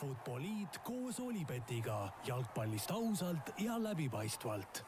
Futboliit 0.00 0.80
koos 0.84 1.20
Olipetiga 1.20 2.08
jalgpallist 2.26 2.90
ausalt 2.94 3.52
ja 3.60 3.76
läbipaistvalt. 3.82 4.82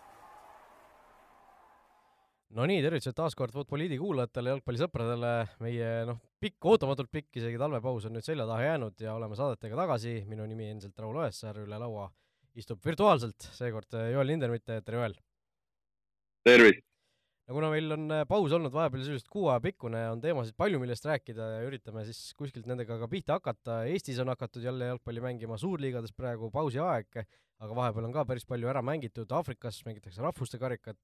no 2.53 2.67
nii, 2.69 2.83
tervitused 2.85 3.17
taas 3.17 3.37
kord 3.39 3.55
Futboliidi 3.55 3.99
kuulajatele, 4.01 4.55
jalgpallisõpradele. 4.55 5.33
meie 5.65 5.91
noh, 6.09 6.21
pikk, 6.41 6.59
ootamatult 6.75 7.11
pikk 7.13 7.41
isegi 7.41 7.61
talvepaus 7.61 8.07
on 8.09 8.17
nüüd 8.17 8.27
selja 8.27 8.47
taha 8.49 8.69
jäänud 8.71 9.01
ja 9.01 9.15
oleme 9.15 9.37
saadetega 9.37 9.77
tagasi. 9.85 10.23
minu 10.29 10.47
nimi 10.47 10.71
endiselt 10.71 10.99
Raul 10.99 11.21
Õessaar, 11.25 11.65
üle 11.65 11.79
laua 11.79 12.11
istub 12.55 12.81
virtuaalselt 12.85 13.51
seekord 13.57 13.93
Joel 14.13 14.27
Lindermitte, 14.27 14.81
tere 14.85 15.01
Joel! 15.01 15.21
tervist! 16.45 16.92
No 17.49 17.57
kuna 17.57 17.71
meil 17.73 17.95
on 17.97 18.07
äh, 18.15 18.25
paus 18.29 18.53
olnud 18.55 18.73
vahepeal 18.75 19.03
sisuliselt 19.03 19.31
kuu 19.33 19.49
aja 19.51 19.63
pikkune, 19.65 20.01
on 20.13 20.23
teemasid 20.23 20.57
palju, 20.59 20.81
millest 20.83 21.07
rääkida 21.09 21.49
ja 21.57 21.63
üritame 21.67 22.05
siis 22.09 22.33
kuskilt 22.39 22.69
nendega 22.71 22.99
ka 23.01 23.09
pihta 23.11 23.39
hakata. 23.39 23.83
Eestis 23.91 24.21
on 24.23 24.31
hakatud 24.33 24.65
jälle 24.65 24.93
jalgpalli 24.93 25.25
mängima 25.25 25.59
suurliigades 25.61 26.15
praegu 26.17 26.53
pausiaeg, 26.55 27.23
aga 27.63 27.79
vahepeal 27.79 28.09
on 28.09 28.15
ka 28.15 28.27
päris 28.29 28.47
palju 28.49 28.71
ära 28.71 28.83
mängitud, 28.87 29.31
Aafrikas 29.35 29.83
mängitakse 29.89 30.23
rahvuste 30.23 30.61
karikat, 30.63 31.01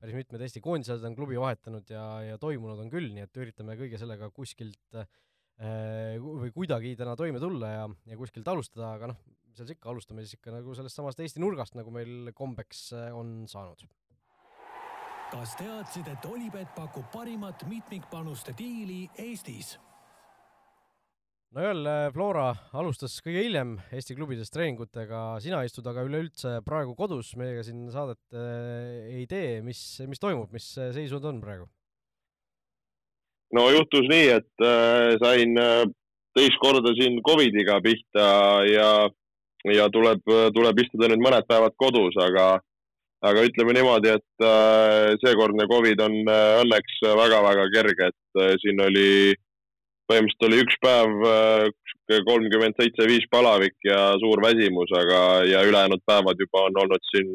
päris 0.00 0.16
mitmed 0.16 0.44
Eesti 0.44 0.62
koondised 0.64 1.04
on 1.06 1.16
klubi 1.16 1.40
vahetanud 1.40 1.88
ja, 1.92 2.04
ja 2.28 2.38
toimunud 2.40 2.80
on 2.84 2.92
küll, 2.92 3.10
nii 3.16 3.26
et 3.26 3.42
üritame 3.42 3.76
kõige 3.80 4.00
sellega 4.00 4.30
kuskilt 4.36 5.00
äh, 5.00 5.08
või 6.20 6.52
kuidagi 6.54 6.94
täna 6.96 7.16
toime 7.20 7.40
tulla 7.40 7.72
ja, 7.72 7.88
ja 8.08 8.20
kuskilt 8.20 8.48
alustada, 8.48 8.94
aga 8.96 9.12
noh, 9.12 9.24
mis 9.48 9.56
seal 9.58 9.68
siis 9.68 9.76
ikka, 9.76 9.90
alustame 9.92 10.24
siis 10.24 10.38
ikka 10.38 10.54
nagu 10.54 10.76
sellest 10.76 11.00
samast 11.00 11.20
Eesti 11.20 11.42
nurgast, 11.42 11.76
nagu 11.76 11.92
meil 11.92 12.32
kombeks 12.36 12.90
äh, 12.96 13.10
on 13.16 13.42
saanud 13.50 13.88
kas 15.30 15.52
teadsid, 15.58 16.08
et 16.10 16.26
Olipet 16.26 16.72
pakub 16.74 17.06
parimat 17.12 17.62
mitmikpanuste 17.70 18.54
diili 18.58 19.04
Eestis? 19.18 19.76
no 21.54 21.62
jälle 21.64 21.94
Flora 22.14 22.48
alustas 22.78 23.16
kõige 23.24 23.42
hiljem 23.46 23.76
Eesti 23.94 24.14
klubides 24.18 24.50
treeningutega, 24.54 25.40
sina 25.42 25.62
istud 25.66 25.86
aga 25.90 26.04
üleüldse 26.06 26.60
praegu 26.66 26.94
kodus, 26.98 27.32
meiega 27.38 27.62
siin 27.66 27.88
saadet 27.94 28.20
äh, 28.34 29.18
ei 29.20 29.26
tee, 29.30 29.58
mis, 29.66 29.80
mis 30.10 30.22
toimub, 30.22 30.50
mis 30.54 30.66
seisud 30.78 31.26
on 31.30 31.40
praegu? 31.42 31.66
no 33.54 33.66
juhtus 33.74 34.06
nii, 34.10 34.28
et 34.38 34.66
äh, 34.66 35.14
sain 35.22 35.58
äh, 35.58 35.84
teist 36.38 36.58
korda 36.62 36.94
siin 36.98 37.18
Covidiga 37.26 37.80
pihta 37.82 38.26
ja, 38.66 38.90
ja 39.74 39.86
tuleb, 39.94 40.22
tuleb 40.54 40.82
istuda 40.84 41.10
nüüd 41.10 41.22
mõned 41.22 41.46
päevad 41.50 41.74
kodus, 41.78 42.18
aga 42.22 42.56
aga 43.26 43.44
ütleme 43.44 43.74
niimoodi, 43.76 44.14
et 44.16 44.44
äh, 44.46 45.12
seekordne 45.24 45.66
Covid 45.70 46.00
on 46.06 46.16
äh, 46.24 46.56
õnneks 46.62 47.00
väga-väga 47.04 47.68
kerge, 47.74 48.10
et 48.12 48.40
äh, 48.40 48.54
siin 48.62 48.80
oli, 48.84 49.36
põhimõtteliselt 50.10 50.48
oli 50.48 50.62
üks 50.64 50.78
päev 50.82 52.24
kolmkümmend 52.26 52.74
seitse, 52.80 53.06
viis 53.06 53.26
palavik 53.30 53.76
ja 53.86 54.16
suur 54.18 54.40
väsimus, 54.42 54.90
aga, 54.98 55.20
ja 55.46 55.60
ülejäänud 55.62 56.02
päevad 56.08 56.40
juba 56.42 56.64
on 56.66 56.80
olnud 56.82 57.04
siin 57.12 57.30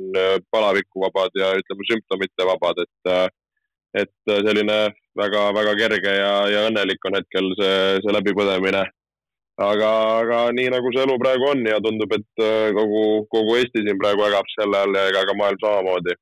palavikuvabad 0.51 1.37
ja 1.39 1.53
ütleme, 1.55 1.87
sümptomite 1.87 2.47
vabad, 2.49 2.81
et, 2.83 3.31
et 4.03 4.33
selline 4.49 4.79
väga-väga 5.15 5.77
kerge 5.79 6.17
ja, 6.17 6.33
ja 6.51 6.65
õnnelik 6.67 7.07
on 7.07 7.15
hetkel 7.21 7.47
see, 7.61 7.79
see 8.03 8.17
läbipõdemine 8.17 8.83
aga, 9.61 9.89
aga 10.21 10.39
nii 10.55 10.71
nagu 10.73 10.91
see 10.91 11.03
elu 11.05 11.15
praegu 11.21 11.49
on 11.53 11.63
ja 11.67 11.79
tundub, 11.83 12.11
et 12.17 12.43
äh, 12.43 12.71
kogu, 12.75 13.03
kogu 13.31 13.55
Eesti 13.59 13.85
siin 13.85 13.99
praegu 14.01 14.25
ägab 14.27 14.49
selle 14.55 14.81
all 14.83 14.97
ja 14.97 15.07
ega 15.11 15.23
ka 15.29 15.37
maailm 15.37 15.61
samamoodi. 15.63 16.17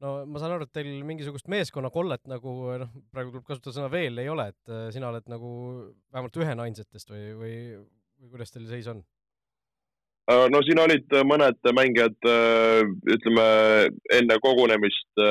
no 0.00 0.16
ma 0.26 0.40
saan 0.40 0.56
aru, 0.56 0.66
et 0.66 0.74
teil 0.74 0.90
mingisugust 1.06 1.48
meeskonnakollet 1.52 2.26
nagu 2.30 2.56
noh, 2.82 2.90
praegu 3.12 3.34
tuleb 3.34 3.46
kasutada 3.46 3.76
sõna 3.76 3.92
veel 3.92 4.18
ei 4.18 4.32
ole, 4.32 4.50
et 4.50 4.74
äh, 4.74 4.90
sina 4.94 5.12
oled 5.12 5.30
nagu 5.30 5.54
vähemalt 6.10 6.42
ühe 6.42 6.58
ainsatest 6.66 7.14
või, 7.14 7.24
või, 7.38 7.56
või 8.18 8.34
kuidas 8.34 8.50
teil 8.54 8.66
seis 8.70 8.90
on? 8.90 9.04
Äh, 10.30 10.48
no 10.50 10.62
siin 10.66 10.82
olid 10.82 11.14
mõned 11.30 11.70
mängijad, 11.78 12.18
ütleme 13.14 13.46
enne 14.18 14.40
kogunemist 14.42 15.22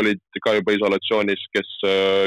olid 0.00 0.24
ka 0.44 0.56
juba 0.56 0.72
isolatsioonis, 0.78 1.44
kes, 1.52 1.76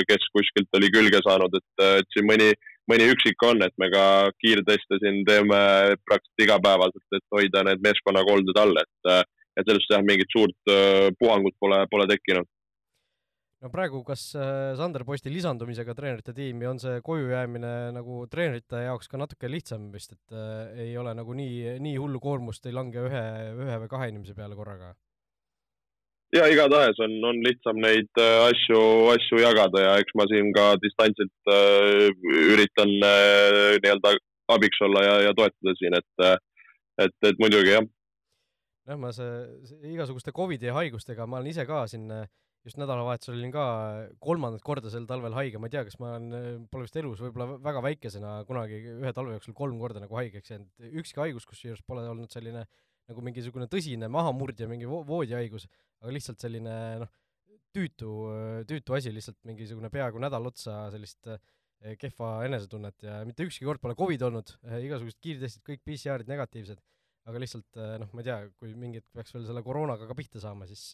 kes 0.10 0.30
kuskilt 0.36 0.78
oli 0.78 0.94
külge 0.94 1.26
saanud, 1.26 1.58
et, 1.58 1.86
et 2.04 2.14
siin 2.14 2.30
mõni 2.30 2.52
mõni 2.92 3.12
üksik 3.14 3.46
on, 3.48 3.62
et 3.66 3.76
me 3.82 3.90
ka 3.94 4.06
kiirteste 4.42 5.00
siin 5.02 5.22
teeme 5.28 5.60
praktiliselt 6.08 6.48
igapäevaselt, 6.48 7.06
et 7.16 7.26
hoida 7.36 7.64
need 7.68 7.84
meeskonnakolded 7.86 8.60
all, 8.60 8.82
et, 8.82 9.30
et 9.60 9.70
sellest 9.70 9.94
jah, 9.94 10.04
mingit 10.06 10.32
suurt 10.34 10.74
äh, 10.74 11.08
puhangut 11.20 11.56
pole, 11.62 11.84
pole 11.92 12.10
tekkinud. 12.12 12.50
no 13.64 13.72
praegu, 13.72 14.02
kas 14.04 14.26
äh, 14.36 14.74
Sander 14.80 15.06
Posti 15.08 15.32
lisandumisega 15.32 15.96
treenerite 15.96 16.36
tiimi 16.36 16.68
on 16.68 16.82
see 16.84 17.00
koju 17.06 17.32
jäämine 17.32 17.94
nagu 17.96 18.26
treenerite 18.32 18.84
jaoks 18.90 19.08
ka 19.08 19.22
natuke 19.22 19.52
lihtsam 19.52 19.88
vist, 19.94 20.18
et 20.18 20.36
äh, 20.36 20.86
ei 20.90 20.98
ole 21.00 21.16
nagu 21.16 21.36
nii, 21.38 21.80
nii 21.84 21.96
hullu 22.02 22.20
koormust 22.24 22.68
ei 22.68 22.76
lange 22.76 23.08
ühe, 23.08 23.26
ühe 23.64 23.82
või 23.86 23.92
kahe 23.96 24.12
inimese 24.12 24.36
peale 24.36 24.60
korraga? 24.60 24.94
Ja 26.34 26.48
igatahes 26.50 27.00
on, 27.04 27.16
on 27.30 27.42
lihtsam 27.46 27.80
neid 27.84 28.22
äh, 28.22 28.38
asju, 28.50 28.80
asju 29.14 29.42
jagada 29.44 29.84
ja 29.86 29.96
eks 30.02 30.16
ma 30.18 30.28
siin 30.32 30.52
ka 30.56 30.74
distantsilt 30.84 31.52
äh, 31.54 32.08
üritan 32.54 32.94
äh, 33.06 33.80
nii-öelda 33.84 34.16
abiks 34.54 34.82
olla 34.86 35.04
ja, 35.06 35.18
ja 35.30 35.34
toetada 35.38 35.76
siin, 35.80 35.98
et, 35.98 36.26
äh, 36.26 36.38
et, 37.06 37.18
et 37.30 37.42
muidugi 37.42 37.76
jah. 37.76 37.90
jah, 38.90 39.00
ma 39.00 39.14
see, 39.16 39.30
igasuguste 39.94 40.34
Covidi 40.36 40.74
haigustega, 40.74 41.28
ma 41.30 41.40
olen 41.40 41.54
ise 41.54 41.68
ka 41.70 41.86
siin 41.92 42.10
äh, 42.12 42.26
just 42.64 42.80
nädalavahetusel 42.80 43.36
olin 43.36 43.52
ka 43.54 43.66
kolmandat 44.24 44.64
korda 44.66 44.92
sel 44.92 45.06
talvel 45.08 45.36
haige, 45.36 45.60
ma 45.60 45.68
ei 45.68 45.76
tea, 45.76 45.84
kas 45.88 46.00
ma 46.00 46.16
olen, 46.16 46.66
pole 46.72 46.88
vist 46.88 46.98
elus 47.00 47.22
võib-olla 47.24 47.58
väga 47.64 47.84
väikesena 47.84 48.38
kunagi 48.48 48.80
ühe 48.96 49.12
talve 49.16 49.36
jooksul 49.36 49.56
kolm 49.58 49.82
korda 49.82 50.04
nagu 50.04 50.16
haigeks 50.18 50.54
jäänud, 50.54 50.72
ükski 51.04 51.24
haigus 51.26 51.48
kusjuures 51.50 51.84
pole 51.86 52.06
olnud 52.08 52.32
selline 52.32 52.64
nagu 53.10 53.26
mingisugune 53.26 53.68
tõsine 53.72 54.10
mahamurdja, 54.12 54.70
mingi 54.70 54.88
vo 54.90 55.02
voodihaigus, 55.08 55.68
aga 56.04 56.14
lihtsalt 56.16 56.44
selline 56.44 56.76
noh, 57.04 57.12
tüütu, 57.74 58.14
tüütu 58.70 58.96
asi, 58.98 59.12
lihtsalt 59.14 59.40
mingisugune 59.48 59.90
peaaegu 59.94 60.22
nädal 60.22 60.48
otsa 60.50 60.86
sellist 60.94 61.30
eh, 61.32 61.96
kehva 62.00 62.36
enesetunnet 62.48 63.06
ja 63.08 63.20
mitte 63.28 63.48
ükski 63.48 63.68
kord 63.68 63.82
pole 63.84 63.98
Covid 64.00 64.28
olnud, 64.30 64.56
eh, 64.70 64.80
igasugused 64.88 65.20
kiirtestid, 65.24 65.66
kõik 65.68 65.84
PCR-id 65.88 66.30
negatiivsed, 66.32 66.80
aga 67.28 67.44
lihtsalt 67.44 67.82
eh, 67.82 67.96
noh, 68.04 68.14
ma 68.14 68.24
ei 68.24 68.30
tea, 68.30 68.40
kui 68.62 68.76
mingi 68.78 69.02
hetk 69.02 69.10
peaks 69.18 69.36
veel 69.36 69.48
selle 69.50 69.66
koroonaga 69.66 70.08
ka 70.10 70.18
pihta 70.18 70.44
saama, 70.44 70.70
siis 70.70 70.92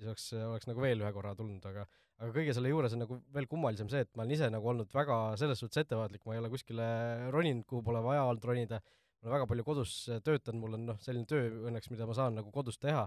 siis 0.00 0.08
oleks, 0.08 0.30
oleks 0.48 0.68
nagu 0.70 0.80
veel 0.80 1.02
ühe 1.02 1.10
korra 1.12 1.34
tulnud, 1.36 1.64
aga 1.68 1.84
aga 2.20 2.32
kõige 2.36 2.54
selle 2.56 2.70
juures 2.72 2.94
on 2.96 3.02
nagu 3.04 3.16
veel 3.34 3.46
kummalisem 3.48 3.88
see, 3.92 4.04
et 4.04 4.10
ma 4.16 4.24
olen 4.24 4.34
ise 4.36 4.48
nagu 4.52 4.68
olnud 4.72 4.90
väga 4.92 5.16
selles 5.40 5.60
suhtes 5.62 5.80
ettevaatlik, 5.82 6.24
ma 6.26 6.36
ei 6.36 6.40
ole 6.42 6.50
kuskile 6.52 6.88
roninud, 7.32 7.64
kuhu 7.68 7.84
pole 7.86 8.02
vaja 8.04 8.26
olnud 8.28 8.44
ronida, 8.50 8.80
ma 9.20 9.28
olen 9.28 9.36
väga 9.36 9.48
palju 9.50 9.66
kodus 9.66 9.96
töötanud, 10.26 10.60
mul 10.62 10.78
on 10.78 10.86
noh, 10.92 11.00
selline 11.04 11.28
töö 11.28 11.50
õnneks, 11.70 11.90
mida 11.92 12.08
ma 12.08 12.16
saan 12.16 12.38
nagu 12.40 12.52
kodus 12.54 12.80
teha. 12.80 13.04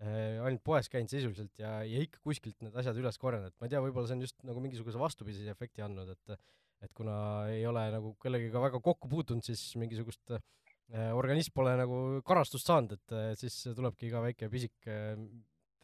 Äh, 0.00 0.38
ainult 0.40 0.62
poes 0.64 0.88
käinud 0.88 1.12
sisuliselt 1.12 1.60
ja, 1.60 1.74
ja 1.84 2.06
ikka 2.06 2.22
kuskilt 2.24 2.56
need 2.64 2.76
asjad 2.80 2.96
üles 2.96 3.20
korjanud, 3.20 3.52
et 3.52 3.60
ma 3.60 3.68
ei 3.68 3.74
tea, 3.74 3.82
võib-olla 3.84 4.08
see 4.08 4.16
on 4.16 4.24
just 4.24 4.38
nagu 4.48 4.62
mingisuguse 4.64 5.00
vastupidise 5.00 5.52
efekti 5.52 5.84
andnud, 5.84 6.14
et 6.16 6.40
et 6.80 6.92
kuna 6.96 7.14
ei 7.52 7.66
ole 7.68 7.82
nagu 7.92 8.14
kellegagi 8.22 8.56
väga 8.56 8.80
kokku 8.80 9.10
puutunud, 9.12 9.44
siis 9.44 9.60
mingisugust 9.80 10.32
äh, 10.32 11.10
organism 11.12 11.52
pole 11.56 11.74
nagu 11.76 11.98
karastust 12.26 12.70
saanud, 12.70 12.96
et 12.96 13.14
äh, 13.16 13.32
siis 13.36 13.58
tulebki 13.76 14.08
iga 14.08 14.22
väike 14.24 14.48
pisik 14.52 14.88
äh, 14.88 15.12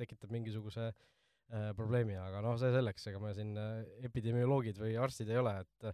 tekitab 0.00 0.32
mingisuguse 0.32 0.88
äh, 0.88 1.72
probleemi, 1.76 2.16
aga 2.20 2.40
noh, 2.44 2.56
see 2.60 2.72
selleks, 2.74 3.08
ega 3.10 3.20
me 3.22 3.34
siin 3.36 3.52
äh, 3.60 3.82
epidemioloogid 4.08 4.80
või 4.80 4.96
arstid 5.00 5.32
ei 5.32 5.40
ole, 5.42 5.54
et 5.66 5.90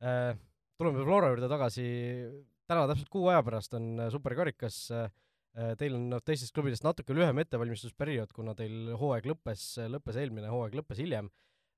äh, 0.00 0.32
tuleme 0.80 1.04
Flora 1.04 1.30
juurde 1.34 1.50
tagasi, 1.52 1.86
täna 2.70 2.86
täpselt 2.86 3.10
kuu 3.10 3.26
aja 3.32 3.42
pärast 3.42 3.74
on 3.74 3.92
äh, 3.98 4.12
superkarikas 4.14 4.84
äh, 4.94 5.10
Äh, 5.58 5.72
teil 5.78 5.96
on 5.96 6.04
noh, 6.12 6.20
teistest 6.22 6.54
klubidest 6.54 6.84
natuke 6.86 7.14
lühem 7.16 7.40
ettevalmistusperiood, 7.42 8.30
kuna 8.36 8.54
teil 8.58 8.92
hooaeg 8.98 9.26
lõppes, 9.32 9.64
lõppes 9.90 10.18
eelmine 10.22 10.50
hooaeg, 10.50 10.76
lõppes 10.78 11.02
hiljem. 11.02 11.30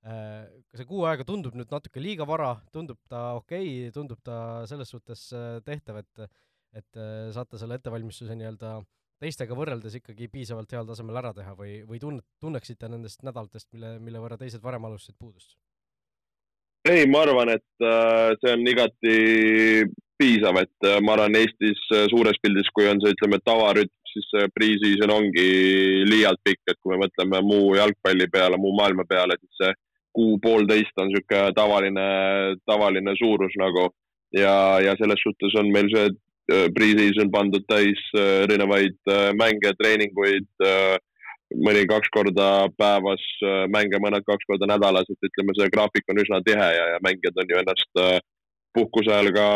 See 0.02 0.84
kuu 0.88 1.04
aega 1.06 1.22
tundub 1.22 1.54
nüüd 1.54 1.70
natuke 1.70 2.00
liiga 2.02 2.25
vara, 2.26 2.56
tundub 2.75 2.98
ta 3.06 3.36
okei 3.38 3.69
okay,, 3.84 3.92
tundub 3.94 4.19
ta 4.26 4.37
selles 4.66 4.90
suhtes 4.90 5.28
tehtav, 5.62 6.00
et 6.02 6.25
et 6.72 6.99
saate 7.37 7.61
selle 7.61 7.76
ettevalmistuse 7.78 8.34
nii-öelda 8.34 8.72
teistega 9.22 9.55
võrreldes 9.55 9.94
ikkagi 10.00 10.26
piisavalt 10.32 10.75
heal 10.75 10.88
tasemel 10.88 11.20
ära 11.20 11.31
teha 11.37 11.52
või, 11.55 11.76
või 11.87 12.00
tunnet, 12.02 12.26
tunneksite 12.43 12.88
nendest 12.90 13.22
nädalatest, 13.22 13.69
mille, 13.76 13.93
mille 14.02 14.25
võrra 14.25 14.40
teised 14.40 14.64
varem 14.64 14.88
alustasid 14.88 15.20
puudust? 15.20 15.55
ei, 16.90 17.06
ma 17.06 17.22
arvan, 17.22 17.52
et 17.55 17.87
see 18.43 18.56
on 18.56 18.66
igati 18.72 19.16
piisav, 20.22 20.58
et 20.62 20.88
äh, 20.88 21.00
ma 21.04 21.16
arvan, 21.16 21.36
Eestis 21.38 21.80
äh, 21.94 22.06
suures 22.12 22.38
pildis, 22.42 22.70
kui 22.74 22.86
on 22.90 23.00
see, 23.02 23.14
ütleme, 23.16 23.40
tavarütm, 23.46 23.94
siis 24.12 24.26
see 24.28 24.48
pre-season 24.54 25.12
ongi 25.14 25.46
liialt 26.08 26.40
pikk, 26.44 26.60
et 26.69 26.78
kui 26.80 26.92
me 26.92 27.02
mõtleme 27.06 27.40
muu 27.46 27.72
jalgpalli 27.78 28.28
peale, 28.32 28.60
muu 28.60 28.74
maailma 28.78 29.06
peale, 29.08 29.38
siis 29.40 29.62
see 29.62 29.72
kuu-poolteist 30.16 30.98
on 31.00 31.08
niisugune 31.08 31.54
tavaline, 31.56 32.08
tavaline 32.69 33.14
suurus 33.16 33.54
nagu. 33.60 33.88
Ja, 34.36 34.80
ja 34.80 34.92
selles 34.96 35.20
suhtes 35.20 35.54
on 35.60 35.70
meil 35.72 35.88
see 35.92 36.04
äh, 36.08 36.68
pre-season 36.76 37.32
pandud 37.32 37.64
täis 37.68 38.00
erinevaid 38.16 39.00
mänge, 39.40 39.72
treeninguid, 39.80 40.48
mõni 41.64 41.82
kaks 41.88 42.08
korda 42.12 42.68
päevas, 42.80 43.25
mänge 43.72 44.00
mõned 44.00 44.25
kaks 44.28 44.48
korda 44.48 44.68
nädalas, 44.70 45.08
et 45.12 45.28
ütleme, 45.28 45.56
see 45.56 45.72
graafik 45.72 46.12
on 46.12 46.20
üsna 46.22 46.40
tihe 46.44 46.68
ja, 46.76 46.86
ja 46.94 47.02
mängijad 47.04 47.40
on 47.40 47.52
ju 47.52 47.60
ennast 47.60 48.04
puhkuse 48.76 49.12
ajal 49.12 49.32
ka, 49.36 49.46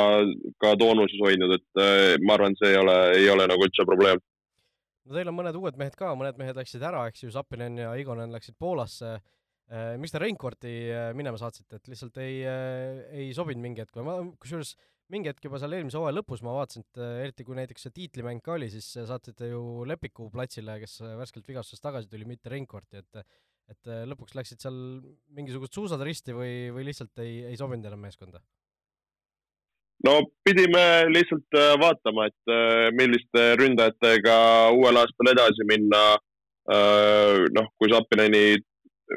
ka 0.63 0.73
toonuses 0.81 1.21
hoidnud, 1.23 1.55
et 1.57 2.21
ma 2.25 2.37
arvan, 2.37 2.57
see 2.61 2.75
ei 2.75 2.81
ole, 2.81 2.97
ei 3.17 3.31
ole 3.33 3.47
nagu 3.51 3.69
üldse 3.69 3.87
probleem. 3.89 4.21
no 5.07 5.17
teil 5.17 5.31
on 5.31 5.39
mõned 5.39 5.57
uued 5.61 5.79
mehed 5.81 5.97
ka, 5.99 6.13
mõned 6.19 6.37
mehed 6.41 6.59
läksid 6.59 6.85
ära, 6.85 7.07
eks 7.11 7.25
ju, 7.25 7.33
Zappinen 7.35 7.81
ja 7.85 7.95
Igonen 7.97 8.35
läksid 8.35 8.59
Poolasse 8.59 9.17
miks 9.99 10.13
te 10.15 10.21
Reinkorti 10.23 10.73
minema 11.19 11.39
saatsite, 11.41 11.81
et 11.81 11.89
lihtsalt 11.91 12.21
ei, 12.23 12.37
ei 12.47 13.33
sobinud 13.35 13.65
mingi 13.65 13.83
hetk 13.83 13.97
või 13.99 14.05
ma, 14.07 14.21
kusjuures 14.39 14.77
mingi 15.13 15.31
hetk 15.31 15.47
juba 15.47 15.61
seal 15.63 15.75
eelmise 15.77 15.99
hooaja 16.01 16.17
lõpus 16.17 16.43
ma 16.45 16.55
vaatasin, 16.57 16.85
et 16.87 17.01
äh, 17.01 17.19
eriti 17.25 17.47
kui 17.47 17.59
näiteks 17.59 17.87
see 17.87 17.95
tiitlimäng 17.95 18.43
ka 18.45 18.57
oli, 18.57 18.69
siis 18.73 18.89
äh, 18.99 19.07
saatsite 19.09 19.51
ju 19.53 19.85
Lepiku 19.87 20.29
platsile, 20.33 20.79
kes 20.83 20.99
äh, 21.05 21.15
värskelt 21.21 21.47
vigastusest 21.47 21.85
tagasi 21.85 22.11
tuli, 22.11 22.27
mitte 22.29 22.53
Reinkorti, 22.53 23.05
et 23.05 23.27
et 23.67 23.89
lõpuks 24.07 24.37
läksid 24.39 24.63
seal 24.63 24.77
mingisugused 25.35 25.75
suusad 25.75 26.03
risti 26.07 26.31
või, 26.31 26.69
või 26.71 26.85
lihtsalt 26.87 27.19
ei, 27.19 27.41
ei 27.49 27.57
sobinud 27.59 27.89
enam 27.89 28.05
meeskonda? 28.07 28.39
No 30.05 30.21
pidime 30.45 30.85
lihtsalt 31.09 31.59
vaatama, 31.81 32.27
et 32.29 32.93
milliste 32.99 33.45
ründajatega 33.61 34.37
uuel 34.77 35.03
aastal 35.03 35.33
edasi 35.33 35.69
minna. 35.69 36.05
noh, 37.57 37.67
kui 37.79 37.87
Sapineni 37.93 38.57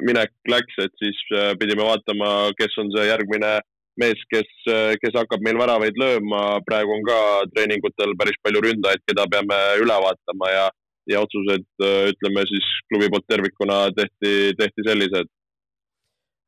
minek 0.06 0.30
läks, 0.46 0.76
et 0.78 0.92
siis 1.02 1.18
pidime 1.58 1.82
vaatama, 1.82 2.52
kes 2.58 2.76
on 2.78 2.92
see 2.94 3.08
järgmine 3.08 3.56
mees, 4.00 4.20
kes, 4.32 4.50
kes 5.02 5.18
hakkab 5.18 5.42
meil 5.44 5.58
väravaid 5.60 5.98
lööma, 5.98 6.60
praegu 6.66 6.94
on 6.94 7.02
ka 7.08 7.18
treeningutel 7.54 8.14
päris 8.20 8.38
palju 8.44 8.62
ründajaid, 8.66 9.02
keda 9.10 9.26
peame 9.32 9.58
üle 9.82 9.98
vaatama 10.06 10.52
ja, 10.54 10.64
ja 11.10 11.24
otsused, 11.26 11.66
ütleme 12.14 12.46
siis 12.52 12.70
klubi 12.88 13.10
poolt 13.12 13.28
tervikuna 13.28 13.82
tehti, 13.98 14.54
tehti 14.62 14.88
sellised. 14.88 15.30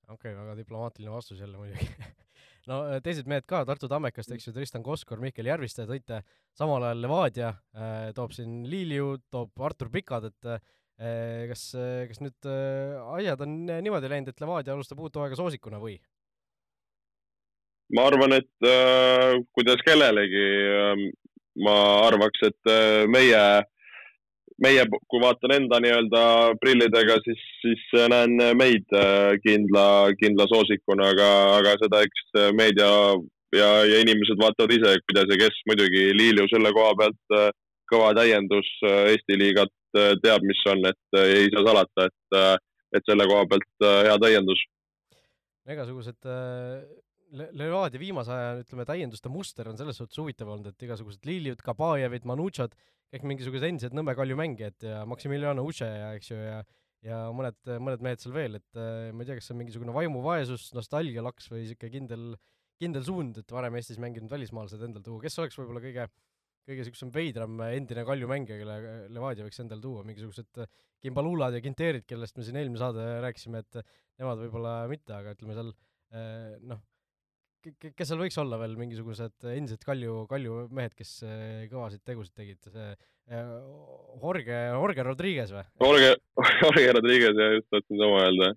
okei 0.09 0.33
okay,, 0.33 0.39
väga 0.39 0.59
diplomaatiline 0.63 1.13
vastus 1.19 1.41
jälle 1.41 1.57
muidugi 1.57 1.89
no 2.71 2.83
teised 3.05 3.29
mehed 3.31 3.47
ka, 3.49 3.65
Tartu 3.69 3.91
Tammekast, 3.91 4.33
eks 4.35 4.49
ju, 4.49 4.55
Tristan 4.57 4.85
Koskor, 4.87 5.21
Mihkel 5.23 5.51
Järviste 5.51 5.87
tõite, 5.89 6.23
samal 6.59 6.87
ajal 6.89 7.03
Levadia 7.05 7.51
äh, 7.75 8.09
toob 8.17 8.35
siin 8.37 8.63
Liiliu, 8.71 9.17
toob 9.33 9.67
Artur 9.67 9.91
Pikad, 9.93 10.31
et 10.31 10.51
äh, 10.55 10.65
kas, 11.51 11.69
kas 12.11 12.23
nüüd 12.23 12.51
äh, 12.51 12.99
asjad 13.19 13.47
on 13.47 13.61
niimoodi 13.73 14.13
läinud, 14.13 14.33
et 14.33 14.43
Levadia 14.45 14.77
alustab 14.77 15.03
uut 15.03 15.17
hooaega 15.19 15.39
soosikuna 15.39 15.83
või? 15.83 15.99
ma 17.93 18.07
arvan, 18.09 18.37
et 18.39 18.69
äh, 18.69 19.37
kuidas 19.57 19.83
kellelegi 19.87 20.47
äh,, 20.73 21.03
ma 21.65 21.77
arvaks, 22.07 22.47
et 22.49 22.71
äh, 22.73 23.05
meie, 23.11 23.43
meie, 24.63 24.87
kui 25.11 25.21
vaatan 25.23 25.57
enda 25.57 25.79
nii-öelda 25.83 26.23
prillidega, 26.63 27.19
siis, 27.27 27.45
siis 27.63 27.85
näen 28.13 28.39
meid 28.59 28.97
äh, 28.97 29.35
kindla, 29.45 29.85
kindla 30.21 30.47
soosikuna, 30.51 31.13
aga, 31.15 31.29
aga 31.59 31.77
seda 31.83 32.03
eks 32.07 32.27
meedia 32.59 32.91
ja, 33.57 33.69
ja 33.89 34.01
inimesed 34.05 34.41
vaatavad 34.41 34.75
ise, 34.77 34.97
kuidas 35.09 35.31
ja 35.33 35.39
kes. 35.45 35.61
muidugi 35.69 36.09
Liiliu 36.17 36.49
selle 36.51 36.73
koha 36.77 36.95
pealt 37.01 37.37
äh, 37.39 37.49
kõva 37.93 38.13
täiendus 38.17 38.69
äh, 38.89 39.13
Eesti 39.13 39.39
liigat 39.41 39.75
äh, 39.99 40.15
teab, 40.25 40.45
mis 40.49 40.63
on, 40.73 40.85
et 40.89 41.19
äh, 41.19 41.33
ei 41.43 41.53
saa 41.55 41.67
salata, 41.69 42.09
et, 42.09 42.39
äh, 42.39 42.57
et 42.99 43.09
selle 43.09 43.29
koha 43.31 43.47
pealt 43.51 43.87
äh, 43.89 44.03
hea 44.09 44.19
täiendus. 44.27 44.67
igasugused 45.73 46.27
äh 46.27 46.83
Levadia 47.33 48.01
viimase 48.01 48.33
aja, 48.35 48.57
ütleme, 48.61 48.85
täienduste 48.89 49.31
muster 49.33 49.71
on 49.71 49.79
selles 49.81 49.97
suhtes 49.97 50.19
huvitav 50.21 50.51
olnud, 50.53 50.73
et 50.73 50.85
igasugused 50.85 51.25
Liljud, 51.25 51.63
Kabajevid, 51.65 52.27
Manutšad, 52.29 52.75
kõik 53.13 53.25
mingisugused 53.31 53.65
endised 53.69 53.97
Nõmme 53.97 54.13
Kalju 54.19 54.37
mängijad 54.37 54.85
ja 54.85 55.03
Maximiliano 55.09 55.65
Uche 55.65 55.89
ja 55.89 56.11
eks 56.19 56.33
ju, 56.33 56.41
ja 56.41 56.63
ja 57.03 57.19
mõned, 57.35 57.59
mõned 57.83 58.03
mehed 58.05 58.23
seal 58.23 58.35
veel, 58.35 58.59
et 58.61 58.79
äh, 58.79 59.09
ma 59.11 59.25
ei 59.25 59.29
tea, 59.29 59.39
kas 59.39 59.49
see 59.49 59.57
on 59.57 59.59
mingisugune 59.63 59.95
vaimuvaesus, 59.95 60.69
nostalgialaks 60.77 61.49
või 61.51 61.65
niisugune 61.65 61.91
kindel, 61.97 62.29
kindel 62.79 63.07
suund, 63.07 63.41
et 63.43 63.55
varem 63.55 63.79
Eestis 63.79 63.99
mänginud 64.03 64.31
välismaalased 64.31 64.85
endal 64.87 65.03
tuua, 65.07 65.23
kes 65.25 65.41
oleks 65.43 65.59
võib-olla 65.59 65.83
kõige 65.83 66.07
kõige 66.63 66.85
niisugusem 66.85 67.11
veidram 67.11 67.59
endine 67.73 68.05
Kalju 68.07 68.29
mängija, 68.31 68.61
kelle 68.61 68.77
Levadia 69.11 69.43
võiks 69.43 69.59
endale 69.65 69.83
tuua, 69.83 70.05
mingisugused 70.07 70.63
Kimbalulad 71.03 71.57
ja 71.57 71.63
Kinteerid, 71.65 72.07
kellest 72.07 72.39
me 72.39 72.47
siin 72.47 72.61
eelmine 72.61 72.79
saade 72.79 73.07
rääkisime, 73.25 73.65
et 73.65 73.81
nemad 74.23 74.39
võib-olla 74.45 74.77
mitte, 74.91 75.17
aga 75.17 75.35
ütleme 75.35 75.59
seal 75.59 75.73
äh, 75.75 76.55
noh, 76.71 76.85
kes 77.63 78.09
seal 78.09 78.21
võiks 78.21 78.39
olla 78.41 78.59
veel 78.61 78.75
mingisugused 78.79 79.47
endised 79.53 79.85
Kalju, 79.87 80.25
Kalju 80.31 80.67
mehed, 80.75 80.95
kes 80.99 81.15
eh, 81.27 81.63
kõvasid 81.71 82.03
tegusid 82.07 82.35
tegid, 82.39 82.59
see 82.67 82.89
eh, 82.91 83.55
Jorge, 84.23 84.59
Jorge 84.75 85.07
Rodriguez 85.07 85.55
või? 85.55 85.65
Jorge, 85.83 86.13
Jorge 86.65 86.93
Rodriguez 86.99 87.39
jah, 87.39 87.57
just 87.59 87.71
tahtsin 87.73 88.03
sama 88.03 88.21
öelda. 88.25 88.51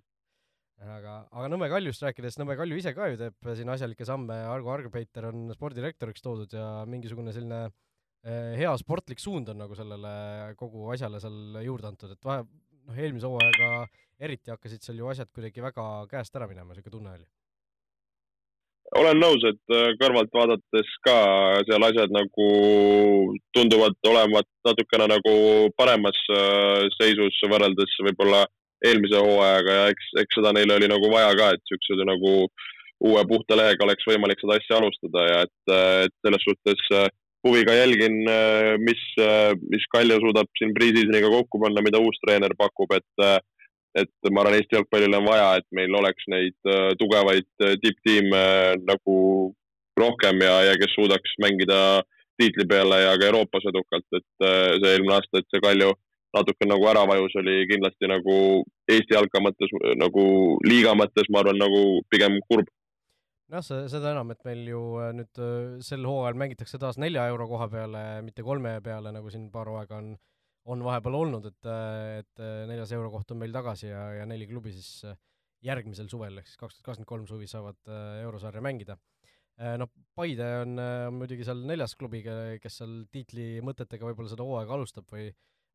aga, 0.98 1.16
aga 1.30 1.52
Nõmme 1.54 1.70
Kaljust 1.72 2.06
rääkides, 2.06 2.40
Nõmme 2.42 2.58
Kalju 2.60 2.82
ise 2.82 2.96
ka 2.98 3.12
ju 3.12 3.22
teeb 3.22 3.52
siin 3.60 3.72
asjalikke 3.76 4.08
samme, 4.10 4.40
Argo 4.50 4.74
Argpeiter 4.74 5.30
on 5.30 5.48
spordidirektoriks 5.56 6.26
toodud 6.26 6.58
ja 6.58 6.70
mingisugune 6.90 7.36
selline 7.36 7.66
eh, 7.68 8.56
hea 8.58 8.74
sportlik 8.82 9.22
suund 9.22 9.54
on 9.54 9.62
nagu 9.66 9.78
sellele 9.78 10.56
kogu 10.60 10.90
asjale 10.96 11.22
seal 11.24 11.62
juurde 11.66 11.94
antud, 11.94 12.18
et 12.18 12.26
vahe, 12.32 12.46
noh, 12.90 12.98
eelmise 12.98 13.30
hooajaga 13.30 13.86
eriti 14.26 14.54
hakkasid 14.54 14.86
seal 14.86 15.02
ju 15.02 15.10
asjad 15.14 15.30
kuidagi 15.36 15.62
väga 15.62 15.90
käest 16.10 16.38
ära 16.40 16.50
minema, 16.50 16.74
niisugune 16.74 16.98
tunne 16.98 17.18
oli 17.20 17.28
olen 18.94 19.18
nõus, 19.20 19.44
et 19.48 19.74
äh, 19.74 19.94
kõrvalt 20.00 20.32
vaadates 20.34 20.92
ka 21.06 21.16
seal 21.68 21.86
asjad 21.88 22.14
nagu 22.14 22.50
tunduvad 23.56 23.98
olevat 24.12 24.48
natukene 24.68 25.10
nagu 25.16 25.34
paremas 25.80 26.20
äh, 26.30 26.86
seisus 27.00 27.40
võrreldes 27.50 27.98
võib-olla 28.06 28.46
eelmise 28.86 29.20
hooajaga 29.22 29.80
ja 29.80 29.92
eks, 29.94 30.14
eks 30.22 30.38
seda 30.38 30.54
neile 30.54 30.78
oli 30.78 30.90
nagu 30.92 31.10
vaja 31.12 31.34
ka, 31.38 31.52
et 31.56 31.64
niisuguse 31.64 32.08
nagu 32.08 32.34
uue 33.06 33.22
puhta 33.28 33.58
lehega 33.58 33.84
oleks 33.88 34.06
võimalik 34.08 34.42
seda 34.42 34.60
asja 34.60 34.80
alustada 34.80 35.26
ja 35.32 35.40
et, 35.48 35.62
äh, 35.74 36.06
et 36.08 36.16
selles 36.26 36.46
suhtes 36.46 36.90
huviga 37.46 37.76
jälgin, 37.78 38.24
mis, 38.82 39.02
mis 39.70 39.84
Kalju 39.94 40.16
suudab 40.18 40.48
siin 40.58 40.72
pre-seasoniga 40.74 41.30
kokku 41.30 41.60
panna, 41.62 41.84
mida 41.86 42.00
uus 42.02 42.18
treener 42.24 42.56
pakub, 42.58 42.90
et 42.98 43.26
et 44.00 44.30
ma 44.32 44.44
arvan, 44.44 44.58
Eesti 44.60 44.78
jalgpallil 44.78 45.16
on 45.18 45.28
vaja, 45.28 45.52
et 45.60 45.68
meil 45.76 45.96
oleks 46.00 46.28
neid 46.32 46.72
äh, 46.72 46.92
tugevaid 47.00 47.48
äh, 47.64 47.78
tipptiime 47.84 48.42
äh, 48.42 48.74
nagu 48.88 49.18
rohkem 50.00 50.42
ja, 50.44 50.58
ja 50.70 50.74
kes 50.80 50.96
suudaks 50.98 51.38
mängida 51.44 51.80
tiitli 52.36 52.66
peale 52.68 53.00
ja 53.00 53.14
ka 53.16 53.30
Euroopas 53.30 53.64
edukalt, 53.70 54.08
et 54.18 54.26
see 54.44 54.90
eelmine 54.90 55.14
aasta, 55.16 55.40
et 55.40 55.48
see 55.48 55.62
Kalju 55.64 55.94
natuke 56.36 56.68
nagu 56.68 56.84
ära 56.92 57.06
vajus, 57.08 57.38
oli 57.40 57.62
kindlasti 57.70 58.10
nagu 58.12 58.36
Eesti 58.92 59.16
jalka 59.16 59.40
mõttes 59.40 59.72
nagu 60.02 60.26
liiga 60.68 60.92
mõttes, 61.00 61.30
ma 61.32 61.40
arvan, 61.40 61.62
nagu 61.64 62.02
pigem 62.12 62.36
kurb. 62.50 62.68
noh, 63.56 63.64
see, 63.64 63.86
seda 63.88 64.12
enam, 64.12 64.36
et 64.36 64.44
meil 64.44 64.68
ju 64.68 64.84
nüüd 65.16 65.42
sel 65.88 66.04
hooajal 66.04 66.36
mängitakse 66.44 66.82
taas 66.82 67.00
nelja 67.00 67.30
euro 67.32 67.48
koha 67.48 67.70
peale, 67.72 68.04
mitte 68.28 68.44
kolme 68.44 68.76
peale, 68.84 69.16
nagu 69.16 69.32
siin 69.32 69.48
paar 69.54 69.72
hooaega 69.72 70.02
on 70.04 70.12
on 70.72 70.82
vahepeal 70.86 71.16
olnud, 71.20 71.46
et, 71.46 71.68
et 72.22 72.44
neljas 72.70 72.92
eurokoht 72.98 73.32
on 73.36 73.42
meil 73.42 73.54
tagasi 73.54 73.92
ja, 73.92 74.02
ja 74.20 74.26
neli 74.30 74.48
klubi 74.50 74.74
siis 74.74 75.04
järgmisel 75.66 76.10
suvel 76.12 76.40
ehk 76.40 76.50
siis 76.50 76.60
kaks 76.60 76.78
tuhat 76.78 76.88
kakskümmend 76.90 77.10
kolm 77.10 77.28
suvi 77.30 77.50
saavad 77.50 77.78
äh, 77.90 78.22
eurosarja 78.26 78.64
mängida. 78.66 78.98
Äh, 79.62 79.76
noh, 79.82 79.92
Paide 80.16 80.48
on, 80.62 80.78
on 80.80 81.20
muidugi 81.20 81.46
seal 81.48 81.62
neljas 81.68 81.96
klubi, 82.00 82.22
kes 82.62 82.82
seal 82.82 83.04
tiitli 83.12 83.62
mõtetega 83.66 84.08
võib-olla 84.10 84.32
seda 84.32 84.48
hooaega 84.48 84.76
alustab 84.78 85.10
või 85.12 85.30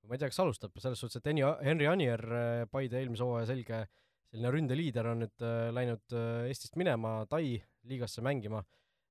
ma 0.09 0.17
ei 0.17 0.21
tea, 0.21 0.31
kas 0.33 0.41
alustab, 0.43 0.77
selles 0.81 1.01
suhtes, 1.01 1.21
et 1.21 1.29
Henri, 1.29 1.45
Henri 1.67 1.89
Anier, 1.91 2.25
äh, 2.25 2.67
Paide 2.71 3.01
eelmise 3.01 3.27
hooaja 3.27 3.51
selge 3.53 3.85
selline 4.31 4.53
ründeliider 4.55 5.09
on 5.11 5.25
nüüd 5.25 5.43
läinud 5.75 6.13
Eestist 6.47 6.77
minema 6.79 7.25
Tai 7.27 7.43
liigasse 7.91 8.23
mängima 8.23 8.61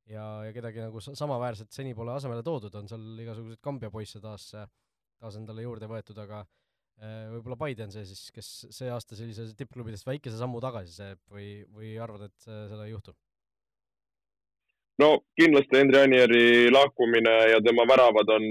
ja, 0.08 0.24
ja 0.48 0.54
kedagi 0.56 0.80
nagu 0.80 1.02
samaväärset 1.04 1.74
seni 1.76 1.92
pole 1.98 2.14
asemele 2.16 2.44
toodud, 2.46 2.76
on 2.80 2.88
seal 2.88 3.20
igasuguseid 3.26 3.60
Kambja 3.66 3.92
poisse 3.92 4.22
taas 4.24 4.48
äh, 4.56 4.70
taas 5.20 5.40
endale 5.40 5.66
juurde 5.66 5.90
võetud, 5.92 6.20
aga 6.26 6.44
äh, 6.44 7.30
võib-olla 7.36 7.60
Paide 7.60 7.88
on 7.88 7.96
see 7.96 8.06
siis, 8.10 8.28
kes 8.36 8.52
see 8.76 8.92
aasta 8.94 9.18
sellise 9.20 9.50
tippklubidest 9.60 10.08
väikese 10.08 10.40
sammu 10.40 10.62
tagasi 10.64 10.96
seeb 10.96 11.24
või, 11.32 11.50
või 11.76 11.98
arvad, 12.02 12.30
et 12.30 12.48
seda 12.48 12.86
ei 12.86 12.96
juhtu? 12.96 13.16
no 15.00 15.10
kindlasti 15.40 15.80
Hendri 15.80 16.00
Anieri 16.02 16.46
lahkumine 16.76 17.36
ja 17.54 17.60
tema 17.64 17.86
väravad 17.92 18.32
on 18.36 18.46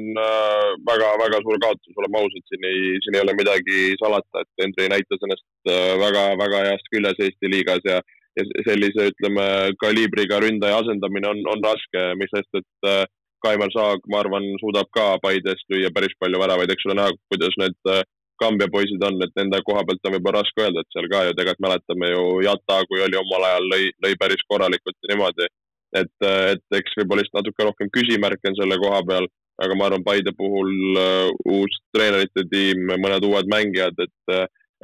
väga-väga 0.88 1.40
äh, 1.40 1.44
suur 1.44 1.60
kaotus, 1.64 1.96
oleme 2.00 2.22
ausad, 2.22 2.44
siin 2.48 2.64
ei, 2.70 2.94
siin 3.04 3.18
ei 3.18 3.24
ole 3.24 3.34
midagi 3.40 3.80
salata, 4.00 4.44
et 4.44 4.64
Hendri 4.64 4.88
näitas 4.94 5.26
ennast 5.26 5.72
väga-väga 6.04 6.62
äh, 6.62 6.70
heast 6.72 6.88
küljes 6.94 7.20
Eesti 7.26 7.52
liigas 7.52 7.84
ja, 7.88 8.00
ja 8.38 8.46
sellise, 8.70 9.10
ütleme, 9.12 9.46
kaliibriga 9.82 10.40
ründaja 10.44 10.80
asendamine 10.82 11.32
on, 11.34 11.44
on 11.52 11.64
raske, 11.68 12.04
mis 12.20 12.32
sest, 12.34 12.62
et 12.62 12.90
äh, 12.94 13.04
Kaimar 13.44 13.72
Saag, 13.74 14.04
ma 14.10 14.22
arvan, 14.22 14.46
suudab 14.62 14.88
ka 14.94 15.16
Paidest 15.22 15.66
lüüa 15.72 15.90
päris 15.94 16.14
palju 16.20 16.40
väravaid, 16.42 16.72
eks 16.72 16.86
ole 16.88 16.98
näha, 16.98 17.14
kuidas 17.32 17.56
need 17.62 17.92
äh, 17.92 18.02
Kambja 18.38 18.68
poisid 18.70 19.02
on, 19.02 19.16
et 19.24 19.32
nende 19.38 19.58
koha 19.66 19.82
pealt 19.86 20.04
on 20.06 20.14
võib-olla 20.14 20.42
raske 20.44 20.62
öelda, 20.62 20.84
et 20.84 20.94
seal 20.94 21.08
ka 21.10 21.24
ju 21.26 21.32
tegelikult 21.38 21.64
mäletame 21.64 22.12
ju 22.12 22.26
Jata, 22.46 22.76
kui 22.90 23.02
oli 23.02 23.18
omal 23.18 23.46
ajal, 23.48 23.66
lõi, 23.72 23.88
lõi 24.04 24.12
päris 24.20 24.44
korralikult 24.52 24.94
ja 25.02 25.12
niimoodi. 25.14 25.48
et, 25.96 26.14
äh, 26.22 26.52
et 26.54 26.78
eks 26.78 26.96
võib-olla 26.98 27.24
lihtsalt 27.24 27.40
natuke 27.40 27.64
rohkem 27.64 27.90
küsimärke 27.94 28.50
on 28.50 28.58
selle 28.58 28.76
koha 28.78 29.00
peal, 29.08 29.26
aga 29.64 29.74
ma 29.74 29.88
arvan, 29.88 30.04
Paide 30.06 30.34
puhul 30.38 30.70
uh, 30.94 31.30
uus 31.50 31.78
treenerite 31.96 32.44
tiim, 32.52 32.84
mõned 33.02 33.24
uued 33.26 33.48
mängijad, 33.50 33.96
et, 34.04 34.34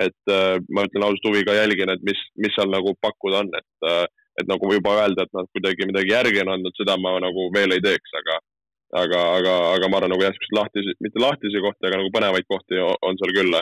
et 0.03 0.33
uh, 0.33 0.57
ma 0.75 0.87
ütlen 0.89 1.07
ausalt 1.07 1.29
huviga 1.29 1.55
jälgin, 1.55 1.93
et 1.93 2.03
mis, 2.09 2.21
mis 2.41 2.55
seal 2.57 2.73
nagu 2.73 2.97
pakkuda 3.05 3.45
on, 3.45 3.53
et 3.61 3.87
uh, 3.91 4.07
et 4.41 4.51
nagu 4.51 4.71
juba 4.73 4.97
öelda, 4.99 5.27
et 5.27 5.37
nad 5.37 5.49
kuidagi 5.55 5.87
midagi 5.89 6.13
järgi 6.15 6.43
on 6.43 6.53
andnud, 6.57 6.75
seda 6.79 6.97
ma 7.01 7.15
nagu 7.23 7.49
veel 7.55 7.77
ei 7.77 7.83
teeks, 7.85 8.15
aga, 8.21 8.39
aga, 9.03 9.21
aga, 9.39 9.55
aga 9.77 9.91
ma 9.91 10.01
arvan, 10.01 10.15
nagu 10.15 10.27
siukseid 10.27 10.57
lahtisi, 10.59 10.97
mitte 11.05 11.23
lahtisi 11.23 11.63
kohti, 11.65 11.87
aga 11.89 12.01
nagu 12.01 12.13
põnevaid 12.15 12.49
kohti 12.51 12.81
on 12.83 13.21
seal 13.21 13.35
küll. 13.37 13.59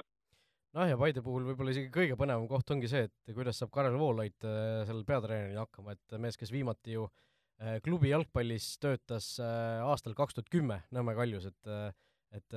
noh, 0.72 0.86
ja 0.88 0.96
Paide 1.00 1.24
puhul 1.24 1.44
võib-olla 1.50 1.74
isegi 1.74 1.92
kõige 1.92 2.16
põnevam 2.20 2.46
koht 2.48 2.70
ongi 2.72 2.88
see, 2.88 3.04
et 3.08 3.34
kuidas 3.36 3.60
saab 3.60 3.72
Karel 3.74 3.98
Voolaid 4.00 4.46
äh, 4.48 4.86
sellel 4.88 5.04
peatreenerina 5.08 5.66
hakkama, 5.66 5.98
et 5.98 6.16
mees, 6.22 6.38
kes 6.40 6.52
viimati 6.54 6.96
ju 6.96 7.04
äh, 7.08 7.76
klubi 7.84 8.08
jalgpallis 8.08 8.70
töötas 8.80 9.34
äh, 9.42 9.82
aastal 9.84 10.16
kaks 10.16 10.38
tuhat 10.38 10.48
kümme 10.52 10.80
Nõmme 10.96 11.16
Kaljus, 11.18 11.50
et 11.52 11.76
et 12.32 12.54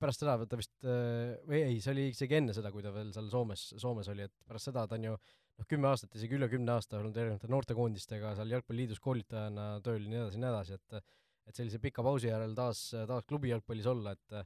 pärast 0.00 0.22
seda 0.22 0.38
ta 0.48 0.56
vist, 0.56 0.72
või 0.80 1.58
ei, 1.60 1.74
see 1.84 1.90
oli 1.92 2.06
isegi 2.14 2.38
enne 2.38 2.54
seda, 2.56 2.70
kui 2.72 2.80
ta 2.80 2.88
veel 2.94 3.10
seal 3.12 3.26
Soomes, 3.28 3.66
Soomes 3.76 4.08
oli, 4.08 4.24
et 4.24 4.32
pärast 4.48 4.70
seda 4.70 4.86
ta 4.88 4.96
on 4.96 5.04
ju 5.04 5.18
noh, 5.58 5.68
kümme 5.70 5.90
aastat, 5.90 6.14
isegi 6.16 6.38
üle 6.38 6.48
kümne 6.50 6.76
aasta 6.76 7.00
olnud 7.00 7.16
erinevate 7.16 7.50
noortekoondistega 7.50 8.34
seal 8.38 8.54
Jalgpalliliidus 8.54 9.02
koolitajana 9.04 9.70
tööl 9.84 10.04
ja 10.04 10.12
nii 10.12 10.22
edasi 10.22 10.38
ja 10.38 10.44
nii 10.44 10.52
edasi, 10.54 10.78
et 10.78 11.02
et 11.48 11.56
sellise 11.56 11.78
pika 11.80 12.02
pausi 12.04 12.28
järel 12.28 12.52
taas, 12.52 12.90
taas 13.08 13.24
klubi 13.24 13.48
jalgpallis 13.48 13.86
olla, 13.88 14.12
et 14.12 14.42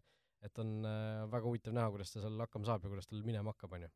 et 0.46 0.58
on 0.58 0.70
äh, 0.86 1.22
väga 1.30 1.46
huvitav 1.46 1.74
näha, 1.76 1.90
kuidas 1.94 2.10
ta 2.10 2.22
seal 2.22 2.40
hakkama 2.42 2.66
saab 2.66 2.82
ja 2.82 2.90
kuidas 2.90 3.06
tal 3.06 3.22
minema 3.26 3.52
hakkab, 3.52 3.76
on 3.76 3.84
ju. 3.86 3.90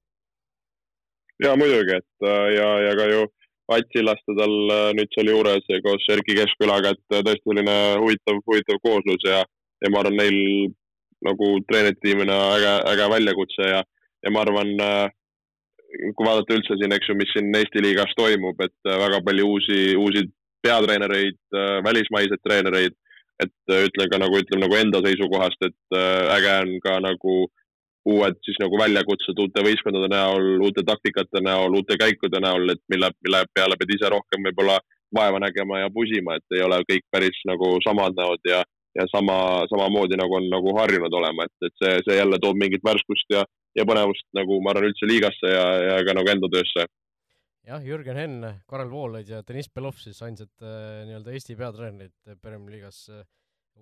ja 1.43 1.57
muidugi, 1.59 1.99
et 1.99 2.29
äh, 2.31 2.47
ja, 2.55 2.69
ja 2.87 2.95
ka 2.99 3.09
ju 3.11 3.27
Ats 3.75 3.99
Illaste 3.99 4.37
tal 4.39 4.55
äh, 4.71 4.91
nüüd 4.95 5.11
seal 5.15 5.33
juures 5.33 5.71
koos 5.83 6.07
Erki 6.15 6.37
Keskkülaga, 6.39 6.95
et 6.95 7.17
tõesti 7.17 7.43
selline 7.43 7.77
huvitav, 8.03 8.39
huvitav 8.47 8.79
kooslus 8.85 9.27
ja, 9.27 9.43
ja 9.83 9.91
ma 9.91 10.05
arvan, 10.05 10.21
neil 10.23 10.71
nagu 11.27 11.51
treeneritiimina 11.67 12.37
äge, 12.55 12.73
äge 12.93 13.11
väljakutse 13.11 13.71
ja, 13.73 13.83
ja 14.23 14.33
ma 14.35 14.45
arvan, 14.47 14.71
kui 16.17 16.27
vaadata 16.27 16.57
üldse 16.57 16.77
siin, 16.79 16.93
eks 16.97 17.09
ju, 17.11 17.17
mis 17.19 17.31
siin 17.33 17.55
Eesti 17.55 17.83
liigas 17.85 18.13
toimub, 18.19 18.61
et 18.65 18.91
väga 19.05 19.23
palju 19.25 19.49
uusi, 19.55 19.81
uusi 19.97 20.25
peatreenereid, 20.67 21.39
välismaiseid 21.87 22.43
treenereid 22.43 22.97
et 23.43 23.73
äh, 23.73 23.85
ütlen 23.89 24.11
ka 24.11 24.21
nagu, 24.21 24.39
ütleme 24.41 24.65
nagu 24.65 24.79
enda 24.79 25.03
seisukohast, 25.05 25.61
et 25.69 25.97
äh, 25.97 26.35
äge 26.37 26.53
on 26.65 26.75
ka 26.85 26.99
nagu 27.05 27.37
uued 28.07 28.39
siis 28.47 28.59
nagu 28.63 28.79
väljakutsed 28.79 29.41
uute 29.43 29.65
võistkondade 29.67 30.09
näol, 30.13 30.63
uute 30.63 30.85
taktikate 30.87 31.43
näol, 31.43 31.75
uute 31.75 31.99
käikude 31.99 32.41
näol, 32.43 32.71
et 32.73 32.83
mille, 32.93 33.11
mille 33.27 33.43
peale 33.55 33.79
pead 33.81 33.97
ise 33.97 34.11
rohkem 34.13 34.47
võib-olla 34.47 34.79
vaeva 35.17 35.41
nägema 35.43 35.83
ja 35.83 35.91
pusima, 35.93 36.37
et 36.39 36.57
ei 36.57 36.63
ole 36.63 36.79
kõik 36.87 37.05
päris 37.11 37.41
nagu 37.51 37.73
samad 37.83 38.15
näod 38.19 38.47
ja, 38.47 38.63
ja 38.97 39.07
sama, 39.11 39.39
samamoodi 39.73 40.19
nagu 40.19 40.39
on 40.39 40.47
nagu 40.53 40.77
harjunud 40.79 41.19
olema, 41.19 41.49
et, 41.49 41.69
et 41.69 41.83
see, 41.83 41.99
see 42.07 42.21
jälle 42.21 42.39
toob 42.43 42.59
mingit 42.63 42.87
värskust 42.87 43.35
ja, 43.35 43.43
ja 43.77 43.85
põnevust 43.89 44.27
nagu 44.37 44.61
ma 44.65 44.73
arvan 44.73 44.91
üldse 44.91 45.09
liigasse 45.09 45.53
ja, 45.53 45.67
ja 45.85 45.99
ka 46.07 46.17
nagu 46.17 46.33
enda 46.33 46.51
töösse. 46.53 46.87
Jah, 47.67 47.83
Jürgen 47.83 48.19
Henn, 48.19 48.51
Karel 48.71 48.91
Voolaid 48.93 49.31
ja 49.31 49.41
Deniss 49.47 49.73
Belov 49.75 49.97
siis 49.99 50.21
ainsad 50.23 50.53
äh, 50.63 51.03
nii-öelda 51.09 51.33
Eesti 51.35 51.57
peatreenerid 51.59 52.37
Premier 52.43 52.77
Liigas 52.77 53.01
äh, 53.11 53.25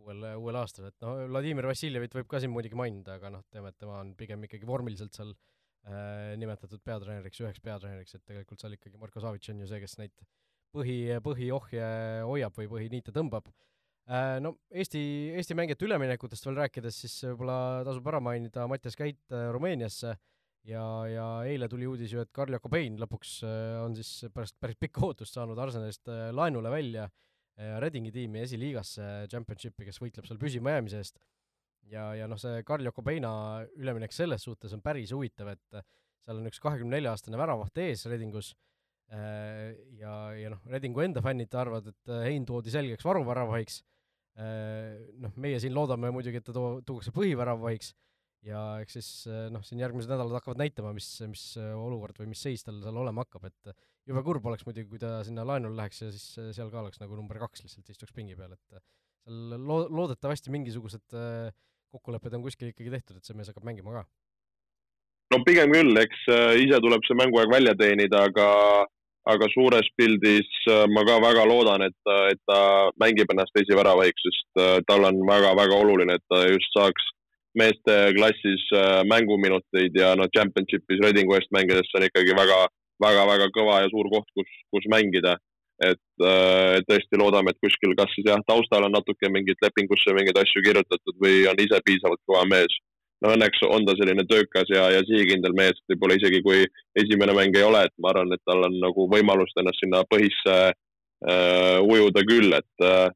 uuel, 0.00 0.24
uuel 0.40 0.56
aastal, 0.56 0.88
et 0.88 0.96
noh, 1.04 1.18
Vladimir 1.28 1.68
Vassiljevit 1.68 2.16
võib 2.16 2.30
ka 2.30 2.40
siin 2.40 2.52
muidugi 2.54 2.78
mainida, 2.78 3.18
aga 3.18 3.30
noh, 3.34 3.44
teame, 3.52 3.70
et 3.70 3.78
tema 3.78 3.98
on 4.00 4.14
pigem 4.18 4.46
ikkagi 4.48 4.66
vormiliselt 4.68 5.14
seal 5.16 5.34
äh, 5.34 6.32
nimetatud 6.40 6.80
peatreeneriks, 6.86 7.42
üheks 7.44 7.62
peatreeneriks, 7.64 8.16
et 8.16 8.24
tegelikult 8.24 8.64
seal 8.64 8.78
ikkagi 8.78 9.00
Marko 9.02 9.22
Savitš 9.22 9.52
on 9.52 9.62
ju 9.62 9.70
see, 9.70 9.82
kes 9.84 9.98
neid 10.00 10.26
põhi, 10.74 10.98
põhiohje 11.28 11.86
hoiab 12.24 12.56
või 12.58 12.70
põhiniite 12.72 13.14
tõmbab. 13.14 13.52
äh,. 13.52 13.73
No 14.04 14.50
Eesti, 14.68 15.00
Eesti 15.32 15.54
mängijate 15.56 15.86
üleminekutest 15.86 16.44
veel 16.44 16.58
rääkides, 16.58 16.98
siis 17.06 17.14
võib-olla 17.24 17.80
tasub 17.86 18.08
ära 18.10 18.18
mainida 18.20 18.66
Mattias 18.68 18.98
Käit 19.00 19.32
äh, 19.32 19.46
Rumeeniasse 19.54 20.10
äh, 20.10 20.18
ja, 20.68 20.82
ja 21.08 21.26
eile 21.48 21.68
tuli 21.70 21.86
uudis 21.88 22.14
ju, 22.14 22.22
et 22.24 22.32
Karl 22.34 22.56
Jakobein 22.56 22.96
lõpuks 23.00 23.36
äh, 23.46 23.76
on 23.84 23.94
siis 23.98 24.26
pärast 24.34 24.56
päris 24.60 24.78
pikka 24.80 25.04
ootust 25.08 25.36
saanud 25.36 25.60
Arsenalist 25.60 26.08
äh, 26.12 26.28
laenule 26.34 26.72
välja 26.72 27.06
äh, 27.06 27.76
Redingi 27.82 28.12
tiimi 28.14 28.42
esiliigasse 28.44 29.28
Championshipi, 29.30 29.88
kes 29.88 30.00
võitleb 30.02 30.28
seal 30.28 30.40
püsimajäämise 30.40 31.00
eest. 31.02 31.20
ja, 31.92 32.10
ja 32.16 32.28
noh, 32.30 32.40
see 32.40 32.62
Karl 32.66 32.88
Jakobeina 32.88 33.32
üleminek 33.76 34.14
selles 34.16 34.44
suhtes 34.46 34.72
on 34.72 34.82
päris 34.84 35.12
huvitav, 35.12 35.52
et 35.52 35.82
seal 36.24 36.40
on 36.40 36.48
üks 36.48 36.62
kahekümne 36.62 36.96
nelja 36.96 37.12
aastane 37.12 37.40
väravaht 37.40 37.82
ees 37.84 38.06
Redingus 38.08 38.54
ja, 39.12 40.14
ja 40.32 40.50
noh, 40.54 40.62
Redingu 40.72 41.02
enda 41.04 41.20
fännid 41.22 41.52
arvavad, 41.60 41.90
et 41.92 42.12
Hein 42.24 42.46
toodi 42.48 42.72
selgeks 42.72 43.04
varuväravahiks. 43.04 43.82
Noh, 44.34 45.34
meie 45.38 45.60
siin 45.62 45.74
loodame 45.76 46.10
muidugi, 46.14 46.40
et 46.40 46.46
ta 46.46 46.54
too-, 46.56 46.80
tuuakse 46.86 47.12
põhiväravavahiks 47.14 47.92
ja 48.48 48.60
eks 48.82 48.96
siis 48.98 49.08
eh, 49.30 49.46
noh, 49.52 49.62
siin 49.64 49.80
järgmised 49.80 50.10
nädalad 50.12 50.36
hakkavad 50.38 50.60
näitama, 50.60 50.92
mis, 50.96 51.08
mis 51.30 51.44
eh, 51.60 51.70
olukord 51.78 52.18
või 52.20 52.30
mis 52.32 52.42
seis 52.44 52.64
tal 52.64 52.80
seal 52.84 52.98
olema 53.00 53.24
hakkab, 53.24 53.46
et 53.48 53.72
jube 54.08 54.24
kurb 54.26 54.48
oleks 54.50 54.66
muidugi, 54.68 54.88
kui 54.90 55.00
ta 55.00 55.16
sinna 55.26 55.46
laenule 55.48 55.78
läheks 55.78 56.02
ja 56.04 56.10
siis 56.12 56.56
seal 56.56 56.72
ka 56.72 56.82
oleks 56.82 57.00
nagu 57.02 57.16
number 57.16 57.40
kaks 57.46 57.64
lihtsalt 57.64 57.94
istuks 57.94 58.16
pingi 58.16 58.36
peal, 58.38 58.52
et 58.56 58.82
seal 59.24 59.56
loo-, 59.56 59.86
loodetavasti 59.88 60.52
mingisugused 60.54 61.16
kokkulepped 61.94 62.36
on 62.36 62.44
kuskil 62.44 62.72
ikkagi 62.72 62.92
tehtud, 62.92 63.20
et 63.20 63.26
see 63.26 63.38
mees 63.38 63.48
hakkab 63.52 63.64
mängima 63.66 63.96
ka. 63.96 64.04
no 65.32 65.40
pigem 65.46 65.72
küll, 65.72 65.96
eks 66.02 66.26
ise 66.60 66.82
tuleb 66.84 67.06
see 67.08 67.16
mänguaeg 67.22 67.52
välja 67.54 67.76
teenida, 67.80 68.26
aga 68.28 68.48
aga 69.32 69.48
suures 69.52 69.86
pildis 69.96 70.48
ma 70.92 71.00
ka 71.08 71.16
väga 71.22 71.46
loodan, 71.48 71.86
et 71.86 71.94
ta, 72.04 72.16
et 72.28 72.40
ta 72.44 72.58
mängib 73.00 73.30
ennast 73.32 73.56
esiväravahiks, 73.56 74.26
sest 74.26 74.64
tal 74.88 75.06
on 75.08 75.22
väga-väga 75.28 75.78
oluline, 75.80 76.18
et 76.18 76.24
ta 76.28 76.42
just 76.44 76.68
saaks 76.76 77.06
meeste 77.58 77.94
klassis 78.18 78.62
äh, 78.74 79.02
mänguminuteid 79.10 79.96
ja 79.98 80.14
noh, 80.18 80.30
championship'is 80.36 81.02
Redingu 81.04 81.36
eest 81.38 81.50
mängides 81.54 81.90
on 81.96 82.06
ikkagi 82.06 82.34
väga, 82.36 82.60
väga, 83.02 83.26
väga 83.30 83.50
kõva 83.54 83.82
ja 83.84 83.90
suur 83.92 84.10
koht, 84.12 84.30
kus, 84.36 84.56
kus 84.74 84.88
mängida. 84.92 85.38
et, 85.82 85.98
äh, 86.22 86.78
et 86.78 86.84
tõesti 86.86 87.18
loodame, 87.18 87.50
et 87.50 87.58
kuskil, 87.58 87.96
kas 87.98 88.12
siis 88.14 88.28
jah, 88.28 88.38
taustal 88.46 88.84
on 88.86 88.92
natuke 88.94 89.26
mingit 89.34 89.58
lepingusse 89.58 90.12
mingeid 90.14 90.38
asju 90.38 90.62
kirjutatud 90.62 91.16
või 91.18 91.40
on 91.50 91.58
ise 91.58 91.80
piisavalt 91.82 92.22
kõva 92.30 92.44
mees. 92.46 92.76
No 93.22 93.34
õnneks 93.34 93.62
on 93.68 93.86
ta 93.86 93.94
selline 93.98 94.26
töökas 94.30 94.70
ja, 94.72 94.88
ja 94.92 95.02
sihikindel 95.06 95.54
mees, 95.56 95.78
võib-olla 95.90 96.18
isegi 96.18 96.42
kui 96.44 96.64
esimene 96.98 97.36
mäng 97.36 97.56
ei 97.56 97.66
ole, 97.66 97.84
et 97.86 97.94
ma 98.02 98.12
arvan, 98.12 98.32
et 98.34 98.42
tal 98.48 98.66
on 98.68 98.78
nagu 98.82 99.08
võimalust 99.12 99.60
ennast 99.60 99.82
sinna 99.82 100.02
põhisse 100.10 100.56
äh, 100.70 101.78
ujuda 101.84 102.24
küll, 102.28 102.52
et 102.58 102.86
äh, 102.86 103.08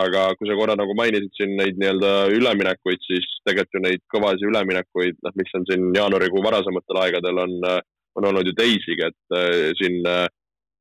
aga 0.00 0.28
kui 0.38 0.46
sa 0.48 0.56
korra 0.58 0.76
nagu 0.78 0.94
mainisid 0.98 1.32
siin 1.34 1.56
neid 1.58 1.78
nii-öelda 1.80 2.12
üleminekuid, 2.36 3.00
siis 3.02 3.26
tegelikult 3.46 3.74
ju 3.74 3.82
neid 3.86 4.02
kõvasid 4.14 4.46
üleminekuid, 4.46 5.18
noh, 5.26 5.34
mis 5.38 5.56
on 5.58 5.66
siin 5.70 5.88
jaanuarikuu 5.96 6.44
varasematel 6.44 7.00
aegadel 7.02 7.42
on, 7.42 7.56
on 8.18 8.28
olnud 8.30 8.46
ju 8.46 8.54
teisigi, 8.58 9.08
et 9.08 9.36
äh, 9.36 9.70
siin 9.80 10.00
äh, 10.06 10.26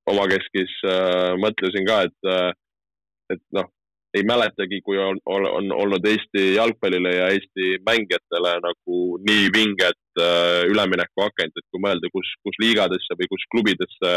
omakeskis 0.09 0.77
äh, 0.85 1.33
mõtlesin 1.41 1.89
ka, 1.89 2.03
et 2.09 2.29
äh,, 2.29 2.51
et 3.33 3.41
noh, 3.53 3.67
ei 4.17 4.23
mäletagi, 4.25 4.81
kui 4.85 4.97
on, 4.97 5.19
on, 5.29 5.45
on 5.45 5.71
olnud 5.75 6.05
Eesti 6.09 6.55
jalgpallile 6.55 7.11
ja 7.13 7.27
Eesti 7.35 7.75
mängijatele 7.85 8.55
nagu 8.65 9.01
nii 9.27 9.51
vinget 9.53 10.21
äh, 10.21 10.63
üleminekuakent, 10.71 11.53
et 11.55 11.67
kui 11.69 11.83
mõelda, 11.83 12.09
kus, 12.13 12.31
kus 12.45 12.57
liigadesse 12.63 13.19
või 13.19 13.29
kus 13.33 13.45
klubidesse 13.53 14.15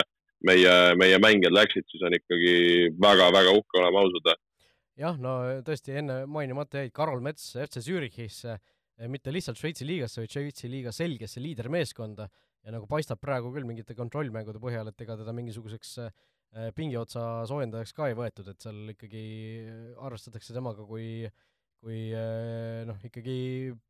meie, 0.48 0.78
meie 0.98 1.20
mängijad 1.22 1.54
läksid, 1.54 1.86
siis 1.90 2.06
on 2.08 2.16
ikkagi 2.16 2.56
väga-väga 3.02 3.52
uhke 3.58 3.82
olema 3.82 4.02
ausad 4.06 4.32
jah, 5.00 5.18
no 5.20 5.36
tõesti 5.64 5.96
enne 6.00 6.22
mainimata 6.30 6.82
jäid 6.82 6.94
Karol 6.96 7.22
Mets 7.24 7.52
FC 7.64 7.82
Zürichisse, 7.84 8.56
eh, 8.98 9.08
mitte 9.10 9.32
lihtsalt 9.34 9.60
Šveitsi 9.60 9.86
liigasse, 9.88 10.22
vaid 10.22 10.34
Šveitsi 10.34 10.70
liiga 10.72 10.92
selgesse 10.94 11.42
liidermeeskonda. 11.42 12.28
Ja 12.62 12.70
nagu 12.70 12.86
paistab 12.86 13.18
praegu 13.18 13.50
küll 13.54 13.66
mingite 13.66 13.96
kontrollmängude 13.98 14.60
põhjal, 14.62 14.92
et 14.92 15.00
ega 15.02 15.16
teda 15.18 15.32
mingisuguseks 15.34 15.96
eh, 16.56 16.70
pingiotsa 16.76 17.46
soojendajaks 17.50 17.96
ka 17.96 18.10
ei 18.10 18.18
võetud, 18.18 18.48
et 18.52 18.60
seal 18.64 18.94
ikkagi 18.94 19.24
arvestatakse 20.00 20.54
temaga 20.56 20.86
kui 20.88 21.26
kui 21.82 22.12
eh, 22.14 22.82
noh, 22.86 22.98
ikkagi 23.02 23.36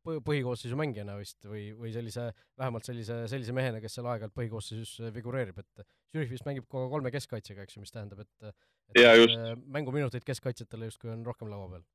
põhikoosseisu 0.01 0.77
mängijana 0.77 1.13
vist 1.19 1.45
või, 1.45 1.67
või 1.77 1.91
sellise, 1.93 2.31
vähemalt 2.57 2.87
sellise, 2.87 3.19
sellise 3.29 3.53
mehena, 3.53 3.81
kes 3.83 3.99
seal 3.99 4.07
aeg-ajalt 4.09 4.33
põhikoosseisus 4.33 5.11
figureerib, 5.13 5.59
et 5.61 5.83
Zürich 6.09 6.33
vist 6.33 6.47
mängib 6.47 6.65
kogu 6.71 6.89
kolme 6.89 7.11
keskkaitsega, 7.13 7.65
eks 7.65 7.77
ju, 7.77 7.83
mis 7.83 7.93
tähendab, 7.93 8.23
et, 8.25 8.55
et 8.95 9.03
ja, 9.03 9.13
just. 9.19 9.37
Eh, 9.37 9.53
mänguminuteid 9.77 10.25
keskkaitsjatele 10.25 10.89
justkui 10.89 11.13
on 11.13 11.21
rohkem 11.27 11.53
laua 11.53 11.69
peal. 11.75 11.85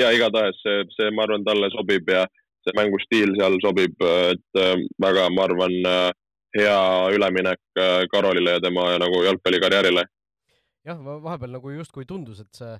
ja 0.00 0.08
igatahes 0.16 0.56
see, 0.64 0.80
see, 0.96 1.12
ma 1.12 1.26
arvan, 1.28 1.44
talle 1.44 1.68
sobib 1.76 2.08
ja 2.08 2.24
see 2.64 2.76
mängustiil 2.78 3.36
seal 3.36 3.58
sobib, 3.60 4.00
et 4.32 4.60
väga, 5.02 5.28
ma 5.36 5.44
arvan, 5.44 5.76
hea 6.56 6.78
üleminek 7.16 7.60
Karolile 8.12 8.56
ja 8.56 8.60
tema 8.60 8.90
nagu 9.00 9.22
jalgpallikarjäärile. 9.24 10.04
jah, 10.84 10.98
vahepeal 10.98 11.56
nagu 11.56 11.70
justkui 11.70 12.04
tundus, 12.08 12.42
et 12.42 12.58
see 12.58 12.72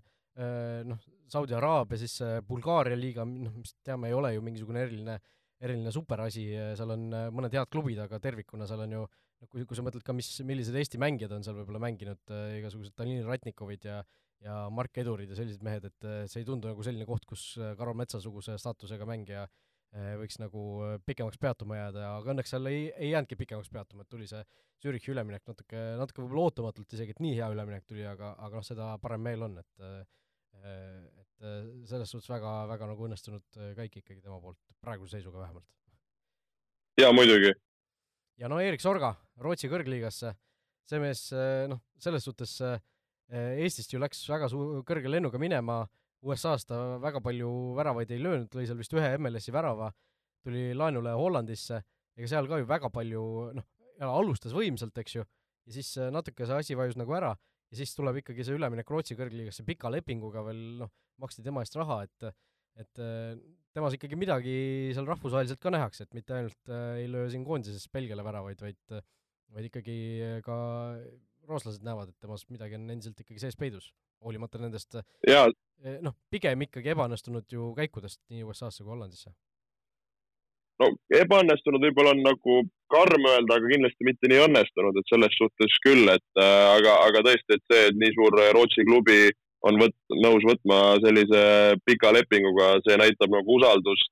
noh, 0.88 0.98
Saudi 1.32 1.54
Araabia, 1.56 1.98
siis 2.00 2.18
Bulgaaria 2.48 2.96
liiga, 2.96 3.24
noh, 3.24 3.52
mis 3.56 3.74
teame, 3.84 4.08
ei 4.08 4.16
ole 4.16 4.34
ju 4.34 4.42
mingisugune 4.44 4.82
eriline, 4.84 5.18
eriline 5.62 5.92
superasi, 5.94 6.46
seal 6.78 6.94
on 6.96 7.04
äh, 7.14 7.28
mõned 7.34 7.54
head 7.54 7.70
klubid, 7.72 8.00
aga 8.02 8.18
tervikuna 8.22 8.66
seal 8.68 8.82
on 8.86 8.96
ju 8.96 9.02
noh, 9.04 9.48
kui, 9.50 9.64
kui 9.68 9.78
sa 9.78 9.84
mõtled 9.86 10.04
ka, 10.06 10.14
mis, 10.16 10.30
millised 10.46 10.76
Eesti 10.78 11.00
mängijad 11.02 11.34
on 11.36 11.46
seal 11.46 11.56
võib-olla 11.60 11.82
mänginud, 11.84 12.20
äh, 12.34 12.58
igasugused 12.58 12.96
Tallinna 12.98 13.28
Ratnikovid 13.30 13.88
ja 13.90 14.02
ja 14.42 14.56
Mark 14.74 14.98
Edurid 14.98 15.30
ja 15.30 15.36
sellised 15.38 15.62
mehed, 15.62 15.84
et 15.86 16.06
äh, 16.08 16.24
see 16.26 16.40
ei 16.42 16.46
tundu 16.48 16.66
nagu 16.66 16.82
selline 16.82 17.06
koht, 17.06 17.22
kus 17.30 17.44
Karol 17.78 17.94
Metsa-suguse 17.94 18.56
staatusega 18.58 19.06
mängija 19.06 19.44
võiks 19.92 20.38
nagu 20.40 20.62
pikemaks 21.04 21.40
peatuma 21.40 21.76
jääda, 21.76 22.04
aga 22.16 22.32
õnneks 22.32 22.54
seal 22.54 22.68
ei, 22.70 22.86
ei 22.96 23.10
jäänudki 23.10 23.36
pikemaks 23.42 23.68
peatuma, 23.72 24.04
et 24.06 24.12
tuli 24.12 24.28
see 24.28 24.40
Zürichi 24.82 25.12
üleminek 25.12 25.44
natuke, 25.46 25.80
natuke 26.00 26.22
võib-olla 26.24 26.48
ootamatult 26.48 26.94
isegi, 26.96 27.14
et 27.14 27.20
nii 27.22 27.34
hea 27.36 27.50
üleminek 27.52 27.84
tuli, 27.86 28.06
aga, 28.08 28.32
aga 28.40 28.58
noh, 28.58 28.66
seda 28.66 28.88
parem 29.02 29.22
meel 29.28 29.44
on, 29.46 29.58
et 29.60 29.86
et 30.62 31.46
selles 31.88 32.10
suhtes 32.12 32.28
väga, 32.30 32.50
väga 32.70 32.86
nagu 32.86 33.06
õnnestunud 33.08 33.60
käik 33.74 33.96
ikkagi 33.98 34.20
tema 34.20 34.36
poolt, 34.40 34.60
praeguse 34.84 35.16
seisuga 35.16 35.40
vähemalt. 35.42 35.66
jaa, 37.00 37.12
muidugi. 37.12 37.52
ja 38.38 38.50
no 38.52 38.60
Erik 38.62 38.84
Sorga 38.84 39.14
Rootsi 39.42 39.70
kõrgliigasse, 39.72 40.34
see 40.88 41.02
mees 41.02 41.28
noh, 41.68 41.82
selles 41.98 42.24
suhtes 42.28 42.56
Eestist 43.32 43.92
ju 43.94 44.00
läks 44.00 44.22
väga 44.28 44.48
suu-, 44.52 44.82
kõrge 44.86 45.08
lennuga 45.08 45.40
minema 45.40 45.82
USA-s 46.22 46.66
ta 46.68 46.80
väga 47.02 47.22
palju 47.24 47.50
väravaid 47.78 48.10
ei 48.14 48.22
löönud, 48.22 48.52
lõi 48.54 48.66
seal 48.68 48.78
vist 48.78 48.94
ühe 48.94 49.08
MLS-i 49.18 49.54
värava, 49.54 49.90
tuli 50.42 50.70
laenule 50.76 51.14
Hollandisse, 51.18 51.80
ega 52.18 52.28
seal 52.30 52.48
ka 52.50 52.60
ju 52.60 52.68
väga 52.68 52.90
palju, 52.94 53.22
noh, 53.56 53.66
alustas 54.06 54.54
võimsalt, 54.54 54.98
eks 55.02 55.16
ju, 55.18 55.24
ja 55.66 55.74
siis 55.74 55.94
äh, 55.98 56.12
natuke 56.14 56.46
see 56.46 56.60
asi 56.64 56.78
vajus 56.78 56.98
nagu 57.00 57.14
ära 57.18 57.32
ja 57.72 57.80
siis 57.80 57.94
tuleb 57.96 58.20
ikkagi 58.20 58.44
see 58.46 58.58
üleminek 58.58 58.90
Rootsi 58.90 59.16
kõrgliigasse 59.18 59.64
pika 59.66 59.90
lepinguga 59.92 60.44
veel, 60.46 60.62
noh, 60.82 60.92
maksti 61.22 61.44
tema 61.46 61.64
eest 61.64 61.78
raha, 61.80 62.02
et 62.06 62.32
et 62.80 63.02
äh, 63.04 63.34
temas 63.76 63.92
ikkagi 63.98 64.16
midagi 64.16 64.54
seal 64.96 65.04
rahvusvaheliselt 65.08 65.60
ka 65.60 65.72
nähakse, 65.74 66.06
et 66.06 66.14
mitte 66.16 66.38
ainult 66.38 66.70
äh, 66.72 67.02
ei 67.02 67.10
löö 67.10 67.26
siin 67.32 67.44
koondises 67.44 67.84
Belgiale 67.92 68.24
väravaid, 68.24 68.62
vaid 68.64 69.02
vaid 69.52 69.68
ikkagi 69.68 69.96
ka 70.46 70.56
rooslased 71.48 71.84
näevad, 71.84 72.12
et 72.12 72.24
temas 72.24 72.46
midagi 72.50 72.78
on 72.78 72.88
endiselt 72.90 73.18
ikkagi 73.20 73.42
sees 73.42 73.58
peidus, 73.58 73.92
hoolimata 74.22 74.60
nendest 74.62 75.00
jaa, 75.28 75.48
Eh, 75.82 75.96
noh, 75.98 76.14
pigem 76.30 76.60
ikkagi 76.62 76.92
ebaõnnestunud 76.92 77.48
ju 77.50 77.72
käikudest 77.74 78.20
nii 78.30 78.44
USA-sse 78.46 78.84
kui 78.84 78.92
Hollandisse. 78.94 79.32
no 80.82 80.88
ebaõnnestunud 81.14 81.82
võib-olla 81.84 82.12
on 82.14 82.22
nagu 82.24 82.54
karm 82.90 83.26
öelda, 83.30 83.56
aga 83.56 83.70
kindlasti 83.70 84.06
mitte 84.06 84.30
nii 84.30 84.40
õnnestunud, 84.44 84.96
et 84.98 85.10
selles 85.10 85.34
suhtes 85.38 85.74
küll, 85.84 86.08
et 86.10 86.40
äh, 86.42 86.68
aga, 86.76 86.94
aga 87.08 87.22
tõesti, 87.26 87.58
et 87.58 87.64
see, 87.70 87.82
et 87.90 87.98
nii 87.98 88.14
suur 88.14 88.38
Rootsi 88.56 88.86
klubi 88.86 89.18
on 89.66 89.78
võt-, 89.82 89.98
nõus 90.22 90.46
võtma 90.46 90.78
sellise 91.02 91.42
pika 91.86 92.14
lepinguga, 92.14 92.72
see 92.86 92.98
näitab 93.02 93.34
nagu 93.34 93.58
usaldust 93.58 94.10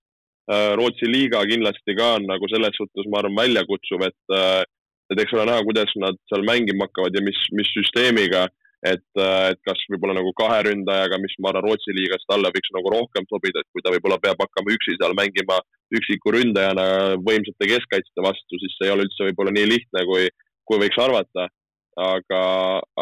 äh,. 0.51 0.75
Rootsi 0.79 1.07
liiga 1.11 1.43
kindlasti 1.47 1.95
ka 1.99 2.17
on 2.19 2.27
nagu 2.31 2.51
selles 2.51 2.75
suhtes, 2.83 3.07
ma 3.07 3.23
arvan, 3.23 3.39
väljakutsuv, 3.39 4.07
et 4.11 4.35
äh, 4.35 4.63
et 5.11 5.21
eks 5.21 5.35
ole 5.37 5.47
näha, 5.49 5.67
kuidas 5.67 5.93
nad 5.99 6.19
seal 6.31 6.47
mängima 6.47 6.87
hakkavad 6.87 7.17
ja 7.17 7.23
mis, 7.27 7.39
mis 7.57 7.71
süsteemiga 7.75 8.47
et, 8.87 9.05
et 9.21 9.61
kas 9.67 9.83
võib-olla 9.93 10.17
nagu 10.17 10.33
kahe 10.37 10.63
ründajaga, 10.69 11.19
mis 11.21 11.35
ma 11.41 11.53
arvan, 11.53 11.67
Rootsi 11.69 11.95
liigast 11.97 12.27
talle 12.31 12.51
võiks 12.55 12.73
nagu 12.77 12.93
rohkem 12.95 13.29
sobida, 13.29 13.61
et 13.61 13.69
kui 13.75 13.85
ta 13.85 13.93
võib-olla 13.93 14.21
peab 14.23 14.41
hakkama 14.41 14.75
üksi 14.77 14.97
seal 14.97 15.17
mängima 15.19 15.61
üksiku 15.97 16.35
ründajana 16.37 16.87
võimsate 17.21 17.69
keskkaitste 17.75 18.25
vastu, 18.25 18.61
siis 18.63 18.77
see 18.79 18.89
ei 18.89 18.95
ole 18.95 19.07
üldse 19.09 19.29
võib-olla 19.29 19.55
nii 19.57 19.69
lihtne, 19.69 20.05
kui, 20.09 20.29
kui 20.69 20.85
võiks 20.85 21.01
arvata. 21.03 21.51
aga, 22.01 22.43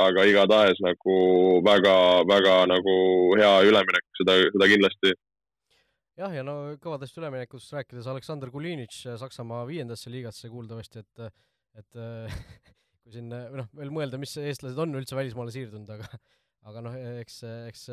aga 0.01 0.23
igatahes 0.27 0.79
nagu 0.81 1.15
väga-väga 1.63 2.55
nagu 2.67 2.95
hea 3.37 3.51
üleminek, 3.69 4.07
seda, 4.17 4.35
seda 4.49 4.69
kindlasti 4.73 5.13
jah, 6.19 6.33
ja 6.35 6.43
no 6.43 6.55
kõvadest 6.83 7.21
üleminekust 7.21 7.77
rääkides, 7.77 8.09
Aleksandr 8.09 8.51
Kulinitš 8.51 9.05
Saksamaa 9.21 9.67
viiendasse 9.69 10.11
liigasse 10.11 10.49
kuuldavasti, 10.51 11.05
et 11.05 11.29
et 11.77 12.01
kui 13.03 13.15
siin 13.15 13.31
või 13.33 13.63
noh, 13.63 13.71
veel 13.79 13.95
mõelda, 13.95 14.21
mis 14.21 14.35
eestlased 14.41 14.79
on 14.83 14.99
üldse 14.99 15.17
välismaale 15.19 15.55
siirdunud, 15.55 15.91
aga 15.97 16.09
aga 16.69 16.83
noh, 16.85 16.95
eks, 17.23 17.39
eks 17.71 17.85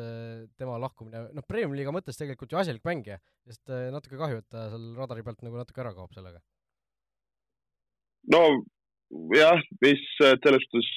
tema 0.60 0.76
lahkumine, 0.82 1.28
noh, 1.36 1.44
Premiumi-liiga 1.48 1.94
mõttes 1.94 2.18
tegelikult 2.18 2.52
ju 2.52 2.58
asjalik 2.60 2.84
mängija, 2.84 3.16
sest 3.48 3.72
natuke 3.94 4.18
kahju, 4.20 4.42
et 4.42 4.48
ta 4.52 4.66
seal 4.72 4.90
radari 4.98 5.24
pealt 5.24 5.44
nagu 5.46 5.56
natuke 5.60 5.80
ära 5.84 5.94
kaob 5.96 6.12
sellega. 6.16 6.42
no 8.34 8.42
jah, 9.36 9.60
mis 9.84 10.02
selles 10.18 10.66
suhtes, 10.66 10.90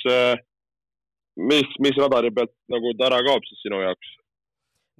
mis, 1.40 1.76
mis 1.80 2.00
radari 2.02 2.34
pealt 2.36 2.56
nagu 2.74 2.96
ta 3.00 3.08
ära 3.12 3.22
kaob 3.28 3.46
siis 3.48 3.62
sinu 3.64 3.82
jaoks? 3.86 4.16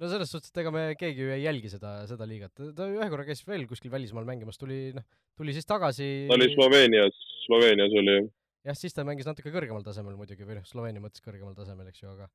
No 0.00 0.10
selles 0.10 0.32
suhtes, 0.32 0.52
et 0.52 0.60
ega 0.62 0.72
me 0.74 0.84
keegi 0.98 1.26
ju 1.26 1.32
ei 1.34 1.44
jälgi 1.44 1.70
seda, 1.72 1.94
seda 2.10 2.28
liigat, 2.28 2.54
ta 2.76 2.88
ühe 2.88 3.08
korra 3.12 3.26
käis 3.28 3.42
veel 3.46 3.66
kuskil 3.70 3.92
välismaal 3.92 4.28
mängimas, 4.28 4.60
tuli 4.60 4.90
noh, 4.96 5.06
tuli 5.38 5.54
siis 5.56 5.68
tagasi. 5.68 6.10
ta 6.30 6.38
oli 6.38 6.50
Sloveenias, 6.54 7.24
Sloveenias 7.46 7.96
oli 8.02 8.20
jah, 8.20 8.76
siis 8.78 8.96
ta 8.96 9.04
mängis 9.08 9.28
natuke 9.28 9.52
kõrgemal 9.54 9.84
tasemel 9.86 10.16
muidugi, 10.18 10.46
või 10.48 10.60
noh, 10.60 10.68
Sloveenia 10.68 11.02
mõttes 11.04 11.24
kõrgemal 11.24 11.56
tasemel, 11.58 11.90
eks 11.92 12.04
ju, 12.04 12.14
aga 12.14 12.30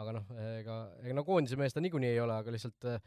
aga 0.00 0.12
noh, 0.16 0.28
ega, 0.60 0.76
ega 1.02 1.14
no 1.16 1.24
koondise 1.26 1.58
mees 1.60 1.74
ta 1.74 1.82
niikuinii 1.82 2.12
ei 2.14 2.20
ole, 2.22 2.36
aga 2.40 2.52
lihtsalt 2.54 2.86
eh, 2.88 3.00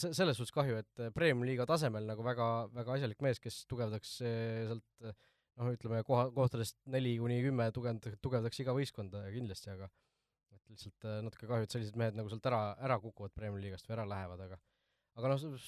se-, 0.00 0.14
selles 0.16 0.38
suhtes 0.38 0.54
kahju, 0.56 0.80
et 0.80 1.02
Premium-liiga 1.14 1.66
tasemel 1.68 2.06
nagu 2.08 2.24
väga, 2.26 2.46
väga 2.74 2.96
asjalik 2.96 3.20
mees, 3.22 3.42
kes 3.42 3.64
tugevdaks 3.70 4.16
eh, 4.26 4.70
sealt 4.70 5.12
noh, 5.60 5.70
ütleme 5.74 6.00
koha, 6.06 6.28
kohtadest 6.34 6.78
neli 6.90 7.16
kuni 7.20 7.40
kümme 7.44 7.68
tugevd-, 7.76 8.16
tugevdaks 8.24 8.62
iga 8.64 8.74
võistkonda 8.76 9.26
kindlasti, 9.34 9.74
aga 9.76 9.90
et 10.70 10.78
lihtsalt 10.78 11.06
eh, 11.08 11.20
natuke 11.26 11.48
kahju, 11.50 11.66
et 11.66 11.74
sellised 11.74 11.96
mehed 11.98 12.18
nagu 12.18 12.30
sealt 12.30 12.46
ära, 12.50 12.60
ära 12.86 12.98
kukuvad 13.02 13.34
Premium-liigast 13.36 13.88
või 13.88 13.96
ära 13.96 14.06
lähevad, 14.08 14.44
aga 14.46 14.58
aga 15.18 15.32
noh, 15.32 15.64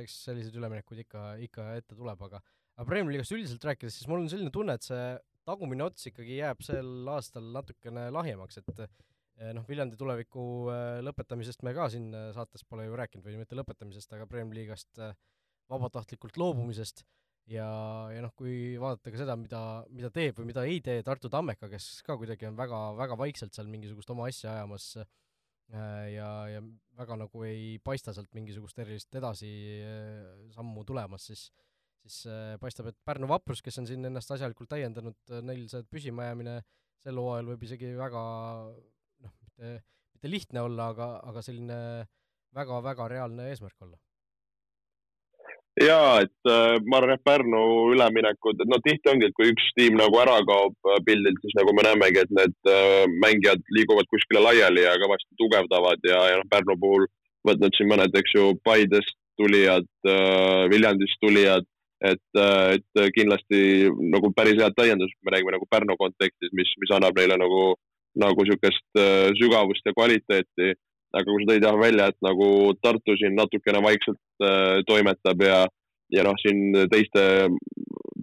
eks 0.00 0.14
selliseid 0.26 0.56
üleminekuid 0.58 1.02
ikka, 1.04 1.24
ikka 1.44 1.66
ette 1.78 1.96
tuleb, 1.98 2.22
aga 2.28 2.40
aga 2.40 2.86
Premium-liigast 2.88 3.34
üldiselt 3.36 3.66
rääkides, 3.68 3.98
siis 3.98 4.08
mul 4.10 4.22
on 4.22 4.30
selline 4.32 4.52
tunne, 4.54 4.76
et 4.76 4.86
see 4.86 5.04
tagumine 5.46 5.84
ots 5.86 6.08
ikkagi 6.10 6.40
jääb 6.40 6.64
sel 6.66 7.12
aastal 7.12 7.52
natukene 7.54 8.08
lahjemaks, 8.14 8.62
et 8.62 8.82
eh, 8.86 9.52
noh, 9.56 9.66
Viljandi 9.68 9.98
tuleviku 10.00 10.46
eh, 10.72 10.98
lõpetamisest 11.06 11.64
me 11.66 11.76
ka 11.76 11.90
siin 11.92 12.10
saates 12.36 12.64
pole 12.64 12.88
ju 12.88 12.96
rääkinud 12.98 13.28
või 13.28 13.42
mitte 13.42 13.58
lõpetamisest, 13.58 14.16
aga 14.16 14.28
Premiumi 14.30 14.62
liigast 14.62 15.04
vabatahtlikult 15.70 16.38
loobumisest 16.40 17.04
ja, 17.50 17.68
ja 18.14 18.24
noh, 18.24 18.32
kui 18.38 18.76
vaadata 18.80 19.12
ka 19.12 19.20
seda, 19.20 19.36
mida, 19.40 19.60
mida 19.90 20.10
teeb 20.14 20.40
või 20.40 20.50
mida 20.52 20.64
ei 20.66 20.80
tee 20.84 21.04
Tartu 21.06 21.30
Tammeka, 21.32 21.70
kes 21.72 22.00
ka 22.06 22.18
kuidagi 22.18 22.48
on 22.48 22.58
väga, 22.58 22.80
väga 22.98 23.18
vaikselt 23.20 23.54
seal 23.54 23.70
mingisugust 23.70 24.10
oma 24.14 24.26
asja 24.30 24.54
ajamas 24.56 24.94
ja, 24.96 26.30
ja 26.50 26.64
väga 26.98 27.16
nagu 27.18 27.46
ei 27.46 27.78
paista 27.82 28.14
sealt 28.14 28.32
mingisugust 28.34 28.78
erilist 28.82 29.14
edasi 29.18 29.52
sammu 30.54 30.84
tulemas, 30.86 31.26
siis 31.30 31.48
siis 32.06 32.26
äh, 32.30 32.54
paistab, 32.62 32.90
et 32.90 32.98
Pärnu 33.06 33.28
Vaprus, 33.30 33.62
kes 33.64 33.80
on 33.82 33.88
siin 33.88 34.06
ennast 34.08 34.30
asjalikult 34.34 34.70
täiendanud, 34.72 35.18
äh, 35.30 35.42
neil 35.44 35.66
see 35.70 35.86
püsimajäämine 35.90 36.60
sel 37.02 37.20
hooajal 37.20 37.52
võib 37.52 37.66
isegi 37.66 37.92
väga 37.98 38.22
noh, 39.24 39.34
mitte, 39.42 39.72
mitte 40.16 40.30
lihtne 40.30 40.64
olla, 40.66 40.90
aga, 40.94 41.10
aga 41.32 41.44
selline 41.44 41.78
väga-väga 42.56 43.08
reaalne 43.12 43.50
eesmärk 43.52 43.86
olla. 43.86 43.98
Jaa, 45.80 46.22
et 46.24 46.48
äh, 46.48 46.78
ma 46.88 47.00
arvan, 47.00 47.16
et 47.16 47.24
Pärnu 47.26 47.62
üleminekud, 47.92 48.62
et 48.62 48.70
noh, 48.70 48.80
tihti 48.84 49.10
ongi, 49.12 49.28
et 49.28 49.36
kui 49.36 49.50
üks 49.52 49.68
tiim 49.76 49.98
nagu 50.00 50.16
ära 50.22 50.38
kaob 50.48 50.88
äh, 50.88 50.98
pildilt, 51.04 51.38
siis 51.42 51.56
nagu 51.58 51.74
me 51.76 51.84
näemegi, 51.84 52.22
et 52.22 52.32
need 52.38 52.56
äh, 52.72 53.04
mängijad 53.24 53.62
liiguvad 53.76 54.08
kuskile 54.12 54.42
laiali 54.44 54.86
ja 54.86 54.96
kõvasti 55.02 55.36
tugevdavad 55.42 56.08
ja, 56.08 56.22
ja 56.32 56.40
noh, 56.40 56.48
Pärnu 56.52 56.78
puhul 56.80 57.06
võtnud 57.46 57.76
siin 57.76 57.90
mõned, 57.92 58.16
eks 58.16 58.36
ju, 58.38 58.50
Paidest 58.66 59.16
tulijad 59.36 59.84
Viljandist 60.72 61.18
tulijad, 61.20 61.66
et, 62.08 62.38
et 62.72 63.00
kindlasti 63.12 63.90
nagu 64.14 64.30
päris 64.32 64.56
head 64.56 64.72
täiendused, 64.78 65.18
me 65.20 65.34
räägime 65.34 65.52
nagu 65.52 65.68
Pärnu 65.68 65.98
kontekstis, 66.00 66.54
mis, 66.56 66.72
mis 66.80 66.94
annab 66.96 67.20
neile 67.20 67.36
nagu, 67.38 67.74
nagu 68.16 68.46
niisugust 68.46 69.02
sügavust 69.36 69.84
ja 69.84 69.92
kvaliteeti. 69.92 70.72
aga 71.16 71.28
kui 71.28 71.44
sa 71.44 71.50
tõid 71.52 71.68
jah 71.68 71.76
välja, 71.80 72.08
et 72.08 72.18
nagu 72.24 72.48
Tartu 72.80 73.14
siin 73.20 73.36
natukene 73.36 73.84
vaikselt 73.84 74.18
toimetab 74.86 75.42
ja, 75.44 75.58
ja 76.12 76.24
noh, 76.26 76.36
siin 76.42 76.74
teiste, 76.92 77.22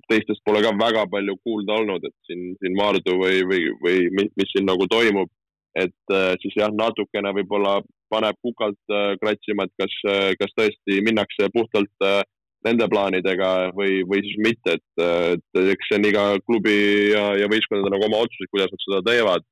teistest 0.10 0.44
pole 0.46 0.62
ka 0.64 0.74
väga 0.78 1.06
palju 1.12 1.36
kuulda 1.44 1.80
olnud, 1.82 2.06
et 2.08 2.16
siin, 2.28 2.54
siin 2.60 2.76
Maardu 2.78 3.18
või, 3.20 3.42
või, 3.50 3.64
või 3.84 3.98
mis, 4.18 4.30
mis 4.40 4.52
siin 4.54 4.68
nagu 4.70 4.88
toimub. 4.92 5.32
et 5.74 6.14
äh, 6.14 6.36
siis 6.38 6.54
jah, 6.54 6.70
natukene 6.70 7.32
võib-olla 7.34 7.80
paneb 8.14 8.38
kukalt 8.46 8.94
äh, 8.94 9.16
kratsima, 9.22 9.66
et 9.66 9.74
kas, 9.82 9.94
äh, 10.06 10.34
kas 10.38 10.52
tõesti 10.54 11.00
minnakse 11.02 11.48
puhtalt 11.56 12.06
äh, 12.06 12.20
nende 12.68 12.86
plaanidega 12.92 13.72
või, 13.74 14.04
või 14.06 14.22
siis 14.22 14.38
mitte, 14.46 14.78
et, 14.78 15.02
et 15.02 15.72
eks 15.74 15.90
see 15.90 15.98
on 15.98 16.06
iga 16.12 16.28
klubi 16.46 16.76
ja, 17.10 17.24
ja 17.42 17.50
võistkondade 17.52 17.92
nagu 17.96 18.06
oma 18.06 18.22
otsus, 18.28 18.52
kuidas 18.54 18.72
nad 18.72 18.86
seda 18.86 19.02
teevad. 19.10 19.50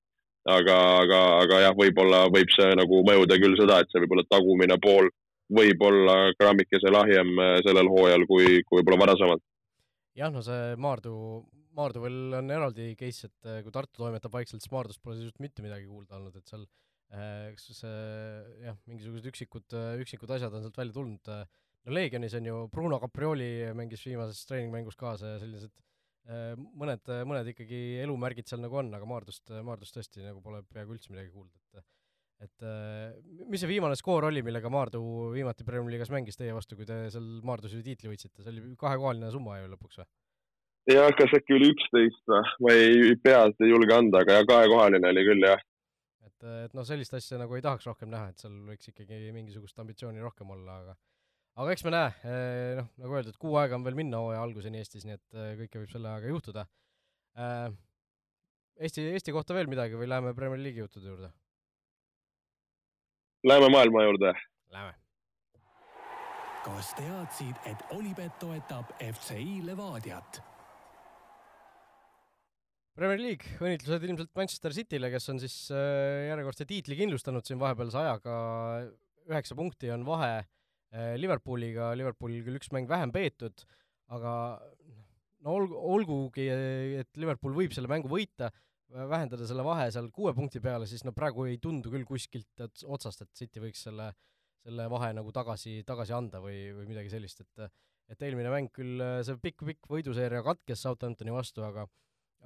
aga, 0.50 0.76
aga, 1.02 1.18
aga 1.42 1.58
jah, 1.66 1.74
võib-olla 1.78 2.22
võib 2.34 2.50
see 2.54 2.70
nagu 2.78 3.02
mõjuda 3.06 3.36
küll 3.42 3.58
seda, 3.60 3.82
et 3.82 3.92
see 3.92 4.02
võib-olla 4.02 4.24
tagumine 4.30 4.78
pool 4.82 5.10
võib 5.56 5.84
olla 5.88 6.18
grammikese 6.40 6.92
lahjem 6.92 7.34
äh, 7.40 7.56
sellel 7.66 7.90
hooajal 7.92 8.28
kui, 8.30 8.62
kui 8.68 8.80
võib-olla 8.80 9.06
varasemalt. 9.06 9.44
jah, 10.18 10.32
no 10.34 10.44
see 10.46 10.76
Maardu, 10.82 11.14
Maardu 11.78 12.04
veel 12.04 12.38
on 12.40 12.52
eraldi 12.52 12.92
case, 13.00 13.30
et 13.30 13.50
äh, 13.50 13.62
kui 13.66 13.74
Tartu 13.76 14.04
toimetab 14.04 14.34
vaikselt, 14.34 14.64
siis 14.64 14.74
Maardust 14.74 15.04
pole 15.04 15.18
sisuliselt 15.18 15.44
mitte 15.44 15.66
midagi 15.66 15.88
kuulda 15.90 16.18
olnud, 16.20 16.36
et 16.40 16.48
seal 16.52 16.66
äh, 17.14 17.52
eks 17.52 17.70
see 17.82 17.94
jah, 18.66 18.80
mingisugused 18.90 19.30
üksikud, 19.34 19.78
üksikud 20.04 20.36
asjad 20.38 20.56
on 20.56 20.66
sealt 20.66 20.82
välja 20.82 20.98
tulnud 20.98 21.32
no 21.32 21.96
Leegionis 21.96 22.36
on 22.38 22.46
ju 22.46 22.58
Bruno 22.72 23.00
Caprioli 23.02 23.72
mängis 23.78 24.04
viimases 24.06 24.44
treeningmängus 24.46 25.00
kaasa 25.00 25.34
ja 25.36 25.40
sellised 25.42 25.74
mõned, 26.78 27.10
mõned 27.26 27.48
ikkagi 27.50 27.80
elumärgid 28.04 28.46
seal 28.46 28.62
nagu 28.62 28.78
on, 28.78 28.92
aga 28.94 29.08
Maardust, 29.10 29.50
Maardust 29.66 29.96
tõesti 29.98 30.22
nagu 30.22 30.44
pole 30.46 30.60
peaaegu 30.70 30.94
üldse 30.94 31.10
midagi 31.10 31.34
kuulda, 31.34 31.58
et 31.58 31.82
et 32.42 32.66
äh, 32.66 33.12
mis 33.50 33.62
see 33.62 33.70
viimane 33.70 33.98
skoor 34.00 34.26
oli, 34.30 34.42
millega 34.46 34.70
Maardu 34.74 35.02
viimati 35.36 35.66
Premiumi 35.68 35.94
liigas 35.94 36.12
mängis 36.14 36.40
teie 36.40 36.54
vastu, 36.56 36.78
kui 36.78 36.88
te 36.90 37.04
seal 37.14 37.28
Maardus 37.46 37.76
ju 37.76 37.82
tiitli 37.86 38.10
võitsite, 38.10 38.42
see 38.42 38.54
oli 38.54 38.64
kahekohaline 38.82 39.30
summa 39.34 39.60
ju 39.60 39.70
lõpuks 39.74 40.02
või? 40.02 40.10
jah, 40.90 41.12
kas 41.18 41.36
äkki 41.38 41.58
oli 41.60 41.70
üksteist 41.76 42.32
või, 42.32 42.56
ma 42.66 42.74
ei, 42.78 43.14
peast 43.22 43.62
ei 43.62 43.70
julge 43.70 43.94
anda, 43.94 44.24
aga 44.24 44.40
jah, 44.40 44.48
kahekohaline 44.50 45.12
oli 45.14 45.26
küll 45.28 45.46
jah. 45.46 45.62
et, 46.26 46.48
et 46.66 46.74
noh, 46.78 46.88
sellist 46.88 47.14
asja 47.18 47.38
nagu 47.42 47.58
ei 47.58 47.66
tahaks 47.66 47.86
rohkem 47.92 48.10
näha, 48.14 48.32
et 48.34 48.42
seal 48.42 48.58
võiks 48.72 48.90
ikkagi 48.90 49.22
mingisugust 49.36 49.78
ambitsiooni 49.84 50.24
rohkem 50.24 50.50
olla, 50.58 50.80
aga 50.82 50.98
aga 51.62 51.76
eks 51.76 51.86
me 51.86 51.94
näe, 51.94 52.34
noh, 52.80 52.90
nagu 53.04 53.20
öeldud, 53.20 53.38
kuu 53.38 53.54
aega 53.62 53.78
on 53.78 53.86
veel 53.86 54.00
minna 54.00 54.24
hooaja 54.24 54.42
alguseni 54.42 54.82
Eestis, 54.82 55.06
nii 55.06 55.20
et 55.20 55.40
kõike 55.62 55.84
võib 55.84 55.94
selle 55.94 56.10
ajaga 56.10 56.32
juhtuda. 56.32 56.66
Eesti, 58.82 59.04
Eesti 59.12 59.36
kohta 59.36 59.54
veel 59.54 59.70
midagi 59.70 60.00
või 60.00 60.08
läheme 60.10 60.32
Premier 60.34 60.64
League'i 60.64 60.82
juttude 60.82 61.12
juurde? 61.12 61.30
Läheme 63.42 63.72
maailma 63.74 64.04
juurde. 64.06 64.34
Läheme. 64.70 64.94
kas 66.62 66.92
teadsid, 66.94 67.58
et 67.66 67.80
Olipet 67.96 68.36
toetab 68.38 68.92
FCI 69.02 69.64
Levadiat? 69.66 70.44
Premier 72.94 73.18
League, 73.18 73.56
õnnitlused 73.58 74.06
ilmselt 74.06 74.30
Manchester 74.38 74.76
City'le, 74.78 75.10
kes 75.10 75.26
on 75.34 75.42
siis 75.42 75.56
äh, 75.74 76.28
järjekordse 76.28 76.68
tiitli 76.70 77.00
kindlustanud 77.00 77.48
siin 77.48 77.58
vahepealse 77.64 77.98
ajaga, 78.04 78.36
üheksa 79.32 79.58
punkti 79.58 79.90
on 79.90 80.06
vahe 80.06 80.36
äh, 80.38 81.16
Liverpooliga, 81.18 81.96
Liverpoolil 81.98 82.46
küll 82.46 82.62
üks 82.62 82.70
mäng 82.76 82.86
vähem 82.92 83.10
peetud, 83.16 83.66
aga 84.14 84.36
no 85.42 85.58
olgu, 85.58 85.82
olgugi, 85.96 86.46
et 87.02 87.10
Liverpool 87.18 87.58
võib 87.58 87.74
selle 87.74 87.90
mängu 87.90 88.12
võita, 88.12 88.52
vähendada 88.92 89.48
selle 89.48 89.64
vahe 89.66 89.88
seal 89.94 90.10
kuue 90.14 90.34
punkti 90.38 90.62
peale, 90.64 90.88
siis 90.90 91.06
no 91.08 91.14
praegu 91.16 91.46
ei 91.50 91.58
tundu 91.64 91.92
küll 91.94 92.08
kuskilt 92.08 92.66
otsast, 92.86 93.24
et 93.24 93.32
City 93.38 93.64
võiks 93.64 93.86
selle, 93.88 94.12
selle 94.66 94.88
vahe 94.92 95.12
nagu 95.18 95.32
tagasi, 95.36 95.80
tagasi 95.88 96.16
anda 96.18 96.42
või, 96.44 96.68
või 96.76 96.92
midagi 96.94 97.14
sellist, 97.14 97.46
et 97.46 97.72
et 98.12 98.24
eelmine 98.28 98.50
mäng 98.52 98.68
küll, 98.76 99.00
see 99.24 99.38
pikk-pikk 99.40 99.88
võiduseeria 99.88 100.42
katkes 100.44 100.82
Southamptoni 100.84 101.32
vastu, 101.32 101.64
aga 101.64 101.86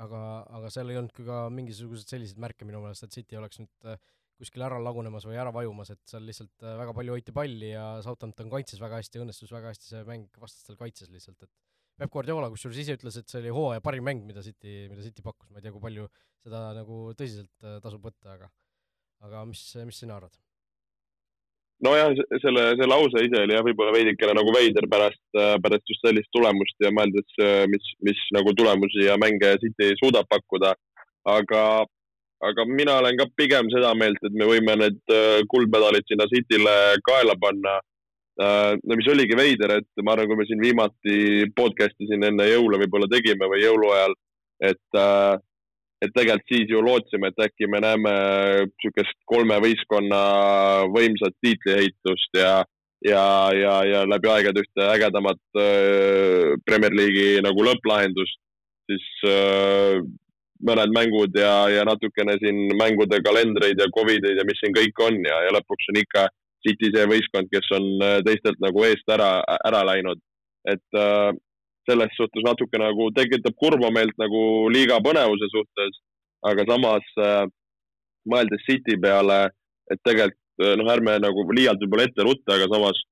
aga, 0.04 0.20
aga 0.58 0.72
seal 0.74 0.92
ei 0.92 1.00
olnud 1.00 1.16
ka 1.16 1.46
mingisuguseid 1.54 2.12
selliseid 2.12 2.42
märke 2.44 2.68
minu 2.68 2.82
meelest, 2.84 3.08
et 3.08 3.16
City 3.16 3.40
oleks 3.40 3.62
nüüd 3.62 3.90
kuskil 4.36 4.66
ära 4.66 4.78
lagunemas 4.84 5.26
või 5.28 5.38
ära 5.40 5.54
vajumas, 5.56 5.94
et 5.94 6.02
seal 6.10 6.26
lihtsalt 6.28 6.66
väga 6.82 6.96
palju 6.98 7.16
hoiti 7.16 7.34
palli 7.36 7.72
ja 7.72 7.86
Southampton 8.04 8.52
kaitses 8.52 8.82
väga 8.84 9.00
hästi, 9.00 9.22
õnnestus 9.24 9.54
väga 9.56 9.72
hästi 9.72 9.92
see 9.94 10.04
mäng 10.08 10.42
vastastel 10.42 10.78
kaitses 10.80 11.12
lihtsalt, 11.14 11.48
et 11.48 11.54
Peep 11.96 12.12
Guardiola 12.12 12.50
kusjuures 12.52 12.80
ise 12.82 12.96
ütles, 12.98 13.16
et 13.20 13.30
see 13.32 13.40
oli 13.40 13.52
hooaja 13.56 13.84
parim 13.84 14.04
mäng, 14.04 14.26
mida 14.28 14.42
City, 14.44 14.88
mida 14.92 15.04
City 15.04 15.24
pakkus, 15.24 15.48
ma 15.52 15.62
ei 15.62 15.64
tea, 15.64 15.72
kui 15.72 15.84
palju 15.84 16.10
seda 16.44 16.64
nagu 16.76 17.14
tõsiselt 17.16 17.64
äh, 17.64 17.78
tasub 17.84 18.04
võtta, 18.04 18.36
aga 18.36 18.50
aga 19.26 19.46
mis, 19.48 19.62
mis 19.88 20.02
sina 20.04 20.18
arvad? 20.20 20.34
nojah, 21.86 22.12
selle, 22.44 22.66
see 22.80 22.88
lause 22.88 23.24
ise 23.24 23.40
oli 23.44 23.56
jah, 23.56 23.64
võib-olla 23.64 23.96
veidikene 23.96 24.36
nagu 24.36 24.52
veider 24.56 24.88
pärast, 24.92 25.24
äh, 25.40 25.56
pärast 25.64 25.92
just 25.92 26.04
sellist 26.04 26.32
tulemust 26.36 26.84
ja 26.84 26.92
mõeldes, 26.96 27.40
äh, 27.40 27.64
mis, 27.72 27.90
mis 28.04 28.22
nagu 28.36 28.52
tulemusi 28.60 29.08
ja 29.08 29.16
mänge 29.22 29.56
City 29.64 29.94
suudab 30.04 30.28
pakkuda. 30.32 30.76
aga, 31.26 31.62
aga 32.46 32.64
mina 32.70 33.00
olen 33.00 33.16
ka 33.18 33.26
pigem 33.40 33.72
seda 33.74 33.96
meelt, 33.98 34.20
et 34.22 34.36
me 34.38 34.46
võime 34.46 34.76
need 34.78 35.14
kuldmedalid 35.50 36.06
sinna 36.06 36.28
Cityle 36.30 36.76
kaela 37.08 37.34
panna 37.42 37.80
no 38.42 38.98
mis 39.00 39.08
oligi 39.12 39.38
veider, 39.38 39.78
et 39.80 40.04
ma 40.04 40.14
arvan, 40.14 40.28
kui 40.28 40.40
me 40.40 40.46
siin 40.48 40.62
viimati 40.64 41.18
podcast'i 41.56 42.08
siin 42.10 42.26
enne 42.28 42.48
jõule 42.50 42.80
võib-olla 42.82 43.08
tegime 43.12 43.48
või 43.52 43.62
jõuluajal, 43.64 44.16
et, 44.70 45.00
äh, 45.00 45.36
et 46.04 46.14
tegelikult 46.16 46.52
siis 46.52 46.72
ju 46.72 46.84
lootsime, 46.84 47.32
et 47.32 47.46
äkki 47.48 47.70
me 47.72 47.82
näeme 47.84 48.14
niisugust 48.68 49.20
kolme 49.32 49.60
võistkonna 49.64 50.22
võimsat 50.92 51.38
tiitliehitust 51.46 52.42
ja, 52.42 52.58
ja, 53.08 53.26
ja, 53.56 53.80
ja 53.88 54.04
läbi 54.10 54.32
aegade 54.34 54.66
ühte 54.66 54.92
ägedamat 54.92 55.42
äh, 55.62 56.54
Premier 56.68 56.96
League'i 56.96 57.42
nagu 57.46 57.68
lõpplahendust, 57.70 58.40
siis 58.86 59.08
mõned 60.66 60.92
mängud 60.94 61.36
ja, 61.36 61.66
ja 61.72 61.84
natukene 61.88 62.36
siin 62.42 62.68
mängude 62.78 63.18
kalendreid 63.26 63.80
ja 63.82 63.88
Covideid 63.96 64.38
ja 64.40 64.46
mis 64.48 64.60
siin 64.62 64.76
kõik 64.76 65.00
on 65.08 65.18
ja, 65.26 65.40
ja 65.48 65.54
lõpuks 65.56 65.90
on 65.92 66.00
ikka 66.04 66.28
City 66.66 66.92
see 66.94 67.10
võistkond, 67.10 67.50
kes 67.52 67.68
on 67.78 67.90
äh, 68.04 68.20
teistelt 68.28 68.62
nagu 68.64 68.84
eest 68.88 69.10
ära, 69.12 69.38
ära 69.68 69.84
läinud. 69.92 70.22
et 70.66 70.98
äh, 70.98 71.32
selles 71.86 72.16
suhtes 72.18 72.42
natuke 72.46 72.80
nagu 72.82 73.12
tekitab 73.14 73.54
kurba 73.62 73.92
meelt 73.94 74.16
nagu 74.18 74.42
liiga 74.74 74.98
põnevuse 75.06 75.50
suhtes, 75.52 76.00
aga 76.50 76.66
samas 76.70 77.12
äh, 77.22 77.44
mõeldes 78.30 78.66
City 78.66 78.98
peale, 79.02 79.52
et 79.94 80.02
tegelikult 80.02 80.66
äh, 80.66 80.74
noh, 80.80 80.90
ärme 80.90 81.20
nagu 81.22 81.46
liialt 81.54 81.84
võib-olla 81.84 82.08
ette 82.10 82.26
rutta, 82.26 82.58
aga 82.58 82.70
samas 82.74 83.04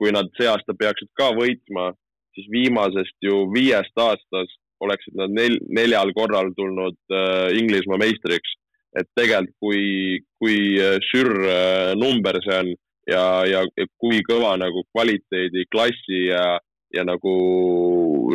kui 0.00 0.14
nad 0.14 0.32
see 0.38 0.48
aasta 0.48 0.74
peaksid 0.74 1.12
ka 1.18 1.30
võitma, 1.36 1.92
siis 2.34 2.48
viimasest 2.50 3.28
ju 3.28 3.44
viiest 3.52 4.00
aastast 4.00 4.58
oleksid 4.82 5.14
nad 5.20 5.30
nel-, 5.36 5.60
neljal 5.70 6.10
korral 6.16 6.50
tulnud 6.56 6.96
äh, 7.12 7.52
Inglismaa 7.60 8.00
meistriks 8.00 8.56
et 8.98 9.08
tegelikult 9.16 9.56
kui, 9.62 10.20
kui 10.40 10.58
äh, 10.80 10.98
sür 11.08 11.30
äh, 11.48 11.92
number 11.98 12.38
see 12.44 12.58
on 12.58 12.70
ja, 13.08 13.24
ja 13.48 13.64
kui 14.00 14.20
kõva 14.26 14.54
nagu 14.60 14.84
kvaliteedi, 14.92 15.66
klassi 15.72 16.26
ja, 16.28 16.58
ja 16.94 17.04
nagu 17.08 17.32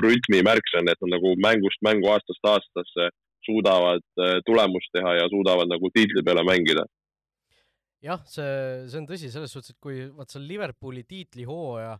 rütmi 0.04 0.42
märk 0.46 0.66
see 0.72 0.82
on, 0.82 0.92
et 0.92 1.02
nad 1.04 1.16
nagu 1.18 1.34
mängust 1.44 1.82
mängu, 1.86 2.10
aastast 2.12 2.52
aastasse 2.54 3.10
suudavad 3.48 4.04
äh, 4.20 4.40
tulemust 4.48 4.92
teha 4.96 5.18
ja 5.22 5.30
suudavad 5.32 5.70
nagu 5.70 5.92
tiitli 5.94 6.26
peale 6.26 6.44
mängida. 6.48 6.88
jah, 8.04 8.22
see, 8.30 8.88
see 8.90 9.00
on 9.02 9.08
tõsi 9.10 9.32
selles 9.34 9.54
suhtes, 9.54 9.76
et 9.76 9.82
kui 9.82 10.06
vaat 10.14 10.34
seal 10.34 10.46
Liverpooli 10.50 11.06
tiitlihooaja 11.08 11.96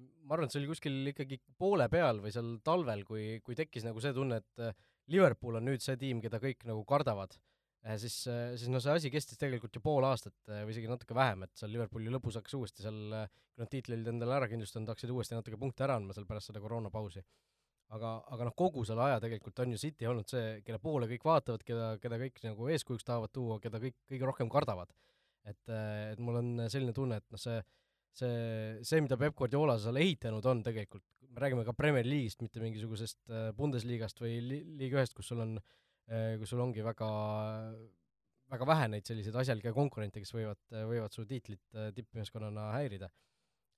ma 0.00 0.34
arvan, 0.34 0.48
et 0.48 0.54
see 0.54 0.60
oli 0.62 0.70
kuskil 0.70 1.12
ikkagi 1.12 1.40
poole 1.58 1.86
peal 1.92 2.22
või 2.24 2.32
seal 2.32 2.54
talvel, 2.64 3.02
kui, 3.04 3.38
kui 3.44 3.56
tekkis 3.58 3.84
nagu 3.84 4.00
see 4.00 4.14
tunne, 4.16 4.38
et 4.40 4.76
Liverpool 5.10 5.58
on 5.58 5.66
nüüd 5.66 5.82
see 5.84 5.98
tiim, 6.00 6.22
keda 6.22 6.38
kõik 6.40 6.64
nagu 6.68 6.84
kardavad 6.88 7.34
siis, 8.00 8.16
äh, 8.28 8.54
siis 8.60 8.68
no 8.72 8.80
see 8.82 8.92
asi 8.92 9.10
kestis 9.12 9.38
tegelikult 9.40 9.76
ju 9.76 9.82
pool 9.84 10.04
aastat 10.04 10.34
äh, 10.50 10.64
või 10.66 10.74
isegi 10.74 10.90
natuke 10.90 11.16
vähem, 11.16 11.46
et 11.46 11.54
seal 11.56 11.72
Liverpooli 11.72 12.12
lõpus 12.12 12.36
hakkas 12.36 12.56
uuesti 12.58 12.84
seal, 12.84 12.98
kui 13.54 13.62
nad 13.62 13.70
tiitli 13.72 13.96
olid 13.96 14.10
endale 14.12 14.36
ära 14.36 14.48
kindlustanud, 14.50 14.90
hakkasid 14.92 15.12
uuesti 15.14 15.38
natuke 15.38 15.60
punkte 15.60 15.86
ära 15.86 15.96
andma 16.00 16.16
seal 16.16 16.28
pärast 16.28 16.50
seda 16.50 16.60
koroonapausi. 16.60 17.24
aga, 17.90 18.10
aga 18.36 18.46
noh, 18.46 18.54
kogu 18.54 18.84
selle 18.86 19.02
aja 19.02 19.18
tegelikult 19.24 19.64
on 19.64 19.72
ju 19.74 19.80
City 19.82 20.06
olnud 20.06 20.28
see, 20.30 20.60
kelle 20.62 20.78
poole 20.78 21.08
kõik 21.10 21.24
vaatavad, 21.26 21.64
keda, 21.66 21.86
keda 22.02 22.20
kõik 22.20 22.36
nagu 22.44 22.68
eeskujuks 22.70 23.08
tahavad 23.08 23.32
tuua, 23.34 23.58
keda 23.64 23.80
kõik 23.82 23.96
kõige 24.12 24.28
rohkem 24.28 24.52
kardavad. 24.52 24.92
et, 25.48 25.72
et 25.72 26.20
mul 26.20 26.36
on 26.36 26.50
selline 26.68 26.92
tunne, 26.92 27.16
et 27.16 27.32
noh, 27.32 27.40
see 27.40 27.62
see, 28.12 28.78
see, 28.82 29.00
mida 29.00 29.16
Peep 29.16 29.36
Guardiola 29.38 29.76
seal 29.78 29.96
ehitanud 29.96 30.44
on 30.50 30.62
tegelikult, 30.66 31.04
me 31.30 31.40
räägime 31.40 31.64
ka 31.64 31.72
Premier 31.72 32.04
League'ist, 32.04 32.42
mitte 32.42 32.60
mingisugusest 32.60 33.20
Bundesliigast 33.56 34.18
või 34.20 34.40
Liiga 34.42 34.98
ühest, 34.98 35.14
kus 35.14 35.30
sul 35.30 35.40
on 35.44 35.52
äh, 35.56 35.62
Äh, 35.62 35.89
kui 36.10 36.48
sul 36.48 36.60
ongi 36.64 36.82
väga, 36.82 37.08
väga 38.50 38.66
vähe 38.66 38.86
neid 38.90 39.06
selliseid 39.06 39.36
asjalikke 39.42 39.72
konkurente, 39.76 40.22
kes 40.22 40.32
võivad, 40.34 40.60
võivad 40.90 41.14
su 41.14 41.24
tiitlit 41.28 41.62
äh, 41.76 41.90
tippmeeskonnana 41.96 42.70
häirida. 42.74 43.10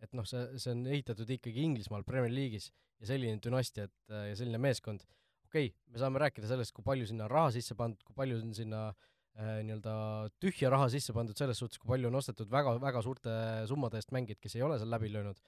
et 0.03 0.17
noh, 0.19 0.27
see, 0.27 0.59
see 0.59 0.73
on 0.75 0.81
ehitatud 0.91 1.29
ikkagi 1.31 1.63
Inglismaal 1.63 2.03
Premier 2.03 2.33
League'is 2.33 2.73
ja 2.99 3.13
selline 3.13 3.39
dünastia, 3.43 3.85
et 3.87 4.11
äh, 4.15 4.31
ja 4.33 4.39
selline 4.39 4.59
meeskond, 4.59 5.05
okei 5.47 5.69
okay,, 5.69 5.77
me 5.93 6.03
saame 6.03 6.23
rääkida 6.25 6.49
sellest, 6.51 6.75
kui 6.75 6.85
palju 6.87 7.07
sinna 7.11 7.29
raha 7.31 7.53
sisse 7.55 7.77
pandud, 7.79 8.03
kui 8.07 8.17
palju 8.17 8.41
on 8.41 8.51
sinna 8.57 8.83
äh, 8.89 9.61
nii-öelda 9.69 9.95
tühja 10.43 10.73
raha 10.73 10.89
sisse 10.95 11.15
pandud 11.15 11.39
selles 11.39 11.61
suhtes, 11.63 11.79
kui 11.79 11.93
palju 11.93 12.11
on 12.11 12.19
ostetud 12.19 12.51
väga, 12.51 12.75
väga 12.83 13.05
suurte 13.05 13.37
summade 13.71 14.01
eest 14.01 14.11
mängijaid, 14.17 14.41
kes 14.43 14.57
ei 14.59 14.67
ole 14.67 14.81
seal 14.81 14.91
läbi 14.91 15.13
löönud, 15.13 15.39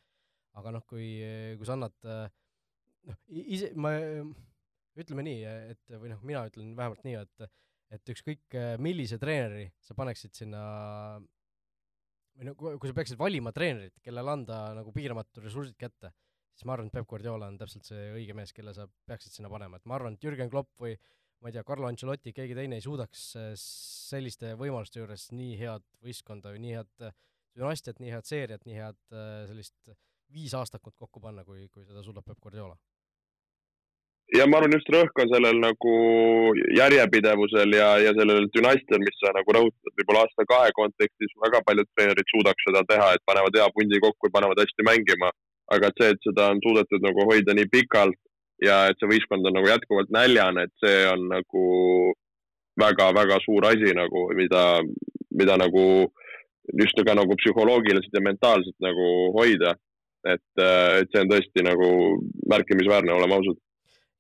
aga 0.61 0.77
noh, 0.77 0.85
kui, 0.87 1.09
kui 1.59 1.67
sa 1.67 1.79
annad 1.79 1.97
noh, 2.05 3.23
ise, 3.33 3.73
ma 3.75 3.97
ütleme 5.01 5.25
nii, 5.27 5.45
et 5.75 5.95
või 5.99 6.13
noh, 6.13 6.21
mina 6.27 6.45
ütlen 6.51 6.75
vähemalt 6.79 7.07
nii, 7.07 7.21
et 7.21 7.49
et 7.95 8.11
ükskõik 8.11 8.55
millise 8.83 9.21
treeneri 9.23 9.69
sa 9.85 9.95
paneksid 9.95 10.33
sinna 10.35 10.61
või 12.35 12.49
no 12.49 12.55
kui, 12.59 12.91
sa 12.91 12.97
peaksid 12.97 13.19
valima 13.21 13.53
treenerit, 13.55 13.95
kellele 14.03 14.33
anda 14.33 14.61
nagu 14.75 14.93
piiramatud 14.95 15.45
ressursid 15.45 15.77
kätte, 15.79 16.11
siis 16.55 16.67
ma 16.67 16.75
arvan, 16.75 16.89
et 16.91 16.97
Peep 16.97 17.07
Guardiola 17.11 17.51
on 17.53 17.59
täpselt 17.61 17.87
see 17.87 18.09
õige 18.17 18.35
mees, 18.37 18.55
kelle 18.57 18.75
sa 18.75 18.89
peaksid 19.09 19.37
sinna 19.37 19.51
panema, 19.53 19.79
et 19.79 19.87
ma 19.87 19.99
arvan, 19.99 20.17
et 20.17 20.27
Jürgen 20.27 20.51
Klopp 20.51 20.73
või 20.81 20.97
ma 21.45 21.51
ei 21.51 21.55
tea, 21.55 21.65
Carlo 21.69 21.87
Ancelotti, 21.91 22.33
keegi 22.35 22.57
teine 22.57 22.81
ei 22.81 22.85
suudaks 22.85 23.29
selliste 23.61 24.55
võimaluste 24.59 25.03
juures 25.03 25.29
nii 25.37 25.55
head 25.61 25.87
võistkonda 26.03 26.55
või 26.55 26.65
nii 26.65 26.79
head 26.79 27.07
dünastiat, 27.55 28.01
nii 28.03 28.15
head 28.17 28.27
seeriat, 28.27 28.67
nii 28.67 28.81
head 28.81 29.17
sellist 29.51 29.95
viisaastakut 30.35 30.97
kokku 30.99 31.23
panna, 31.23 31.45
kui, 31.47 31.69
kui 31.71 31.87
seda 31.87 32.03
suudab 32.03 32.27
Peep 32.27 32.41
Guardiola 32.43 32.79
ja 34.33 34.47
ma 34.49 34.59
arvan, 34.59 34.75
just 34.77 34.89
rõhk 34.93 35.21
on 35.23 35.31
sellel 35.33 35.59
nagu 35.61 35.95
järjepidevusel 36.79 37.77
ja, 37.77 37.91
ja 38.03 38.15
sellel 38.17 38.49
dünastial, 38.57 39.03
mis 39.05 39.19
sa 39.21 39.33
nagu 39.37 39.57
rõhutad, 39.57 39.95
võib-olla 39.99 40.25
aasta-kahe 40.25 40.73
kontekstis 40.79 41.35
väga 41.45 41.61
paljud 41.67 41.91
treenerid 41.93 42.33
suudaks 42.33 42.69
seda 42.69 42.85
teha, 42.89 43.13
et 43.15 43.25
panevad 43.29 43.57
hea 43.61 43.69
pundi 43.77 44.01
kokku 44.03 44.31
ja 44.31 44.37
panevad 44.39 44.63
hästi 44.65 44.89
mängima. 44.91 45.33
aga 45.73 45.89
et 45.89 46.01
see, 46.01 46.09
et 46.13 46.27
seda 46.27 46.51
on 46.53 46.59
suudetud 46.61 47.01
nagu 47.01 47.25
hoida 47.25 47.55
nii 47.57 47.69
pikalt 47.73 48.19
ja 48.61 48.83
et 48.91 48.99
see 49.01 49.09
võistkond 49.09 49.47
on 49.49 49.55
nagu 49.57 49.71
jätkuvalt 49.71 50.11
näljane, 50.13 50.67
et 50.67 50.75
see 50.85 51.07
on 51.09 51.25
nagu 51.31 51.63
väga-väga 52.81 53.39
suur 53.45 53.65
asi 53.71 53.95
nagu, 53.97 54.27
mida, 54.37 54.83
mida 55.33 55.57
nagu 55.57 55.85
just 56.81 57.01
ka 57.07 57.17
nagu 57.17 57.37
psühholoogiliselt 57.41 58.13
ja 58.13 58.23
mentaalselt 58.25 58.77
nagu 58.85 59.09
hoida. 59.39 59.75
et, 60.25 60.41
et 60.61 61.09
see 61.13 61.21
on 61.21 61.29
tõesti 61.29 61.65
nagu 61.65 61.89
märkimisväärne, 62.49 63.13
oleme 63.13 63.35
ausad 63.37 63.59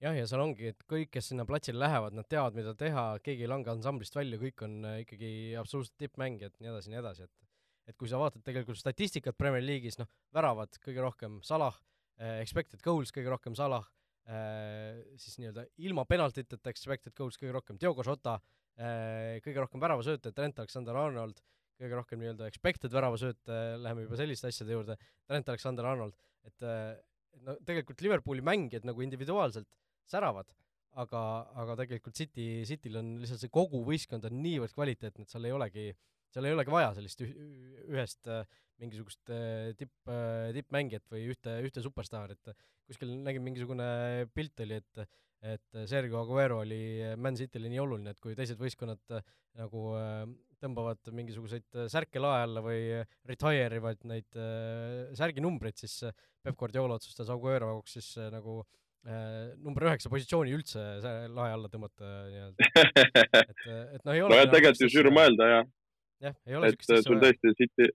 jah, 0.04 0.14
ja 0.18 0.26
seal 0.28 0.42
ongi, 0.44 0.70
et 0.74 0.84
kõik, 0.90 1.10
kes 1.14 1.30
sinna 1.32 1.46
platsile 1.48 1.80
lähevad, 1.80 2.14
nad 2.16 2.28
teavad, 2.30 2.56
mida 2.58 2.74
teha, 2.78 3.06
keegi 3.24 3.46
ei 3.46 3.50
lange 3.50 3.72
ansamblist 3.72 4.16
välja, 4.16 4.40
kõik 4.40 4.64
on 4.66 4.76
äh, 4.88 5.00
ikkagi 5.04 5.32
absoluutselt 5.60 5.96
tippmängijad, 6.02 6.56
nii 6.60 6.72
edasi, 6.72 6.92
nii 6.92 7.02
edasi, 7.02 7.28
et 7.28 7.50
et 7.84 7.96
kui 8.00 8.08
sa 8.08 8.16
vaatad 8.16 8.40
tegelikult 8.40 8.78
statistikat 8.80 9.36
Premier 9.36 9.60
League'is, 9.60 9.98
noh, 10.00 10.08
väravad 10.32 10.72
kõige 10.80 11.02
rohkem 11.04 11.34
Salah 11.44 11.74
eh,, 12.16 12.38
expected 12.40 12.80
goals 12.80 13.12
kõige 13.12 13.28
rohkem 13.28 13.52
Salah 13.58 13.84
eh,, 14.24 15.02
siis 15.20 15.36
nii-öelda 15.36 15.66
ilma 15.84 16.06
penaltiteta 16.08 16.72
expected 16.72 17.12
goals 17.12 17.36
kõige 17.36 17.52
rohkem 17.52 17.76
Diogo 17.76 18.00
Jota 18.06 18.38
eh,, 18.78 19.36
kõige 19.44 19.60
rohkem 19.60 19.84
väravasööte 19.84 20.32
Trent 20.32 20.64
Alexander-Arnold, 20.64 21.44
kõige 21.76 22.00
rohkem 22.00 22.24
nii-öelda 22.24 22.48
expected 22.48 22.96
väravasööte, 22.96 23.60
läheme 23.84 24.06
juba 24.06 24.22
selliste 24.22 24.48
asjade 24.48 24.78
juurde, 24.78 24.96
Trent 25.28 25.52
Alexander-Arnold, 25.52 26.16
et 26.48 26.68
no 27.44 27.58
tegelikult 27.68 28.00
Liverpooli 28.00 28.44
mängijad 28.48 28.88
nagu 28.88 29.04
individuaalselt 29.04 29.68
säravad, 30.10 30.50
aga, 31.00 31.20
aga 31.62 31.78
tegelikult 31.82 32.16
City, 32.16 32.48
Cityl 32.68 33.00
on 33.00 33.14
lihtsalt 33.22 33.42
see 33.42 33.52
kogu 33.52 33.82
võistkond 33.86 34.26
on 34.28 34.42
niivõrd 34.44 34.74
kvaliteetne, 34.76 35.24
et 35.24 35.32
seal 35.32 35.48
ei 35.48 35.56
olegi 35.56 35.88
äh, 35.90 36.02
seal 36.34 36.48
ei 36.48 36.54
olegi 36.56 36.72
vaja 36.74 36.92
sellist 36.96 37.22
ühest 37.24 38.30
äh, 38.30 38.46
mingisugust 38.82 39.30
äh, 39.32 39.72
tipp, 39.78 39.94
äh, 40.10 40.50
tippmängijat 40.56 41.06
või 41.12 41.28
ühte, 41.30 41.58
ühte 41.66 41.84
superstaari, 41.84 42.34
et 42.34 42.64
kuskil 42.88 43.12
nägin 43.24 43.44
mingisugune 43.44 43.86
pilt 44.34 44.66
oli, 44.66 44.82
et 44.82 45.06
et 45.44 45.76
Sergio 45.84 46.22
Aguero 46.22 46.62
oli 46.62 47.04
Man 47.20 47.36
City'le 47.36 47.68
nii 47.68 47.80
oluline, 47.82 48.14
et 48.14 48.20
kui 48.22 48.32
teised 48.32 48.56
võistkonnad 48.56 49.12
nagu 49.60 49.82
tõmbavad 50.56 51.10
mingisuguseid 51.12 51.82
särke 51.92 52.22
lae 52.22 52.46
alla 52.46 52.62
või 52.64 53.02
retire 53.28 53.76
ivad 53.76 54.06
neid 54.08 54.38
särginumbreid, 55.20 55.76
siis 55.76 55.98
Peep 56.40 56.56
Guardiola 56.56 56.96
otsustas 56.96 57.28
Aguero 57.34 57.68
jaoks 57.74 57.98
siis 57.98 58.08
nagu 58.32 58.62
number 59.04 59.84
üheksa 59.90 60.08
positsiooni 60.12 60.54
üldse 60.56 60.82
lae 61.04 61.50
alla 61.52 61.68
tõmmata 61.68 62.10
nii-öelda. 62.30 62.68
et, 63.42 63.64
et 63.68 64.00
noh, 64.00 64.14
ei 64.14 64.22
ole 64.24 64.32
nojah, 64.32 64.52
tegelikult 64.52 64.84
ju 64.86 64.92
sürmõelda 64.94 65.48
ja 65.50 65.58
jah, 66.28 66.36
ei 66.48 66.56
ole 66.58 66.70
et 66.72 66.86
sul 67.04 67.20
tõesti 67.22 67.52
City, 67.58 67.90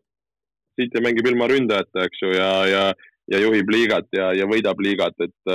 City 0.79 1.03
mängib 1.03 1.29
ilma 1.31 1.49
ründajata, 1.49 2.05
eks 2.05 2.21
ju, 2.23 2.33
ja, 2.37 2.51
ja, 2.69 2.83
ja 3.31 3.41
juhib 3.41 3.71
liigat 3.73 4.07
ja, 4.15 4.29
ja 4.37 4.47
võidab 4.49 4.79
liigat, 4.83 5.17
et, 5.25 5.51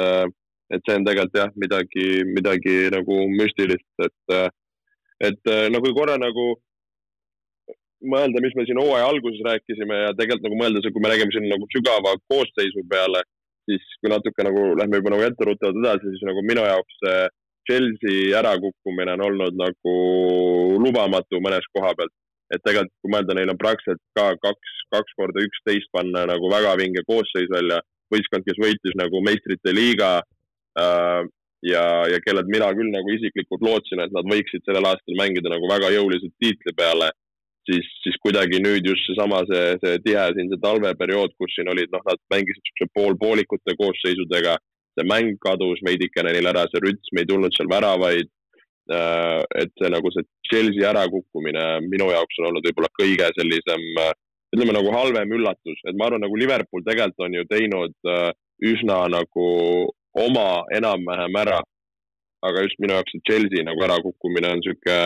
et 0.75 0.85
see 0.85 0.99
on 0.99 1.07
tegelikult 1.07 1.41
jah, 1.41 1.55
midagi, 1.61 2.09
midagi 2.29 2.77
nagu 2.95 3.21
müstilist, 3.33 3.89
et, 4.05 4.37
et 5.31 5.55
no 5.71 5.83
kui 5.85 5.95
korra 5.97 6.19
nagu 6.21 6.55
mõelda, 8.05 8.43
mis 8.45 8.55
me 8.57 8.67
siin 8.69 8.81
hooaja 8.81 9.07
alguses 9.09 9.41
rääkisime 9.47 10.03
ja 10.03 10.11
tegelikult 10.17 10.49
nagu 10.49 10.59
mõelda, 10.61 10.83
kui 10.91 11.05
me 11.05 11.13
räägime 11.13 11.33
siin 11.33 11.49
nagu 11.49 11.69
sügava 11.73 12.17
koosseisu 12.31 12.85
peale, 12.91 13.25
siis 13.69 13.87
kui 14.01 14.13
natuke 14.13 14.47
nagu 14.47 14.67
lähme 14.79 15.01
juba 15.01 15.15
nagu 15.15 15.27
etteruttavalt 15.27 15.81
edasi, 15.81 16.13
siis 16.13 16.27
nagu 16.29 16.45
minu 16.47 16.67
jaoks 16.67 17.01
see 17.03 17.25
Chelsea 17.69 18.35
ärakukkumine 18.39 19.15
on 19.17 19.25
olnud 19.29 19.57
nagu 19.57 19.95
lubamatu 20.85 21.41
mõnes 21.45 21.67
koha 21.73 21.95
pealt. 21.97 22.13
Et 22.53 22.61
tegelikult 22.61 23.01
kui 23.01 23.13
mõelda, 23.15 23.35
neil 23.37 23.51
on 23.51 23.59
praktiliselt 23.61 24.03
ka 24.19 24.27
kaks, 24.43 24.75
kaks 24.93 25.17
korda 25.17 25.43
üksteist 25.47 25.89
panna 25.97 26.27
nagu 26.29 26.51
väga 26.53 26.75
vinge 26.79 27.03
koosseis 27.09 27.49
välja, 27.51 27.81
võistkond, 28.13 28.45
kes 28.45 28.61
võitis 28.61 28.95
nagu 29.01 29.23
meistrite 29.25 29.73
liiga 29.73 30.11
äh, 30.79 31.23
ja, 31.65 31.85
ja 32.13 32.21
kellelt 32.25 32.51
mina 32.53 32.69
küll 32.77 32.93
nagu 32.93 33.11
isiklikult 33.17 33.65
lootsin, 33.65 34.05
et 34.05 34.13
nad 34.15 34.29
võiksid 34.29 34.65
sellel 34.69 34.91
aastal 34.91 35.17
mängida 35.19 35.51
nagu 35.53 35.71
väga 35.71 35.91
jõuliselt 35.97 36.35
tiitli 36.43 36.77
peale, 36.77 37.11
siis, 37.69 37.89
siis 38.05 38.17
kuidagi 38.23 38.61
nüüd 38.65 38.87
just 38.89 39.09
seesama, 39.09 39.43
see, 39.49 39.75
see 39.83 39.99
tihe 40.05 40.25
siin, 40.37 40.51
see 40.53 40.63
talveperiood, 40.63 41.35
kus 41.41 41.53
siin 41.57 41.71
olid, 41.73 41.91
noh, 41.95 42.05
nad 42.07 42.21
mängisid 42.33 42.61
niisuguse 42.61 42.91
poolpoolikute 42.99 43.77
koosseisudega, 43.81 44.57
see 44.95 45.09
mäng 45.11 45.39
kadus 45.43 45.83
veidikene 45.87 46.35
neil 46.37 46.51
ära, 46.53 46.67
see 46.71 46.83
rütm 46.85 47.21
ei 47.21 47.29
tulnud 47.31 47.57
seal 47.57 47.71
väravaid. 47.73 48.31
Äh, 48.93 49.41
et 49.63 49.71
see 49.81 49.89
nagu 49.89 50.11
see 50.13 50.27
Chelsea 50.45 50.85
ärakukkumine 50.91 51.65
minu 51.89 52.11
jaoks 52.13 52.41
on 52.43 52.51
olnud 52.51 52.67
võib-olla 52.69 52.91
kõige 52.99 53.31
sellisem, 53.33 53.85
ütleme 54.53 54.75
nagu 54.77 54.91
halvem 54.93 55.33
üllatus, 55.39 55.79
et 55.89 55.97
ma 55.97 56.11
arvan, 56.11 56.21
nagu 56.27 56.37
Liverpool 56.37 56.85
tegelikult 56.85 57.25
on 57.25 57.39
ju 57.39 57.47
teinud 57.49 58.11
äh, 58.13 58.29
üsna 58.61 59.07
nagu 59.09 59.47
oma 60.21 60.49
enam-vähem 60.77 61.41
ära. 61.41 61.63
aga 62.45 62.61
just 62.61 62.77
minu 62.77 62.93
jaoks 62.93 63.15
see 63.15 63.25
Chelsea 63.25 63.65
nagu 63.65 63.81
ärakukkumine 63.87 64.51
on 64.53 64.61
sihuke 64.61 64.97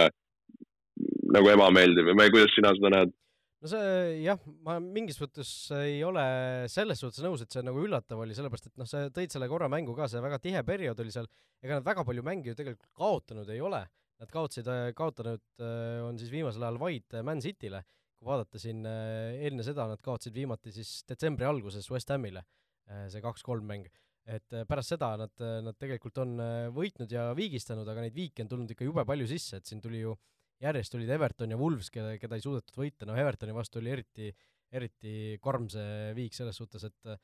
nagu 1.34 1.50
ebameeldiv 1.52 2.12
või 2.14 2.30
kuidas 2.32 2.54
sina 2.56 2.72
seda 2.76 2.92
näed? 2.94 3.16
no 3.58 3.70
see 3.72 4.22
jah, 4.22 4.40
ma 4.66 4.78
mingis 4.82 5.18
mõttes 5.20 5.50
ei 5.80 5.98
ole 6.06 6.24
selles 6.70 7.00
suhtes 7.02 7.24
nõus, 7.24 7.42
et 7.42 7.54
see 7.54 7.64
nagu 7.66 7.82
üllatav 7.82 8.22
oli, 8.22 8.36
sellepärast 8.38 8.70
et 8.70 8.80
noh, 8.80 8.88
sa 8.88 9.06
tõid 9.14 9.34
selle 9.34 9.48
korra 9.50 9.70
mängu 9.72 9.96
ka, 9.98 10.08
see 10.10 10.22
väga 10.22 10.38
tihe 10.42 10.62
periood 10.66 11.00
oli 11.02 11.14
seal, 11.14 11.28
ega 11.64 11.78
nad 11.78 11.86
väga 11.86 12.04
palju 12.06 12.24
mänge 12.26 12.52
ju 12.52 12.58
tegelikult 12.58 12.90
kaotanud 12.98 13.50
ei 13.54 13.62
ole. 13.64 13.82
Nad 14.18 14.32
kaotasid, 14.34 14.66
kaotanud 14.98 15.62
äh, 15.62 16.00
on 16.02 16.16
siis 16.18 16.30
viimasel 16.32 16.64
ajal 16.66 16.80
vaid 16.82 17.18
Man 17.26 17.42
City'le. 17.42 17.84
kui 18.18 18.26
vaadata 18.26 18.58
siin 18.58 18.82
äh, 18.86 19.36
enne 19.46 19.62
seda, 19.62 19.86
nad 19.86 20.00
kaotasid 20.02 20.34
viimati 20.34 20.72
siis 20.74 21.04
detsembri 21.06 21.46
alguses 21.46 21.86
West 21.90 22.10
Hamile, 22.10 22.42
äh, 22.90 23.06
see 23.12 23.22
kaks-kolm 23.22 23.66
mäng. 23.66 23.86
et 24.28 24.52
pärast 24.68 24.92
seda 24.92 25.14
nad, 25.16 25.40
nad 25.64 25.76
tegelikult 25.80 26.18
on 26.20 26.34
võitnud 26.76 27.08
ja 27.08 27.30
viigistanud, 27.32 27.86
aga 27.88 28.02
neid 28.04 28.12
viike 28.12 28.42
on 28.44 28.50
tulnud 28.50 28.74
ikka 28.74 28.84
jube 28.84 29.00
palju 29.08 29.24
sisse, 29.30 29.56
et 29.56 29.70
siin 29.70 29.80
tuli 29.80 30.02
ju 30.02 30.10
äh, 30.12 30.37
järjest 30.62 30.96
olid 30.98 31.10
Everton 31.14 31.54
ja 31.54 31.58
Wolves, 31.60 31.90
keda, 31.94 32.16
keda 32.20 32.38
ei 32.38 32.44
suudetud 32.44 32.78
võita, 32.78 33.06
no 33.08 33.16
Evertoni 33.18 33.54
vastu 33.56 33.80
oli 33.80 33.92
eriti, 33.94 34.30
eriti 34.74 35.12
karm 35.42 35.68
see 35.72 36.12
viik 36.16 36.36
selles 36.36 36.58
suhtes, 36.58 36.88
et 36.88 37.12
äh, 37.12 37.18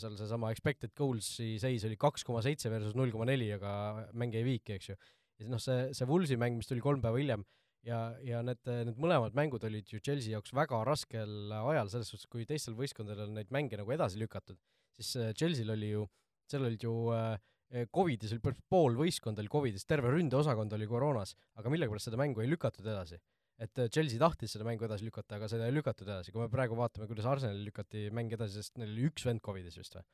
seal 0.00 0.16
seesama 0.18 0.50
expected 0.54 0.94
goals'i 0.98 1.56
seis 1.60 1.84
oli 1.88 1.98
kaks 2.00 2.26
koma 2.26 2.42
seitse 2.44 2.72
versus 2.72 2.96
null 2.98 3.12
koma 3.14 3.28
neli, 3.28 3.50
aga 3.54 4.08
mäng 4.18 4.34
jäi 4.36 4.44
viiki, 4.46 4.78
eks 4.78 4.90
ju. 4.92 4.98
ja 5.38 5.52
noh, 5.52 5.62
see, 5.62 5.88
see 5.96 6.08
Wolvesi 6.08 6.38
mäng, 6.40 6.58
mis 6.58 6.68
tuli 6.70 6.82
kolm 6.84 7.04
päeva 7.04 7.20
hiljem, 7.20 7.44
ja, 7.86 8.00
ja 8.24 8.40
need, 8.44 8.64
need 8.88 8.98
mõlemad 9.00 9.36
mängud 9.38 9.64
olid 9.68 9.92
ju 9.92 10.00
Chelsea 10.00 10.34
jaoks 10.34 10.54
väga 10.56 10.80
raskel 10.88 11.52
ajal, 11.60 11.92
selles 11.92 12.10
suhtes, 12.12 12.28
kui 12.30 12.48
teistel 12.48 12.76
võistkondadel 12.78 13.30
on 13.30 13.38
neid 13.38 13.52
mänge 13.54 13.78
nagu 13.80 13.94
edasi 13.94 14.20
lükatud, 14.20 14.58
siis 14.98 15.14
äh, 15.20 15.30
Chelsea'l 15.36 15.76
oli 15.76 15.92
ju, 15.94 16.08
seal 16.48 16.66
olid 16.66 16.84
ju 16.88 16.96
äh, 17.14 17.36
Eh, 17.36 17.57
Covidis 17.92 18.32
oli 18.32 18.54
pool 18.70 18.94
võistkond 18.96 19.38
oli 19.42 19.50
Covidis, 19.52 19.84
terve 19.84 20.12
ründeosakond 20.14 20.72
oli 20.72 20.86
koroonas, 20.88 21.34
aga 21.60 21.72
millegipärast 21.72 22.08
seda 22.08 22.20
mängu 22.20 22.40
ei 22.40 22.48
lükatud 22.48 22.86
edasi. 22.86 23.18
et 23.58 23.78
eh, 23.82 23.88
Chelsea 23.90 24.18
tahtis 24.18 24.52
seda 24.54 24.64
mängu 24.64 24.86
edasi 24.86 25.04
lükata, 25.04 25.34
aga 25.36 25.48
seda 25.50 25.66
ei 25.66 25.74
lükatud 25.74 26.06
edasi, 26.06 26.30
kui 26.32 26.40
me 26.40 26.48
praegu 26.48 26.76
vaatame, 26.78 27.08
kuidas 27.10 27.26
Arsenalil 27.26 27.64
lükati 27.66 28.06
mäng 28.14 28.32
edasi, 28.32 28.62
sest 28.62 28.78
neil 28.78 28.92
oli 28.92 29.08
üks 29.10 29.26
vend 29.26 29.42
Covidis 29.44 29.76
vist 29.76 29.98
või? 29.98 30.04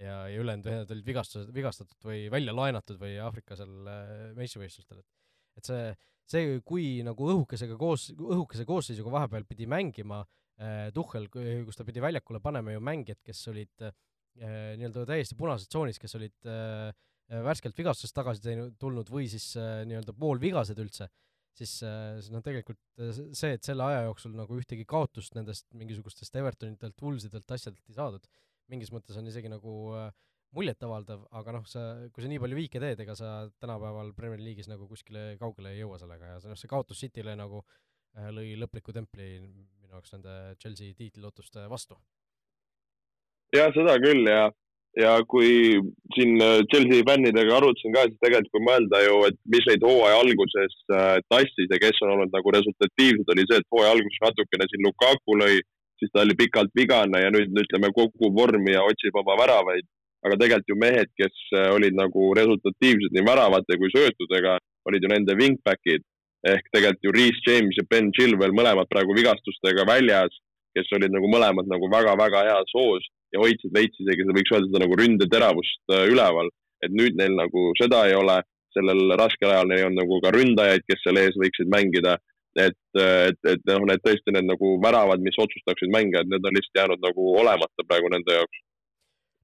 ja, 0.00 0.14
ja 0.26 0.40
ülejäänud 0.40 0.70
ühed 0.70 0.94
olid 0.96 1.06
vigastused, 1.06 1.52
vigastatud 1.54 2.08
või 2.08 2.24
välja 2.32 2.54
laenatud 2.56 2.98
või 2.98 3.18
Aafrika 3.22 3.58
seal 3.60 3.90
äh, 3.92 4.14
meistrivõistlustel, 4.38 5.04
et 5.04 5.20
et 5.54 5.68
see, 5.68 5.82
see, 6.26 6.56
kui 6.66 6.86
nagu 7.06 7.28
õhukesega 7.30 7.76
koos, 7.78 8.08
õhukese 8.16 8.64
koosseisuga 8.66 9.12
vahepeal 9.20 9.44
pidi 9.46 9.68
mängima 9.70 10.24
äh, 10.24 10.88
Tuhhel, 10.96 11.28
kus 11.30 11.78
ta 11.78 11.86
pidi 11.86 12.02
väljakule 12.02 12.40
panema 12.42 12.74
ju 12.74 12.82
mängijad, 12.82 13.20
kes 13.22 13.44
olid 13.52 13.86
äh, 13.86 13.94
Äh, 13.94 14.13
nii-öelda 14.40 15.04
täiesti 15.08 15.36
punases 15.38 15.70
tsoonis, 15.70 16.00
kes 16.02 16.16
olid 16.18 16.48
äh, 16.50 16.90
värskelt 17.44 17.76
vigastusest 17.78 18.16
tagasi 18.16 18.42
teinud, 18.44 18.74
tulnud 18.80 19.10
või 19.12 19.28
siis 19.30 19.52
äh, 19.60 19.82
nii-öelda 19.88 20.14
poolvigased 20.18 20.80
üldse, 20.82 21.08
siis, 21.54 21.76
siis 21.78 22.30
noh, 22.34 22.42
tegelikult 22.44 22.80
see, 23.14 23.54
et 23.54 23.64
selle 23.64 23.86
aja 23.86 24.04
jooksul 24.08 24.34
nagu 24.36 24.58
ühtegi 24.58 24.86
kaotust 24.90 25.36
nendest 25.38 25.68
mingisugustest 25.78 26.34
Evertonitelt, 26.40 26.98
Woolsidelt, 27.02 27.46
asjadelt 27.56 27.92
ei 27.92 27.98
saadud, 27.98 28.26
mingis 28.72 28.90
mõttes 28.94 29.18
on 29.20 29.30
isegi 29.30 29.52
nagu 29.52 29.74
muljetavaldav, 30.54 31.24
aga 31.34 31.54
noh, 31.56 31.64
sa, 31.66 31.84
kui 32.14 32.22
sa 32.22 32.30
nii 32.30 32.40
palju 32.42 32.58
viike 32.58 32.82
teed, 32.82 33.00
ega 33.02 33.16
sa 33.18 33.30
tänapäeval 33.62 34.12
Premier 34.18 34.42
League'is 34.42 34.70
nagu 34.70 34.86
kuskile 34.90 35.32
kaugele 35.40 35.74
ei 35.74 35.80
jõua 35.82 35.98
sellega 36.02 36.34
ja 36.34 36.42
see 36.42 36.52
noh, 36.52 36.58
see 36.58 36.70
kaotus 36.70 37.00
Cityle 37.02 37.34
nagu 37.38 37.62
lõi 38.14 38.54
lõpliku 38.60 38.94
templi 38.94 39.28
minu 39.42 39.96
jaoks 39.96 40.14
nende 40.14 40.34
Chelsea 40.62 40.94
tiitlilootuste 40.98 41.66
vastu 41.70 41.98
ja 43.54 43.70
seda 43.74 43.96
küll 44.02 44.26
ja, 44.28 44.48
ja 44.98 45.14
kui 45.30 45.78
siin 46.14 46.34
äh, 46.42 46.60
Chelsea 46.70 47.06
fännidega 47.06 47.56
arutasin 47.58 47.94
ka, 47.94 48.06
siis 48.08 48.20
tegelikult 48.22 48.54
kui 48.54 48.66
mõelda 48.66 49.02
ju, 49.04 49.20
et 49.28 49.38
mis 49.54 49.66
neid 49.70 49.86
hooaja 49.86 50.20
alguses 50.22 50.76
äh, 50.90 51.16
tassis 51.32 51.70
ja 51.70 51.80
kes 51.82 52.02
on 52.04 52.14
olnud 52.16 52.34
nagu 52.34 52.54
resultatiivsed, 52.56 53.32
oli 53.34 53.46
see, 53.48 53.60
et 53.60 53.74
hooaja 53.74 53.94
alguses 53.96 54.22
natukene 54.26 54.68
siin 54.70 54.86
Lukaku 54.86 55.38
lõi, 55.42 55.58
siis 56.00 56.14
ta 56.14 56.22
oli 56.24 56.38
pikalt 56.38 56.72
vigane 56.78 57.24
ja 57.24 57.34
nüüd 57.34 57.54
ütleme 57.64 57.90
kogu 57.96 58.30
vormi 58.38 58.74
ja 58.74 58.86
otsib 58.86 59.22
oma 59.22 59.38
väravaid. 59.42 59.86
aga 60.24 60.38
tegelikult 60.40 60.70
ju 60.72 60.76
mehed, 60.80 61.10
kes 61.20 61.34
äh, 61.52 61.66
olid 61.76 61.96
nagu 61.98 62.30
resultatiivsed 62.38 63.12
nii 63.12 63.26
väravate 63.26 63.76
kui 63.76 63.90
söötudega, 63.92 64.54
olid 64.88 65.04
ju 65.04 65.10
nende 65.12 65.34
wingback'id. 65.36 66.00
Ehk 66.48 66.64
tegelikult 66.72 67.04
ju 67.04 67.12
Reece 67.12 67.44
James 67.44 67.76
ja 67.76 67.84
Ben 67.90 68.08
Chilwell 68.16 68.56
mõlemad 68.56 68.88
praegu 68.88 69.12
vigastustega 69.16 69.84
väljas, 69.88 70.32
kes 70.72 70.88
olid 70.96 71.12
nagu 71.12 71.28
mõlemad 71.28 71.68
nagu 71.68 71.90
väga-väga 71.92 72.40
heas 72.48 72.72
hoos 72.72 73.04
ja 73.34 73.42
hoidsid 73.42 73.74
veits 73.74 74.00
isegi, 74.00 74.26
võiks 74.30 74.52
öelda 74.54 74.70
seda 74.70 74.84
nagu 74.84 74.98
ründeteravust 75.00 75.94
äh, 75.94 76.06
üleval. 76.12 76.50
et 76.84 76.92
nüüd 76.92 77.16
neil 77.16 77.32
nagu 77.32 77.70
seda 77.78 78.02
ei 78.08 78.12
ole, 78.12 78.42
sellel 78.76 79.14
raskel 79.16 79.48
ajal 79.48 79.70
neil 79.70 79.86
on 79.86 79.94
nagu 79.96 80.18
ka 80.20 80.34
ründajaid, 80.34 80.82
kes 80.84 81.00
seal 81.00 81.16
ees 81.16 81.36
võiksid 81.40 81.70
mängida 81.72 82.18
et, 82.60 82.78
et, 83.00 83.40
et 83.50 83.64
noh, 83.70 83.86
need 83.88 84.02
tõesti 84.04 84.34
need 84.34 84.46
nagu 84.46 84.76
väravad, 84.82 85.22
mis 85.24 85.38
otsustaksid 85.40 85.90
mänge, 85.94 86.20
et 86.20 86.30
need 86.30 86.44
on 86.46 86.54
lihtsalt 86.54 86.80
jäänud 86.80 87.02
nagu 87.02 87.26
olemata 87.40 87.86
praegu 87.88 88.10
nende 88.12 88.36
jaoks. 88.38 88.60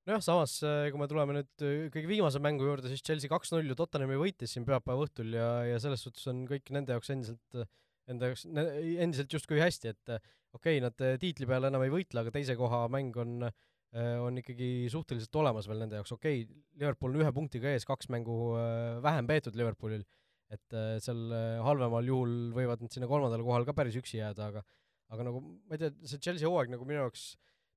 nojah, 0.09 0.23
samas 0.25 0.57
kui 0.63 1.01
me 1.01 1.09
tuleme 1.11 1.39
nüüd 1.39 1.65
kõige 1.95 2.11
viimase 2.11 2.43
mängu 2.43 2.69
juurde, 2.69 2.91
siis 2.91 3.05
Chelsea 3.07 3.31
kaks-null 3.31 3.73
ju 3.73 3.79
Tottenhami 3.79 4.19
võitis 4.21 4.55
siin 4.55 4.67
pühapäeva 4.69 5.07
õhtul 5.07 5.35
ja, 5.37 5.51
ja 5.69 5.81
selles 5.83 6.05
suhtes 6.07 6.27
on 6.31 6.45
kõik 6.51 6.71
nende 6.75 6.97
jaoks 6.97 7.13
endiselt, 7.15 7.65
enda 8.11 8.31
jaoks 8.31 8.47
endiselt 8.47 9.39
justkui 9.39 9.63
hästi, 9.63 9.95
et 9.95 10.15
okei 10.55 10.79
okay,, 10.79 10.85
nad 10.87 11.21
tiitli 11.23 11.51
peale 11.51 11.71
enam 11.71 11.85
ei 11.87 11.93
võitle, 11.93 12.23
aga 12.23 12.35
teise 12.35 12.57
koha 12.59 12.87
mäng 12.93 13.19
on 13.21 13.51
äh, 13.51 13.55
Äh, 13.55 13.70
on 13.99 14.37
ikkagi 14.39 14.87
suhteliselt 14.93 15.35
olemas 15.41 15.67
veel 15.67 15.81
nende 15.83 15.99
jaoks, 15.99 16.13
okei 16.15 16.45
okay,, 16.45 16.59
Liverpool 16.79 17.17
on 17.17 17.25
ühe 17.25 17.33
punktiga 17.35 17.73
ees, 17.75 17.87
kaks 17.89 18.07
mängu 18.15 18.37
äh, 18.55 19.01
vähem 19.03 19.27
peetud 19.27 19.57
Liverpoolil, 19.59 20.05
et 20.51 20.77
äh, 20.77 20.93
seal 21.03 21.33
halvemal 21.67 22.07
juhul 22.07 22.37
võivad 22.55 22.85
nad 22.85 22.95
sinna 22.95 23.09
kolmandale 23.11 23.43
kohale 23.47 23.67
ka 23.67 23.75
päris 23.75 23.99
üksi 23.99 24.21
jääda, 24.21 24.51
aga 24.53 24.63
aga 25.11 25.27
nagu 25.27 25.43
ma 25.43 25.75
ei 25.75 25.83
tea, 25.83 25.91
see 26.07 26.23
Chelsea 26.23 26.47
hooaeg 26.47 26.71
nagu 26.71 26.87
minu 26.87 27.01
jaoks 27.01 27.33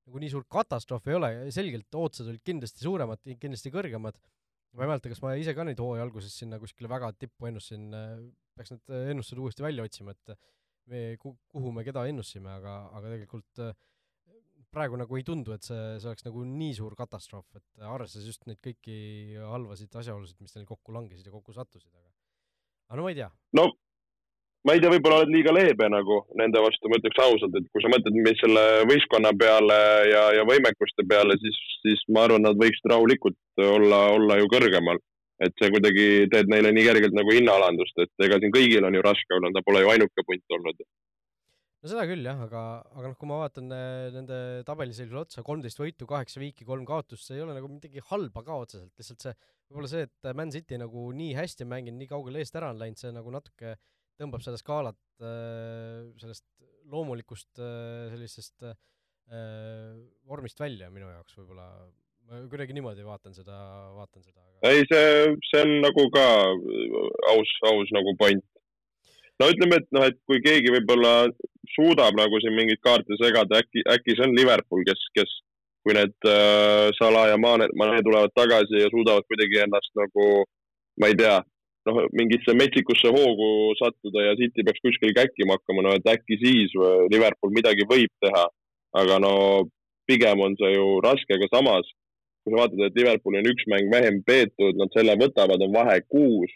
nagu 0.06 0.21
nii 0.21 0.32
suur 0.34 0.45
katastroof 0.52 1.08
ei 1.10 1.17
ole, 1.17 1.32
selgelt 1.56 1.97
ootused 1.97 2.30
olid 2.30 2.43
kindlasti 2.45 2.84
suuremad, 2.86 3.21
kindlasti 3.41 3.71
kõrgemad, 3.73 4.17
ma 4.76 4.86
ei 4.86 4.91
mäleta, 4.91 5.12
kas 5.12 5.21
ma 5.23 5.34
ise 5.39 5.56
ka 5.56 5.65
neid 5.65 5.80
hooaja 5.82 6.04
alguses 6.06 6.36
sinna 6.38 6.60
kuskile 6.62 6.91
väga 6.91 7.13
tippu 7.17 7.49
ennustasin, 7.49 7.88
peaks 8.54 8.76
need 8.76 9.13
ennustused 9.15 9.41
uuesti 9.41 9.65
välja 9.65 9.86
otsima, 9.88 10.13
et 10.13 10.36
me, 10.91 11.04
kuhu 11.17 11.71
me 11.73 11.86
keda 11.88 12.06
ennustasime, 12.12 12.52
aga, 12.60 12.76
aga 12.91 13.15
tegelikult 13.15 13.63
äh, 13.63 13.73
praegu 14.73 14.97
nagu 14.99 15.19
ei 15.19 15.25
tundu, 15.27 15.53
et 15.55 15.65
see, 15.67 15.81
see 16.01 16.09
oleks 16.09 16.25
nagu 16.27 16.43
nii 16.47 16.73
suur 16.77 16.97
katastroof, 16.97 17.45
et 17.59 17.88
arvestades 17.93 18.27
just 18.29 18.45
neid 18.49 18.59
kõiki 18.63 18.97
halvasid 19.51 20.01
asjaolusid, 20.01 20.39
mis 20.41 20.55
neil 20.57 20.67
kokku 20.69 20.95
langesid 20.95 21.29
ja 21.29 21.33
kokku 21.36 21.55
sattusid, 21.55 21.91
aga 21.93 22.09
aga 22.89 22.99
no 22.99 23.05
ma 23.05 23.13
ei 23.13 23.19
tea. 23.19 23.29
no 23.59 23.65
ma 24.63 24.75
ei 24.75 24.81
tea, 24.83 24.91
võib-olla 24.93 25.21
oled 25.21 25.33
liiga 25.33 25.53
leebe 25.55 25.89
nagu 25.91 26.19
nende 26.39 26.62
vastu, 26.63 26.89
ma 26.89 26.99
ütleks 26.99 27.21
ausalt, 27.23 27.55
et 27.59 27.69
kui 27.73 27.83
sa 27.83 27.91
mõtled, 27.91 28.19
mis 28.25 28.39
selle 28.39 28.65
võistkonna 28.89 29.33
peale 29.39 29.79
ja, 30.09 30.27
ja 30.39 30.45
võimekuste 30.47 31.05
peale, 31.09 31.36
siis, 31.41 31.57
siis 31.83 32.03
ma 32.15 32.27
arvan, 32.27 32.45
nad 32.47 32.59
võiksid 32.59 32.88
rahulikult 32.91 33.65
olla, 33.67 34.05
olla 34.17 34.39
ju 34.39 34.51
kõrgemal. 34.53 35.01
et 35.43 35.51
see 35.59 35.71
kuidagi 35.73 36.03
teed 36.31 36.47
neile 36.47 36.69
nii 36.71 36.83
kergelt 36.86 37.15
nagu 37.17 37.33
hinnaalandust, 37.36 37.97
et 37.99 38.25
ega 38.25 38.38
siin 38.39 38.53
kõigil 38.53 38.86
on 38.88 38.95
ju 38.95 39.01
raske 39.03 39.36
olnud, 39.36 39.51
ta 39.51 39.63
pole 39.65 39.81
ju 39.83 39.89
ainuke 39.91 40.23
punt 40.23 40.55
olnud 40.55 40.77
no 41.84 41.91
seda 41.91 42.06
küll 42.08 42.24
jah, 42.24 42.39
aga, 42.46 42.60
aga 42.96 43.10
noh, 43.12 43.15
kui 43.19 43.28
ma 43.28 43.41
vaatan 43.41 43.67
äh, 43.76 44.06
nende 44.15 44.38
tabeliseisule 44.67 45.19
otsa, 45.26 45.43
kolmteist 45.46 45.82
võitu, 45.82 46.08
kaheksa 46.08 46.39
viiki, 46.39 46.67
kolm 46.67 46.86
kaotust, 46.88 47.28
see 47.28 47.36
ei 47.36 47.43
ole 47.43 47.56
nagu 47.58 47.67
midagi 47.67 48.04
halba 48.08 48.43
ka 48.48 48.60
otseselt, 48.63 48.93
lihtsalt 49.00 49.26
see, 49.26 49.34
võib-olla 49.67 49.89
see, 49.91 50.06
et 50.08 50.30
Man 50.39 50.54
City 50.56 50.80
nagu 50.80 51.10
nii 51.17 51.34
hästi 51.36 51.67
on 51.67 51.74
mänginud, 51.74 52.00
nii 52.00 52.12
kaugele 52.13 52.39
eest 52.39 52.56
ära 52.56 52.72
on 52.72 52.80
läinud, 52.80 53.02
see 53.02 53.12
nagu 53.12 53.34
natuke 53.36 53.76
tõmbab 54.22 54.46
seda 54.46 54.62
skaalat 54.62 55.00
äh, 55.28 56.08
sellest 56.24 56.48
loomulikust 56.93 57.60
äh, 57.60 58.10
sellisest 58.13 58.72
vormist 60.28 60.60
välja 60.60 60.89
minu 60.91 61.08
jaoks 61.08 61.38
võib-olla. 61.38 61.65
ma 62.28 62.41
kuidagi 62.52 62.76
niimoodi 62.76 63.06
vaatan 63.08 63.32
seda, 63.34 63.56
vaatan 63.96 64.22
seda 64.22 64.41
aga.... 64.43 64.67
ei, 64.67 64.84
see, 64.91 65.32
see 65.48 65.62
on 65.63 65.72
nagu 65.80 66.04
ka 66.12 66.26
aus, 67.32 67.54
aus 67.72 67.93
nagu 67.96 68.13
point 68.19 68.43
no 69.39 69.48
ütleme, 69.50 69.80
et 69.80 69.88
noh, 69.96 70.06
et 70.12 70.19
kui 70.28 70.43
keegi 70.43 70.76
võib-olla 70.76 71.13
suudab 71.71 72.17
nagu 72.19 72.41
siin 72.41 72.56
mingeid 72.58 72.82
kaarte 72.84 73.17
segada, 73.21 73.62
äkki, 73.63 73.86
äkki 73.95 74.17
see 74.17 74.28
on 74.28 74.36
Liverpool, 74.38 74.84
kes, 74.88 75.02
kes, 75.17 75.32
kui 75.84 75.95
need 75.97 76.15
äh, 76.28 76.89
Salah 76.97 77.30
ja 77.32 77.39
Mane, 77.39 77.69
Mane 77.80 78.04
tulevad 78.04 78.34
tagasi 78.36 78.84
ja 78.84 78.91
suudavad 78.91 79.28
kuidagi 79.30 79.63
ennast 79.65 79.91
nagu, 79.99 80.28
ma 80.99 81.10
ei 81.12 81.17
tea, 81.19 81.38
noh, 81.89 82.02
mingisse 82.15 82.56
metsikusse 82.56 83.12
hoogu 83.15 83.49
sattuda 83.80 84.28
ja 84.30 84.36
City 84.39 84.65
peaks 84.65 84.84
kuskil 84.84 85.15
käkkima 85.15 85.58
hakkama, 85.58 85.86
no 85.86 85.95
et 85.97 86.12
äkki 86.15 86.39
siis 86.43 86.76
Liverpool 87.12 87.56
midagi 87.56 87.88
võib 87.89 88.12
teha. 88.23 88.47
aga 88.93 89.15
no 89.17 89.34
pigem 90.06 90.41
on 90.45 90.54
see 90.60 90.76
ju 90.76 90.99
raske, 91.02 91.34
aga 91.34 91.47
samas, 91.49 91.88
kui 92.43 92.54
sa 92.54 92.60
vaatad, 92.60 92.82
et 92.86 92.97
Liverpooli 92.99 93.39
on 93.39 93.49
üks 93.49 93.65
mäng 93.71 93.89
vähem 93.89 94.19
peetud, 94.28 94.78
nad 94.78 94.91
selle 94.93 95.15
võtavad, 95.17 95.63
on 95.65 95.73
vahe 95.73 95.95
kuus. 96.12 96.52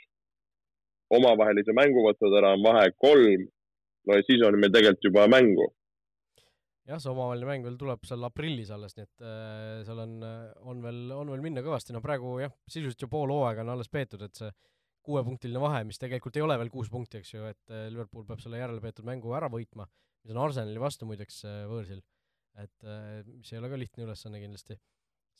Omavahelise 1.17 1.73
mängu 1.73 2.03
võtad 2.03 2.35
ära, 2.37 2.51
on 2.57 2.65
vahe 2.65 2.91
kolm, 2.99 3.47
no 4.07 4.17
ja 4.17 4.25
siis 4.27 4.45
on 4.47 4.57
meil 4.59 4.73
tegelikult 4.73 5.09
juba 5.09 5.27
mängu. 5.31 5.67
jah, 6.87 7.01
see 7.03 7.11
omavaheline 7.11 7.49
mäng 7.49 7.67
veel 7.67 7.77
tuleb 7.79 8.07
seal 8.07 8.23
aprillis 8.23 8.71
alles, 8.71 8.95
nii 8.97 9.05
et 9.07 9.27
äh, 9.27 9.83
seal 9.87 10.01
on, 10.05 10.17
on 10.71 10.81
veel, 10.85 11.03
on 11.17 11.31
veel 11.33 11.43
minna 11.43 11.63
kõvasti, 11.65 11.95
no 11.95 12.03
praegu 12.03 12.37
jah, 12.43 12.53
sisuliselt 12.69 13.03
ju 13.03 13.11
pool 13.11 13.33
hooaega 13.35 13.65
on 13.65 13.73
alles 13.75 13.91
peetud, 13.91 14.23
et 14.23 14.39
see 14.39 14.51
kuuepunktiline 15.07 15.59
vahe, 15.63 15.83
mis 15.87 15.99
tegelikult 15.99 16.35
ei 16.35 16.43
ole 16.43 16.57
veel 16.59 16.71
kuus 16.71 16.91
punkti, 16.91 17.21
eks 17.21 17.33
ju, 17.33 17.47
et 17.51 17.73
äh, 17.73 17.87
Liverpool 17.91 18.27
peab 18.27 18.43
selle 18.43 18.59
järelepeetud 18.61 19.07
mängu 19.07 19.35
ära 19.35 19.51
võitma, 19.51 19.87
mis 20.23 20.35
on 20.35 20.43
Arsenali 20.43 20.83
vastu 20.83 21.07
muideks 21.09 21.43
äh, 21.47 21.63
võõrsil. 21.71 22.03
et 22.57 22.87
äh, 22.87 23.23
mis 23.27 23.51
ei 23.53 23.59
ole 23.59 23.69
ka 23.69 23.77
lihtne 23.77 24.07
ülesanne 24.07 24.39
kindlasti 24.41 24.79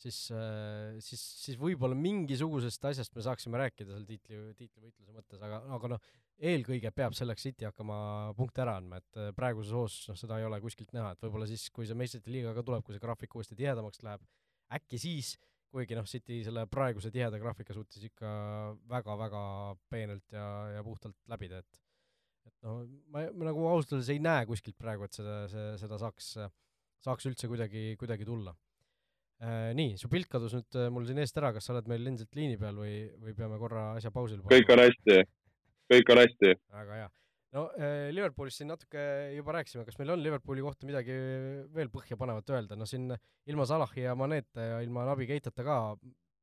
siis, 0.02 0.18
äh, 0.34 0.98
siis, 1.04 1.22
siis 1.42 1.58
võib-olla 1.60 1.96
mingisugusest 1.98 2.84
asjast 2.90 3.16
me 3.16 3.24
saaksime 3.26 3.60
rääkida 3.60 3.94
seal 3.94 4.06
tiitli, 4.08 4.40
tiitlivõitluse 4.58 5.14
mõttes, 5.14 5.42
aga, 5.42 5.60
aga 5.76 5.92
noh, 5.94 6.10
eelkõige 6.38 6.90
peab 6.94 7.16
selleks 7.18 7.44
City 7.48 7.66
hakkama 7.66 7.98
punkte 8.38 8.62
ära 8.64 8.76
andma, 8.78 9.00
et 9.02 9.18
äh, 9.18 9.30
praeguses 9.36 9.74
hoos 9.74 9.96
noh, 10.10 10.18
seda 10.18 10.38
ei 10.38 10.46
ole 10.46 10.60
kuskilt 10.62 10.92
näha, 10.96 11.12
et 11.14 11.24
võib-olla 11.24 11.48
siis, 11.50 11.66
kui 11.74 11.88
see 11.88 11.98
meistrite 11.98 12.32
liiga 12.32 12.54
ka 12.56 12.64
tuleb, 12.66 12.84
kui 12.86 12.94
see 12.96 13.02
graafik 13.02 13.34
uuesti 13.34 13.58
tihedamaks 13.58 14.04
läheb, 14.06 14.22
äkki 14.78 15.00
siis, 15.02 15.34
kuigi 15.72 15.98
noh, 15.98 16.06
City 16.08 16.40
selle 16.46 16.64
praeguse 16.70 17.10
tiheda 17.14 17.40
graafika 17.42 17.76
suutis 17.76 18.06
ikka 18.08 18.30
väga-väga 18.88 19.42
peenelt 19.90 20.24
ja, 20.32 20.46
ja 20.76 20.86
puhtalt 20.86 21.18
läbida, 21.30 21.64
et 21.64 21.84
et 22.48 22.54
noh, 22.64 22.86
ma, 23.12 23.26
ma 23.36 23.50
nagu 23.50 23.66
ausalt 23.68 23.98
öeldes 23.98 24.08
ei 24.14 24.22
näe 24.24 24.46
kuskilt 24.48 24.78
praegu, 24.80 25.04
et 25.04 25.18
seda, 25.18 25.42
see, 25.52 25.66
seda 25.82 25.98
saaks, 26.00 26.30
saaks 27.04 27.28
üldse 27.28 27.50
kuidagi, 27.50 27.90
kuidagi 28.00 28.24
tulla 28.24 28.54
Äh, 29.38 29.70
nii, 29.78 29.92
su 29.94 30.08
pilt 30.10 30.26
kadus 30.26 30.56
nüüd 30.56 30.76
äh, 30.80 30.88
mul 30.90 31.04
siin 31.06 31.20
eest 31.22 31.36
ära, 31.38 31.52
kas 31.54 31.68
sa 31.68 31.70
oled 31.70 31.86
meil 31.86 32.08
endiselt 32.10 32.34
liini 32.34 32.56
peal 32.58 32.74
või, 32.74 32.94
või 33.22 33.36
peame 33.38 33.54
korra 33.60 33.84
asja 33.94 34.10
pausile 34.10 34.42
panema? 34.42 34.56
kõik 34.56 34.72
on 34.74 34.82
hästi, 34.82 35.18
kõik 35.92 36.12
on 36.12 36.22
hästi. 36.22 36.52
väga 36.74 37.00
hea. 37.00 37.08
no 37.56 37.64
äh, 37.80 38.08
Liverpoolist 38.14 38.60
siin 38.60 38.70
natuke 38.72 39.02
juba 39.36 39.56
rääkisime, 39.58 39.84
kas 39.88 39.98
meil 40.00 40.14
on 40.14 40.22
Liverpooli 40.22 40.64
kohta 40.64 40.88
midagi 40.88 41.16
veel 41.74 41.92
põhjapanevat 41.92 42.54
öelda, 42.54 42.78
no 42.78 42.88
siin 42.88 43.10
ilma 43.48 43.68
Salahi 43.68 44.06
ja 44.06 44.16
Maneta 44.18 44.66
ja 44.72 44.80
ilma 44.84 45.06
Nabi 45.08 45.28
Keitata 45.30 45.64
ka 45.66 45.78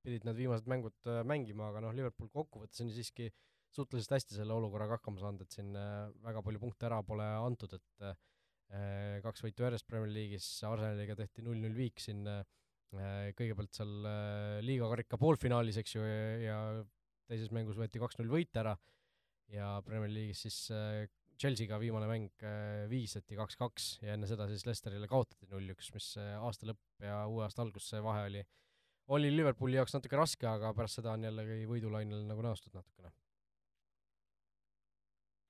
pidid 0.06 0.26
need 0.28 0.40
viimased 0.44 0.70
mängud 0.70 1.10
äh, 1.10 1.24
mängima, 1.28 1.72
aga 1.72 1.84
noh, 1.86 1.96
Liverpool 1.98 2.30
kokkuvõttes 2.34 2.84
on 2.86 2.94
siiski 2.94 3.32
suhteliselt 3.76 4.16
hästi 4.16 4.38
selle 4.38 4.56
olukorraga 4.56 5.00
hakkama 5.00 5.20
saanud, 5.22 5.46
et 5.46 5.58
siin 5.58 5.74
äh, 5.78 6.08
väga 6.26 6.44
palju 6.46 6.62
punkte 6.62 6.90
ära 6.90 7.02
pole 7.04 7.26
antud, 7.26 7.76
et 7.76 8.08
kaks 9.22 9.44
võitu 9.46 9.62
järjest 9.62 9.86
Premier 9.86 10.10
League'is, 10.10 10.46
Arsenaliga 10.66 11.14
tehti 11.20 11.44
null-null 11.46 11.76
viik 11.78 12.02
siin 12.02 12.26
kõigepealt 13.36 13.76
seal 13.76 14.08
äh, 14.08 14.60
liiga 14.66 14.90
karika 14.92 15.20
poolfinaalis, 15.20 15.80
eks 15.82 15.96
ju, 15.96 16.04
ja 16.46 16.58
teises 17.30 17.52
mängus 17.56 17.78
võeti 17.80 18.02
kaks-null 18.02 18.32
võit 18.32 18.56
ära 18.60 18.76
ja 19.54 19.76
Premier 19.86 20.12
League'is 20.12 20.46
siis 20.48 20.58
äh, 20.74 21.06
Chelsea'ga 21.36 21.78
viimane 21.82 22.08
mäng 22.08 22.44
viisati 22.88 23.36
kaks-kaks 23.36 23.90
ja 24.06 24.14
enne 24.14 24.28
seda 24.30 24.48
siis 24.48 24.64
Lesterile 24.64 25.08
kaotati 25.12 25.50
null-üks, 25.52 25.90
mis 25.92 26.14
aasta 26.22 26.70
lõpp 26.70 27.04
ja 27.04 27.26
uue 27.28 27.44
aasta 27.44 27.60
algus, 27.66 27.90
see 27.92 28.00
vahe 28.04 28.22
oli, 28.30 28.44
oli 29.12 29.34
Liverpooli 29.36 29.76
jaoks 29.76 29.98
natuke 29.98 30.16
raske, 30.16 30.48
aga 30.48 30.72
pärast 30.78 31.02
seda 31.02 31.12
on 31.12 31.28
jällegi 31.28 31.68
võidulainel 31.68 32.24
nagu 32.30 32.46
naastud 32.46 32.72
natukene. 32.72 33.12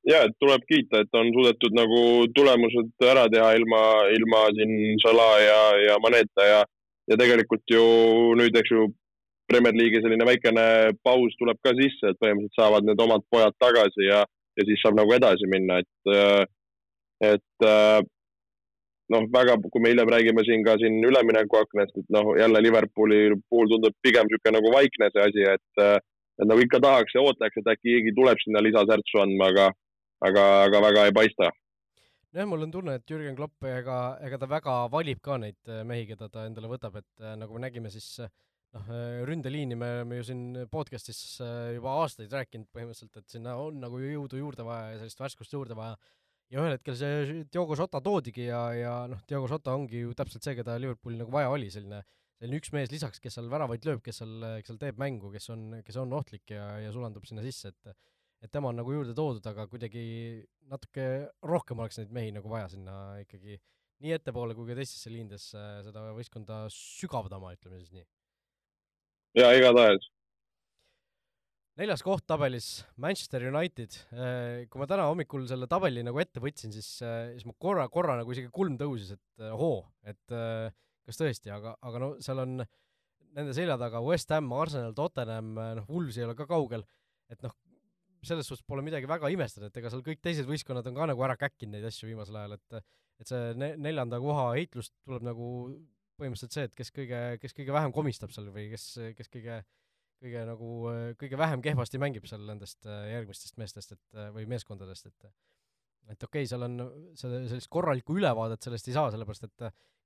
ja, 0.09 0.23
et 0.25 0.33
tuleb 0.41 0.65
kiita, 0.65 1.03
et 1.05 1.21
on 1.21 1.29
suudetud 1.37 1.77
nagu 1.77 2.01
tulemused 2.33 3.05
ära 3.05 3.29
teha 3.29 3.53
ilma, 3.59 3.83
ilma 4.17 4.41
siin 4.57 4.97
Salah 5.05 5.37
ja, 5.45 5.61
ja 5.85 6.01
Maneta 6.01 6.49
ja 6.49 6.63
ja 7.09 7.17
tegelikult 7.19 7.63
ju 7.69 7.83
nüüd, 8.39 8.55
eks 8.57 8.73
ju, 8.73 8.87
Premier 9.49 9.75
League'i 9.77 10.01
selline 10.03 10.25
väikene 10.27 10.65
paus 11.05 11.35
tuleb 11.39 11.59
ka 11.63 11.75
sisse, 11.77 12.11
et 12.11 12.19
põhimõtteliselt 12.21 12.59
saavad 12.59 12.87
need 12.87 13.01
omad 13.01 13.25
pojad 13.29 13.55
tagasi 13.61 14.07
ja, 14.09 14.23
ja 14.57 14.67
siis 14.67 14.81
saab 14.81 14.97
nagu 14.97 15.13
edasi 15.13 15.49
minna, 15.51 15.77
et, 15.83 16.49
et 17.29 17.67
noh, 19.13 19.27
väga, 19.33 19.57
kui 19.71 19.83
me 19.83 19.91
hiljem 19.93 20.11
räägime 20.11 20.45
siin 20.47 20.65
ka 20.65 20.77
siin 20.81 20.97
üleminekuaknast, 21.05 21.97
et 22.01 22.13
noh, 22.15 22.33
jälle 22.39 22.61
Liverpooli 22.63 23.19
puhul 23.49 23.69
tundub 23.73 23.97
pigem 24.05 24.29
niisugune 24.29 24.57
nagu 24.57 24.71
vaikne 24.73 25.11
see 25.13 25.27
asi, 25.27 25.45
et, 25.53 25.83
et 26.41 26.49
nagu 26.49 26.65
ikka 26.65 26.81
tahaks 26.83 27.17
ja 27.17 27.25
ootaks, 27.25 27.61
et 27.61 27.69
äkki 27.75 27.91
keegi 27.91 28.15
tuleb 28.17 28.41
sinna 28.43 28.63
lisasärtsu 28.65 29.21
andma, 29.21 29.51
aga, 29.53 29.69
aga, 30.29 30.47
aga 30.65 30.81
väga 30.89 31.05
ei 31.09 31.15
paista. 31.19 31.51
Jah, 32.35 32.47
mul 32.49 32.65
on 32.65 32.71
tunne, 32.73 32.97
et 32.97 33.07
Jürgen 33.07 33.37
Klopp 33.37 33.63
ega, 33.69 34.17
ega 34.25 34.39
ta 34.41 34.49
väga 34.51 34.73
valib 34.91 35.21
ka 35.23 35.37
neid 35.39 35.69
äh, 35.71 35.85
mehi, 35.87 36.03
keda 36.09 36.27
ta 36.27 36.43
endale 36.49 36.67
võtab, 36.67 36.97
et 36.99 37.23
äh, 37.23 37.37
nagu 37.39 37.55
me 37.55 37.63
nägime, 37.63 37.91
siis 37.93 38.09
äh, 38.25 38.33
noh, 38.75 38.91
ründeliini 39.29 39.77
me 39.79 39.91
oleme 39.99 40.19
ju 40.19 40.27
siin 40.29 40.43
podcast'is 40.71 41.39
juba 41.77 41.95
aastaid 42.01 42.33
rääkinud 42.35 42.69
põhimõtteliselt, 42.75 43.21
et 43.21 43.37
sinna 43.37 43.55
on 43.61 43.79
nagu 43.83 44.01
jõudu 44.01 44.41
juurde 44.41 44.67
vaja 44.67 44.93
ja 44.93 45.01
sellist 45.01 45.21
värskust 45.23 45.55
juurde 45.55 45.77
vaja. 45.77 45.95
ja 46.53 46.61
ühel 46.61 46.75
hetkel 46.75 46.97
see 46.99 47.45
Diogo 47.51 47.77
Jota 47.79 48.01
toodigi 48.03 48.49
ja, 48.49 48.61
ja 48.77 48.95
noh, 49.09 49.23
Diogo 49.29 49.49
Jota 49.49 49.73
ongi 49.73 50.03
ju 50.03 50.13
täpselt 50.13 50.45
see, 50.45 50.57
keda 50.59 50.77
Liverpoolil 50.81 51.23
nagu 51.23 51.33
vaja 51.33 51.49
oli, 51.53 51.71
selline 51.73 52.03
selline 52.35 52.59
üks 52.59 52.73
mees 52.75 52.91
lisaks, 52.91 53.21
kes 53.23 53.37
seal 53.37 53.47
väravaid 53.51 53.85
lööb, 53.87 54.01
kes 54.03 54.19
seal, 54.21 54.33
kes 54.59 54.69
seal 54.71 54.81
teeb 54.81 54.99
mängu, 54.99 55.31
kes 55.33 55.47
on, 55.53 55.79
kes 55.87 55.97
on 56.01 56.11
ohtlik 56.17 56.51
ja, 56.51 56.67
ja 56.83 56.91
sulandub 56.93 57.25
sinna 57.27 57.45
sisse, 57.45 57.71
et 57.71 57.95
et 58.43 58.51
tema 58.53 58.69
on 58.69 58.77
nagu 58.77 58.91
juurde 58.93 59.15
toodud, 59.17 59.45
aga 59.49 59.65
kuidagi 59.71 60.03
natuke 60.69 61.05
rohkem 61.49 61.79
oleks 61.81 61.97
neid 61.97 62.11
mehi 62.13 62.33
nagu 62.35 62.51
vaja 62.51 62.67
sinna 62.75 62.95
ikkagi 63.23 63.57
nii 64.03 64.13
ettepoole 64.17 64.53
kui 64.57 64.67
ka 64.69 64.75
teistesse 64.77 65.09
liindesse 65.09 65.61
seda 65.87 66.03
võistkonda 66.13 66.65
sügavdama, 66.73 67.55
ütleme 67.55 67.79
siis 67.79 67.93
nii. 67.95 68.05
Ja 69.35 69.51
igatahes. 69.55 70.07
neljas 71.75 72.03
koht 72.05 72.23
tabelis, 72.23 72.69
Manchester 73.03 73.43
United. 73.49 73.97
Äh, 74.15 74.63
kui 74.71 74.79
ma 74.79 74.87
täna 74.87 75.09
hommikul 75.09 75.43
selle 75.49 75.67
tabeli 75.71 76.05
nagu 76.07 76.21
ette 76.23 76.39
võtsin, 76.43 76.71
siis, 76.71 76.87
äh, 77.03 77.33
siis 77.35 77.47
ma 77.47 77.55
korra, 77.59 77.89
korra 77.91 78.15
nagu 78.21 78.31
isegi 78.31 78.47
kulm 78.55 78.77
tõusis, 78.79 79.11
et 79.17 79.43
äh, 79.43 79.51
hoo, 79.59 79.83
et 80.07 80.37
kas 81.05 81.19
tõesti, 81.19 81.51
aga, 81.53 81.75
aga 81.85 82.01
no 82.01 82.09
seal 82.23 82.41
on 82.45 82.61
nende 83.35 83.53
selja 83.53 83.75
taga 83.77 83.99
West 84.01 84.31
Ham, 84.31 84.47
Arsenal, 84.55 84.95
Tottenham, 84.95 85.51
noh, 85.81 85.87
Wools 85.91 86.15
ei 86.17 86.23
ole 86.25 86.37
ka 86.39 86.47
kaugel, 86.49 86.85
et 87.29 87.43
noh, 87.43 87.51
selles 88.25 88.47
suhtes 88.47 88.65
pole 88.65 88.81
midagi 88.81 89.09
väga 89.09 89.29
imestada, 89.33 89.67
et 89.67 89.81
ega 89.81 89.91
seal 89.91 90.01
kõik 90.05 90.23
teised 90.23 90.47
võistkonnad 90.49 90.87
on 90.89 90.95
ka 90.95 91.09
nagu 91.11 91.25
ära 91.27 91.35
käkkinud 91.37 91.75
neid 91.75 91.89
asju 91.91 92.07
viimasel 92.09 92.39
ajal, 92.39 92.55
et 92.55 92.85
et 93.21 93.29
see 93.31 93.51
ne-, 93.59 93.75
neljanda 93.79 94.17
koha 94.19 94.49
heitlus 94.57 94.89
tuleb 95.05 95.23
nagu 95.23 95.45
põhimõtteliselt 96.19 96.55
see, 96.55 96.67
et 96.69 96.75
kes 96.77 96.93
kõige, 96.95 97.23
kes 97.41 97.57
kõige 97.57 97.75
vähem 97.75 97.95
komistab 97.95 98.33
seal 98.35 98.51
või 98.55 98.69
kes, 98.73 98.87
kes 99.17 99.31
kõige 99.33 99.63
kõige 100.25 100.45
nagu, 100.47 100.69
kõige 101.19 101.37
vähem 101.37 101.61
kehvasti 101.61 101.99
mängib 102.01 102.25
seal 102.29 102.45
nendest 102.47 102.87
järgmistest 102.87 103.59
meestest, 103.61 103.91
et 103.97 104.21
või 104.33 104.47
meeskondadest, 104.49 105.11
et 105.11 105.27
et 106.05 106.23
okei 106.23 106.45
okay,, 106.45 106.47
seal 106.49 106.63
on 106.65 106.77
see, 107.17 107.41
sellist 107.49 107.69
korralikku 107.73 108.15
ülevaadet 108.17 108.63
sellest 108.63 108.87
ei 108.89 108.95
saa, 108.95 109.09
sellepärast 109.13 109.47
et 109.47 109.63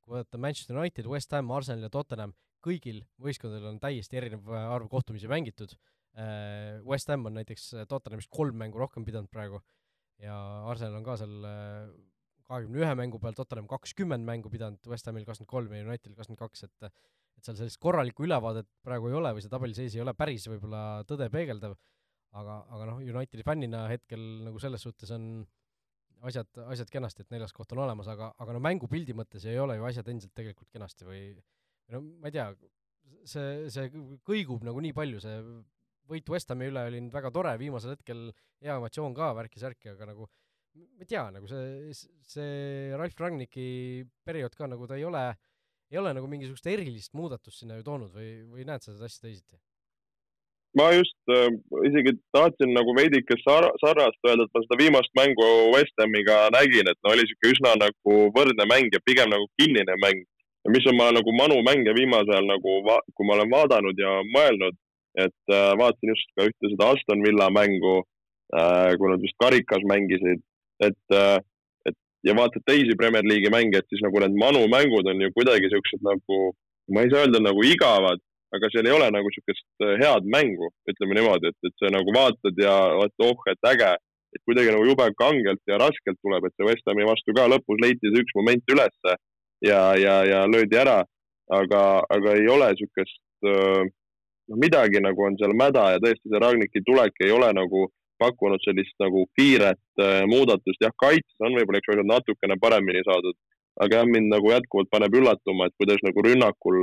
kui 0.09 0.15
vaadata 0.15 0.41
Manchester 0.41 0.77
United, 0.79 1.07
West 1.11 1.33
Ham, 1.35 1.51
Arsenal 1.53 1.85
ja 1.85 1.91
Tottenham, 1.93 2.33
kõigil 2.65 3.03
võistkondadel 3.21 3.69
on 3.69 3.79
täiesti 3.83 4.19
erinev 4.19 4.47
arv 4.49 4.89
kohtumisi 4.91 5.29
mängitud. 5.31 5.75
Äh, 6.19 6.79
West 6.87 7.11
Ham 7.11 7.27
on 7.29 7.37
näiteks 7.37 7.69
äh, 7.75 7.87
Tottenhamist 7.87 8.31
kolm 8.33 8.57
mängu 8.57 8.81
rohkem 8.81 9.05
pidanud 9.05 9.29
praegu 9.31 9.61
ja 10.19 10.35
Arsenal 10.67 10.97
on 10.97 11.05
ka 11.05 11.15
seal 11.21 11.45
äh, 11.45 11.91
kahekümne 12.49 12.81
ühe 12.81 12.97
mängu 12.97 13.21
peal, 13.21 13.35
Tottenham 13.37 13.69
kakskümmend 13.69 14.25
mängu 14.25 14.51
pidanud, 14.51 14.81
West 14.89 15.07
Hamil 15.09 15.27
kakskümmend 15.27 15.51
kolm 15.51 15.75
ja 15.75 15.85
Unitedil 15.85 16.17
kakskümmend 16.17 16.41
kaks, 16.41 16.65
et 16.67 16.89
et 17.39 17.47
seal 17.47 17.55
sellist 17.55 17.79
korralikku 17.79 18.25
ülevaadet 18.25 18.67
praegu 18.83 19.07
ei 19.07 19.15
ole 19.15 19.29
või 19.35 19.43
see 19.43 19.51
tabeliseis 19.51 19.93
ei 19.95 20.01
ole 20.03 20.11
päris 20.17 20.43
võib-olla 20.51 21.05
tõde 21.07 21.29
peegeldav, 21.31 21.77
aga, 22.35 22.57
aga 22.75 22.89
noh, 22.89 22.99
Unitedi 22.99 23.45
fännina 23.47 23.85
hetkel 23.91 24.25
nagu 24.43 24.59
selles 24.59 24.83
suhtes 24.83 25.13
on 25.15 25.29
asjad, 26.27 26.49
asjad 26.67 26.91
kenasti, 26.91 27.23
et 27.23 27.31
neljas 27.31 27.55
koht 27.55 27.71
on 27.75 27.83
olemas, 27.85 28.09
aga, 28.11 28.33
aga 28.43 28.55
no 28.55 28.63
mängupildi 28.65 29.15
mõttes 29.15 29.47
ei 29.47 29.59
ole 29.61 29.77
ju 29.79 29.87
asjad 29.87 30.11
endiselt 30.11 30.35
tegelikult 30.35 30.67
kenasti 30.73 31.07
või 31.07 31.21
no 31.93 32.03
ma 32.19 32.27
ei 32.27 32.35
tea, 32.35 32.49
see, 33.23 33.69
see 33.71 33.87
kõigub 34.27 34.67
nagu 34.67 34.83
nii 34.83 34.95
palju, 34.97 35.23
see 35.23 35.39
võit 36.09 36.29
West 36.33 36.51
Hami 36.51 36.69
üle 36.71 36.83
oli 36.89 37.01
nüüd 37.05 37.15
väga 37.15 37.31
tore, 37.31 37.53
viimasel 37.61 37.93
hetkel 37.95 38.29
hea 38.59 38.75
emotsioon 38.75 39.15
ka, 39.17 39.31
värki-särki, 39.37 39.93
aga 39.93 40.11
nagu 40.11 40.27
ma 40.75 41.03
ei 41.03 41.09
tea, 41.09 41.23
nagu 41.33 41.47
see, 41.49 41.93
see 42.27 42.97
Ralf 42.97 43.17
Rangnicki 43.19 44.05
periood 44.25 44.55
ka 44.57 44.67
nagu 44.69 44.87
ta 44.87 44.99
ei 44.99 45.07
ole, 45.07 45.23
ei 45.91 45.97
ole 46.01 46.13
nagu 46.15 46.29
mingisugust 46.29 46.67
erilist 46.69 47.15
muudatust 47.17 47.63
sinna 47.63 47.79
ju 47.79 47.87
toonud 47.87 48.13
või, 48.13 48.29
või 48.51 48.67
näed 48.67 48.85
sa 48.85 48.93
seda 48.93 49.09
asja 49.09 49.27
teisiti? 49.27 49.59
ma 50.77 50.91
just 50.93 51.17
äh, 51.33 51.49
isegi 51.89 52.13
tahtsin 52.35 52.73
nagu 52.77 52.93
veidike 52.97 53.37
sar-, 53.41 53.71
sarnast 53.81 54.27
öelda, 54.27 54.45
et 54.45 54.53
ma 54.53 54.61
seda 54.65 54.77
viimast 54.81 55.13
mängu 55.17 55.47
West 55.73 55.95
Hamiga 56.01 56.43
nägin, 56.53 56.89
et 56.91 56.99
no 57.03 57.13
oli 57.15 57.25
sihuke 57.25 57.53
üsna 57.55 57.73
nagu 57.81 58.17
võrdne 58.35 58.67
mäng 58.69 58.93
ja 58.93 59.01
pigem 59.05 59.31
nagu 59.33 59.49
kinnine 59.57 59.97
mäng. 60.03 60.21
ja 60.67 60.73
mis 60.75 60.85
on 60.91 60.97
ma 60.99 61.09
nagu 61.15 61.33
Manu 61.33 61.57
mänge 61.65 61.95
viimasel 61.95 62.35
ajal 62.35 62.51
nagu, 62.51 62.75
kui 63.15 63.25
ma 63.25 63.37
olen 63.37 63.49
vaadanud 63.53 63.97
ja 63.97 64.13
mõelnud, 64.35 64.77
et 65.25 65.53
äh, 65.55 65.71
vaatasin 65.81 66.13
just 66.13 66.29
ka 66.37 66.45
ühte 66.51 66.73
seda 66.75 66.91
Aston 66.93 67.25
Villa 67.25 67.49
mängu 67.49 67.95
äh,, 68.53 68.93
kui 68.99 69.09
nad 69.09 69.23
vist 69.25 69.39
karikas 69.41 69.81
mängisid, 69.89 70.43
et 70.85 71.15
äh,, 71.15 71.37
et 71.89 71.97
ja 72.27 72.35
vaatad 72.37 72.65
teisi 72.67 72.97
Premier 72.99 73.25
League'i 73.27 73.51
mänge, 73.53 73.81
et 73.81 73.87
siis 73.91 74.01
nagu 74.05 74.21
need 74.23 74.35
Manu 74.39 74.65
mängud 74.71 75.07
on 75.11 75.21
ju 75.23 75.31
kuidagi 75.35 75.71
siuksed 75.71 76.03
nagu, 76.05 76.39
ma 76.93 77.05
ei 77.05 77.13
saa 77.13 77.25
öelda 77.25 77.41
nagu 77.43 77.63
igavad, 77.65 78.21
aga 78.55 78.71
seal 78.73 78.89
ei 78.89 78.95
ole 78.97 79.09
nagu 79.13 79.31
siukest 79.35 79.85
äh, 79.85 79.95
head 80.01 80.27
mängu, 80.35 80.71
ütleme 80.89 81.17
niimoodi, 81.19 81.51
et, 81.51 81.59
et 81.69 81.75
sa 81.81 81.91
nagu 81.93 82.15
vaatad 82.15 82.63
ja 82.63 82.75
vaatad, 82.97 83.25
oh, 83.27 83.45
et 83.53 83.71
äge, 83.73 83.91
et 84.35 84.43
kuidagi 84.45 84.73
nagu 84.73 84.87
jube 84.89 85.07
kangelt 85.21 85.61
ja 85.69 85.79
raskelt 85.81 86.19
tuleb, 86.23 86.45
et 86.45 86.55
see 86.55 86.67
West 86.67 86.89
Hami 86.89 87.07
vastu 87.07 87.35
ka 87.37 87.47
lõpus 87.49 87.81
leiti 87.81 88.11
see 88.11 88.23
üks 88.23 88.35
moment 88.37 88.73
ülesse 88.73 89.15
ja, 89.65 89.81
ja, 89.97 90.19
ja 90.25 90.43
löödi 90.49 90.77
ära, 90.77 90.99
aga, 91.53 91.83
aga 92.09 92.35
ei 92.37 92.49
ole 92.51 92.69
siukest 92.77 93.47
noh, 94.49 94.57
midagi 94.57 95.01
nagu 95.01 95.25
on 95.25 95.37
seal 95.39 95.53
mäda 95.57 95.91
ja 95.95 96.01
tõesti 96.03 96.29
see 96.29 96.41
Ragniki 96.41 96.83
tulek 96.85 97.21
ei 97.25 97.33
ole 97.33 97.51
nagu 97.57 97.87
pakkunud 98.21 98.63
sellist 98.63 98.95
nagu 99.03 99.25
kiiret 99.37 100.03
äh, 100.03 100.23
muudatust, 100.29 100.81
jah, 100.83 100.93
kaitses 101.01 101.45
on 101.45 101.55
võib-olla 101.57 101.81
üks 101.81 101.93
asjad 101.93 102.09
natukene 102.09 102.59
paremini 102.61 103.03
saadud, 103.07 103.37
aga 103.83 104.01
jah, 104.01 104.09
mind 104.09 104.31
nagu 104.33 104.51
jätkuvalt 104.53 104.91
paneb 104.93 105.15
üllatuma, 105.21 105.67
et 105.69 105.75
kuidas 105.79 106.01
nagu 106.05 106.23
rünnakul, 106.25 106.79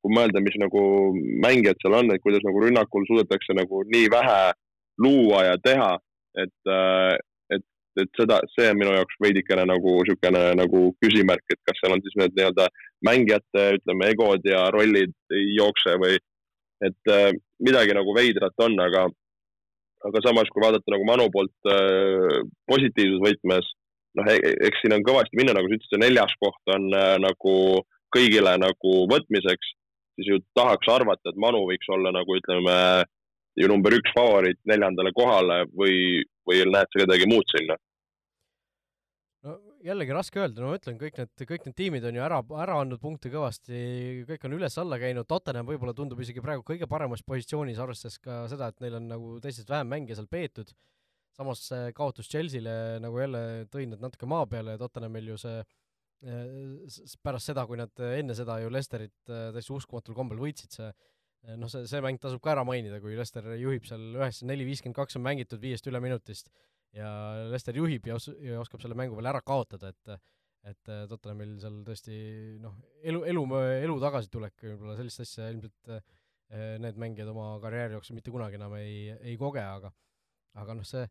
kui 0.00 0.16
mõelda, 0.16 0.42
mis 0.44 0.56
nagu 0.60 0.82
mängijad 1.44 1.80
seal 1.82 1.98
on, 2.00 2.12
et 2.14 2.22
kuidas 2.24 2.44
nagu 2.46 2.62
rünnakul 2.64 3.04
suudetakse 3.08 3.56
nagu 3.56 3.82
nii 3.92 4.08
vähe 4.12 4.38
luua 5.04 5.44
ja 5.50 5.58
teha, 5.64 5.92
et 6.40 6.72
äh,, 6.72 7.18
et, 7.56 7.66
et 8.00 8.10
seda, 8.16 8.40
see 8.54 8.70
on 8.70 8.80
minu 8.80 8.94
jaoks 8.94 9.20
veidikene 9.22 9.66
nagu 9.68 9.98
niisugune 10.00 10.44
nagu 10.60 10.82
küsimärk, 11.04 11.44
et 11.52 11.60
kas 11.68 11.80
seal 11.82 11.96
on 11.96 12.02
siis 12.04 12.16
need 12.22 12.36
nii-öelda 12.38 12.68
mängijate, 13.06 13.66
ütleme, 13.80 14.10
egod 14.14 14.46
ja 14.48 14.66
rollid 14.72 15.16
ei 15.36 15.54
jookse 15.58 15.96
või 16.00 16.18
et 16.80 17.12
äh, 17.12 17.30
midagi 17.60 17.96
nagu 17.96 18.14
veidrat 18.16 18.64
on, 18.64 18.78
aga, 18.80 19.06
aga 20.08 20.22
samas, 20.24 20.48
kui 20.52 20.62
vaadata 20.64 20.94
nagu 20.94 21.06
Manu 21.08 21.28
poolt 21.34 21.70
äh, 21.70 22.40
positiivses 22.70 23.20
võtmes, 23.24 23.68
noh, 24.18 24.30
e-, 24.32 24.54
eks 24.68 24.82
siin 24.82 24.96
on 24.96 25.04
kõvasti 25.06 25.38
minna, 25.38 25.54
nagu 25.56 25.68
sa 25.68 25.76
ütlesid, 25.76 25.92
see 25.92 26.02
neljas 26.04 26.34
koht 26.40 26.74
on 26.74 26.88
äh, 26.96 27.14
nagu 27.22 27.54
kõigile 28.14 28.56
nagu 28.60 28.94
võtmiseks, 29.10 29.74
siis 30.18 30.32
ju 30.32 30.40
tahaks 30.58 30.88
arvata, 30.92 31.30
et 31.30 31.40
Manu 31.40 31.62
võiks 31.68 31.90
olla 31.92 32.12
nagu 32.14 32.38
ütleme, 32.38 32.76
ju 33.60 33.68
number 33.70 33.94
üks 33.96 34.12
favoriit 34.16 34.58
neljandale 34.70 35.12
kohale 35.16 35.62
või, 35.76 36.24
või 36.48 36.64
näed 36.70 36.90
sa 36.90 37.04
kedagi 37.04 37.28
muud 37.30 37.46
sinna? 37.52 37.76
Jällegi 39.84 40.14
raske 40.14 40.40
öelda, 40.42 40.60
no 40.62 40.70
ma 40.70 40.78
ütlen, 40.78 40.98
kõik 41.00 41.18
need, 41.20 41.44
kõik 41.48 41.66
need 41.66 41.76
tiimid 41.78 42.06
on 42.08 42.18
ju 42.18 42.22
ära, 42.24 42.40
ära 42.62 42.76
andnud 42.82 43.00
punkte 43.02 43.32
kõvasti, 43.32 43.80
kõik 44.28 44.46
on 44.46 44.56
üles-alla 44.58 44.98
käinud, 45.00 45.28
Tottenham 45.30 45.68
võib-olla 45.68 45.94
tundub 45.96 46.20
isegi 46.22 46.42
praegu 46.44 46.64
kõige 46.66 46.88
paremas 46.90 47.24
positsioonis, 47.26 47.80
arvestades 47.82 48.18
ka 48.22 48.42
seda, 48.52 48.70
et 48.70 48.80
neil 48.84 48.98
on 49.00 49.08
nagu 49.10 49.36
teistest 49.44 49.70
vähem 49.72 49.90
mänge 49.90 50.16
seal 50.16 50.28
peetud. 50.30 50.72
samas 51.36 51.62
see 51.70 51.92
kaotus 51.96 52.28
Chelsea'le 52.28 52.98
nagu 53.00 53.20
jälle 53.20 53.66
tõi 53.72 53.86
nad 53.88 54.00
natuke 54.02 54.26
maa 54.26 54.46
peale 54.46 54.74
ja 54.74 54.78
Tottenhamil 54.78 55.28
ju 55.30 55.36
see 55.40 55.62
pärast 57.22 57.48
seda, 57.48 57.64
kui 57.66 57.78
nad 57.80 58.02
enne 58.04 58.34
seda 58.36 58.58
ju 58.60 58.68
Lesterit 58.68 59.30
äh, 59.30 59.48
täiesti 59.54 59.72
uskumatul 59.72 60.14
kombel 60.14 60.42
võitsid, 60.42 60.74
see 60.76 60.90
noh, 61.56 61.70
see, 61.72 61.86
see 61.88 62.02
mäng 62.04 62.20
tasub 62.20 62.42
ka 62.44 62.52
ära 62.52 62.64
mainida, 62.68 63.00
kui 63.00 63.16
Lester 63.16 63.46
juhib 63.56 63.86
seal 63.88 64.02
üheksakümmend 64.18 64.52
neli, 64.52 64.66
viiskümmend 64.68 64.98
kaks 64.98 65.16
on 65.16 65.24
mängitud 65.24 65.62
viiest 65.62 65.88
üle 65.88 66.02
minutist 66.04 66.50
ja 66.96 67.10
Lester 67.50 67.76
juhib 67.78 68.06
ja 68.08 68.16
os-, 68.18 68.32
ja 68.42 68.60
oskab 68.60 68.82
selle 68.82 68.98
mängu 68.98 69.18
veel 69.18 69.30
ära 69.30 69.42
kaotada, 69.44 69.92
et 69.94 70.20
et 70.68 70.90
äh, 70.92 71.06
Tottenhamil 71.08 71.54
seal 71.60 71.78
tõesti 71.86 72.16
noh, 72.60 72.74
elu, 73.00 73.22
elu, 73.30 73.44
elu 73.86 73.94
tagasitulek 74.02 74.66
võib-olla 74.66 74.96
sellist 74.98 75.22
asja 75.24 75.48
ilmselt 75.52 75.92
äh, 75.94 76.02
need 76.82 76.98
mängijad 77.00 77.30
oma 77.32 77.54
karjääri 77.62 77.96
jooksul 77.96 78.18
mitte 78.18 78.32
kunagi 78.34 78.58
enam 78.58 78.74
ei, 78.76 79.14
ei 79.22 79.38
koge, 79.40 79.62
aga 79.62 79.92
aga 80.60 80.76
noh, 80.76 80.86
see 80.86 81.06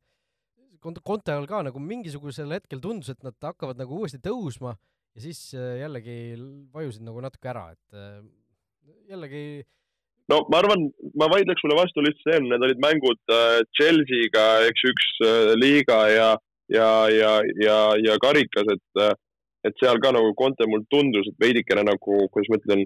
Conte, 0.79 1.01
Conte 1.03 1.33
ajal 1.33 1.47
ka 1.49 1.63
nagu 1.65 1.81
mingisugusel 1.83 2.53
hetkel 2.55 2.79
tundus, 2.83 3.09
et 3.11 3.25
nad 3.25 3.35
hakkavad 3.43 3.79
nagu 3.81 3.97
uuesti 3.97 4.21
tõusma 4.23 4.75
ja 5.17 5.25
siis 5.25 5.41
äh, 5.57 5.79
jällegi 5.81 6.19
vajusid 6.75 7.03
nagu 7.07 7.23
natuke 7.25 7.49
ära, 7.51 7.65
et 7.73 7.99
jällegi 9.09 9.43
no 10.29 10.43
ma 10.51 10.61
arvan, 10.61 10.85
ma 11.19 11.29
vaidleks 11.31 11.63
sulle 11.63 11.77
vastu 11.77 12.03
lihtsalt 12.05 12.27
see, 12.27 12.43
need 12.45 12.65
olid 12.67 12.83
mängud 12.83 13.33
äh, 13.33 13.61
Chelsea'ga, 13.77 14.45
eks 14.69 14.85
üks 14.91 15.09
äh, 15.25 15.51
liiga 15.59 15.99
ja, 16.13 16.29
ja, 16.73 16.91
ja, 17.13 17.33
ja, 17.63 17.79
ja 18.05 18.17
karikas, 18.21 18.69
et, 18.75 19.01
äh, 19.01 19.15
et 19.67 19.75
seal 19.81 19.99
ka 20.03 20.13
nagu 20.15 20.35
Conte 20.39 20.69
mul 20.69 20.85
tundus, 20.93 21.27
et 21.31 21.41
veidikene 21.41 21.85
nagu, 21.87 22.21
kuidas 22.33 22.51
ma 22.51 22.61
ütlen, 22.61 22.85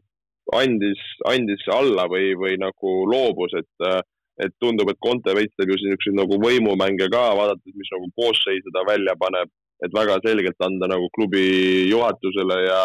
andis, 0.59 1.03
andis 1.29 1.67
alla 1.71 2.07
või, 2.11 2.33
või 2.39 2.57
nagu 2.59 2.95
loobus, 3.11 3.53
et, 3.59 4.07
et 4.43 4.55
tundub, 4.59 4.89
et 4.91 4.99
Conte 5.03 5.35
veits 5.37 5.53
teeb 5.55 5.71
ju 5.71 5.77
niisuguseid 5.79 6.17
nagu 6.19 6.39
võimumänge 6.41 7.07
ka, 7.13 7.27
vaadates, 7.39 7.75
mis 7.77 7.91
nagu 7.95 8.09
koosseise 8.17 8.73
ta 8.75 8.83
välja 8.87 9.15
paneb, 9.19 9.51
et 9.83 9.95
väga 9.95 10.17
selgelt 10.23 10.59
anda 10.63 10.89
nagu 10.91 11.07
klubi 11.15 11.45
juhatusele 11.91 12.59
ja 12.65 12.81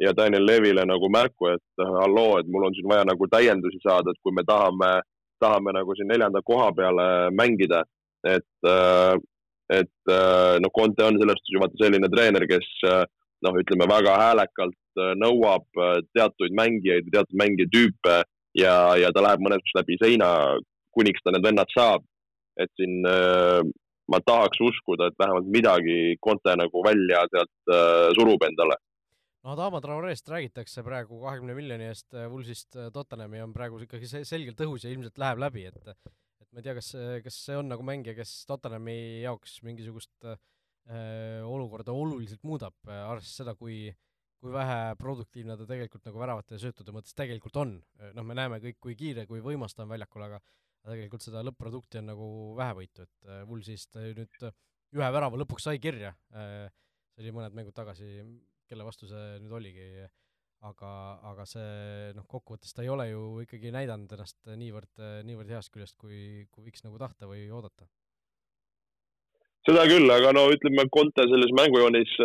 ja 0.00 0.12
Daniel 0.16 0.46
Levile 0.46 0.84
nagu 0.88 1.10
märku, 1.12 1.50
et 1.54 1.82
äh, 1.82 1.94
halloo, 2.02 2.38
et 2.40 2.48
mul 2.48 2.66
on 2.68 2.76
siin 2.76 2.88
vaja 2.88 3.04
nagu 3.08 3.28
täiendusi 3.28 3.80
saada, 3.84 4.12
et 4.12 4.20
kui 4.24 4.32
me 4.36 4.44
tahame, 4.48 4.92
tahame 5.42 5.74
nagu 5.76 5.96
siin 5.96 6.08
neljanda 6.08 6.42
koha 6.46 6.70
peale 6.76 7.06
mängida, 7.36 7.82
et, 8.24 8.52
äh, 8.68 9.14
et 9.70 10.12
noh, 10.64 10.72
Conte 10.74 11.04
on 11.06 11.18
selles 11.20 11.38
suhtes 11.38 11.54
ju 11.54 11.60
vaata 11.62 11.78
selline 11.78 12.08
treener, 12.10 12.42
kes 12.50 12.66
noh, 13.46 13.58
ütleme 13.60 13.86
väga 13.86 14.16
häälekalt 14.18 15.02
nõuab 15.20 15.78
teatuid 16.10 16.56
mängijaid, 16.58 17.06
teatud 17.14 17.38
mängijatüüpe 17.38 18.16
ja, 18.58 18.74
ja 18.98 19.12
ta 19.14 19.22
läheb 19.22 19.44
mõnes 19.46 19.62
mõttes 19.62 19.76
läbi 19.78 19.98
seina, 20.02 20.32
kuniks 20.90 21.22
ta 21.22 21.30
need 21.30 21.46
vennad 21.46 21.70
saab. 21.70 22.02
et 22.58 22.68
siin 22.76 23.06
ma 24.10 24.18
tahaks 24.26 24.58
uskuda, 24.58 25.06
et 25.06 25.22
vähemalt 25.22 25.46
midagi 25.54 26.16
Conte 26.18 26.56
nagu 26.58 26.82
välja 26.84 27.22
sealt 27.30 27.74
surub 28.18 28.42
endale. 28.50 28.74
No 29.44 29.54
Adama 29.54 29.80
Traorest 29.84 30.28
räägitakse 30.28 30.84
praegu 30.86 31.20
kahekümne 31.24 31.56
miljoni 31.56 31.88
eest 31.88 32.16
Woolsist 32.16 32.76
Tottenhami 32.92 33.42
on 33.44 33.54
praegu 33.56 33.80
ikkagi 33.86 34.10
selgelt 34.10 34.60
õhus 34.66 34.84
ja 34.84 34.92
ilmselt 34.92 35.20
läheb 35.20 35.40
läbi, 35.46 35.66
et 35.70 35.90
et 35.90 36.52
ma 36.52 36.60
ei 36.60 36.66
tea, 36.66 36.74
kas, 36.76 36.92
kas 37.24 37.40
see 37.46 37.56
on 37.56 37.68
nagu 37.70 37.84
mängija, 37.86 38.16
kes 38.18 38.44
Tottenhami 38.50 38.96
jaoks 39.22 39.60
mingisugust 39.66 40.28
äh, 40.28 40.38
olukorda 41.46 41.94
oluliselt 41.94 42.42
muudab, 42.42 42.76
arvestades 42.84 43.36
seda, 43.42 43.54
kui 43.58 43.90
kui 44.40 44.52
vähe 44.54 44.94
produktiivne 44.96 45.56
ta 45.60 45.66
tegelikult 45.68 46.06
nagu 46.08 46.20
väravate 46.22 46.56
ja 46.56 46.62
söötude 46.62 46.94
mõttes 46.96 47.12
tegelikult 47.16 47.58
on. 47.60 47.74
noh, 48.16 48.24
me 48.24 48.36
näeme 48.38 48.56
kõik, 48.62 48.78
kui 48.80 48.94
kiire, 48.96 49.26
kui 49.28 49.42
võimas 49.44 49.76
ta 49.76 49.84
on 49.84 49.90
väljakul, 49.92 50.24
aga 50.24 50.38
tegelikult 50.86 51.24
seda 51.26 51.42
lõpp-produkti 51.44 52.00
on 52.00 52.08
nagu 52.08 52.28
vähevõitu, 52.56 53.04
et 53.04 53.28
äh, 53.28 53.42
Woolsist 53.48 53.98
nüüd 54.00 54.46
ühe 54.96 55.10
värava 55.12 55.38
lõpuks 55.42 55.68
sai 55.68 55.80
kirja, 55.82 56.14
äh, 56.32 56.70
see 57.12 57.26
oli 57.26 57.34
mõned 57.36 57.56
mängud 57.58 57.76
tagasi, 57.76 58.08
kelle 58.70 58.86
vastu 58.86 59.08
see 59.10 59.38
nüüd 59.42 59.54
oligi, 59.60 59.86
aga, 60.70 60.90
aga 61.32 61.46
see 61.48 62.12
noh, 62.16 62.26
kokkuvõttes 62.30 62.74
ta 62.76 62.84
ei 62.84 62.92
ole 62.92 63.10
ju 63.10 63.24
ikkagi 63.44 63.72
näidanud 63.74 64.12
ennast 64.16 64.38
niivõrd, 64.54 64.92
niivõrd 65.26 65.56
heast 65.56 65.72
küljest, 65.74 65.98
kui, 66.00 66.46
kui 66.52 66.68
võiks 66.68 66.86
nagu 66.86 67.00
tahta 67.00 67.28
või 67.30 67.48
oodata 67.50 67.88
seda 69.68 69.84
küll, 69.88 70.08
aga 70.08 70.32
no 70.36 70.46
ütleme, 70.54 70.86
Conte 70.94 71.26
selles 71.28 71.52
mängujoonis, 71.56 72.16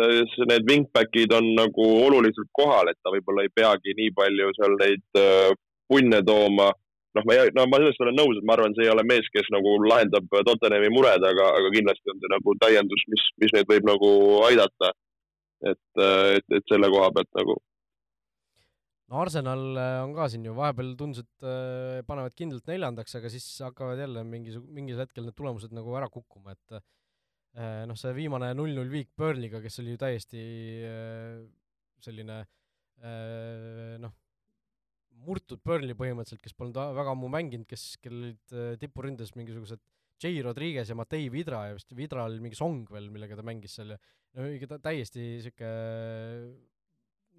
need 0.48 0.66
wingback'id 0.70 1.34
on 1.36 1.52
nagu 1.58 1.86
oluliselt 2.06 2.48
kohal, 2.56 2.88
et 2.90 2.98
ta 3.04 3.12
võib-olla 3.12 3.44
ei 3.44 3.52
peagi 3.52 3.94
nii 3.98 4.12
palju 4.16 4.50
seal 4.56 4.76
neid 4.80 5.20
äh, 5.20 5.52
punne 5.88 6.22
tooma. 6.26 6.72
noh, 7.16 7.24
ma 7.24 7.36
no 7.56 7.64
ma 7.72 7.78
sellest 7.80 8.00
olen 8.04 8.18
nõus, 8.18 8.36
et 8.36 8.44
ma 8.44 8.56
arvan, 8.56 8.74
see 8.76 8.84
ei 8.84 8.92
ole 8.92 9.04
mees, 9.08 9.28
kes 9.32 9.46
nagu 9.54 9.76
lahendab 9.88 10.26
Tottenhami 10.48 10.90
mured, 10.92 11.22
aga, 11.24 11.46
aga 11.60 11.70
kindlasti 11.72 12.12
on 12.12 12.18
see 12.20 12.32
nagu 12.32 12.56
täiendus, 12.60 13.04
mis, 13.12 13.24
mis 13.40 13.54
neid 13.56 13.70
võib 13.70 13.88
nagu 13.88 14.10
aidata. 14.48 14.92
Et, 15.72 16.02
äh, 16.02 16.36
et, 16.40 16.46
et 16.58 16.68
selle 16.70 16.90
koha 16.92 17.12
pealt 17.14 17.32
nagu. 17.38 17.56
No 19.06 19.20
Arsenal 19.22 19.64
äh, 19.78 20.00
on 20.02 20.16
ka 20.16 20.26
siin 20.32 20.46
ju 20.46 20.54
vahepeal 20.56 20.96
tundus, 20.98 21.22
et 21.22 21.46
äh, 21.46 22.02
panevad 22.08 22.34
kindlalt 22.38 22.66
neljandaks, 22.70 23.18
aga 23.18 23.30
siis 23.30 23.46
hakkavad 23.62 24.02
jälle 24.02 24.26
mingisugune, 24.26 24.74
mingil 24.80 25.02
hetkel 25.02 25.28
need 25.28 25.36
tulemused 25.38 25.74
nagu 25.76 25.94
ära 25.98 26.10
kukkuma, 26.10 26.56
et 26.56 26.80
Äh, 27.56 27.86
noh, 27.88 27.96
see 27.96 28.12
viimane 28.12 28.50
null-null 28.52 28.90
viik 28.92 29.14
Burnley'ga, 29.16 29.62
kes 29.64 29.80
oli 29.80 29.94
ju 29.94 30.00
täiesti 30.02 30.40
äh, 30.84 31.38
selline 32.04 32.42
äh, 33.00 33.94
noh, 34.02 34.12
murtud 35.24 35.62
Burnley 35.64 35.96
põhimõtteliselt, 35.96 36.42
kes 36.44 36.52
polnud 36.58 36.76
väga 36.76 37.14
ammu 37.14 37.30
mänginud, 37.32 37.64
kes, 37.70 37.94
kellel 38.02 38.34
olid 38.34 38.82
tipuründes 38.82 39.32
mingisugused 39.38 39.80
J 40.22 40.42
Rodriguez 40.44 40.90
ja 40.90 40.96
Matei 40.98 41.28
Vidra 41.32 41.66
ja 41.68 41.76
vist 41.76 41.92
Vidral 41.96 42.38
mingi 42.40 42.58
song 42.58 42.86
veel, 42.92 43.10
millega 43.12 43.36
ta 43.38 43.44
mängis 43.46 43.76
seal 43.78 43.94
ja 43.94 43.98
no 44.36 44.48
ikka 44.52 44.78
täiesti 44.84 45.26
sihuke 45.44 45.70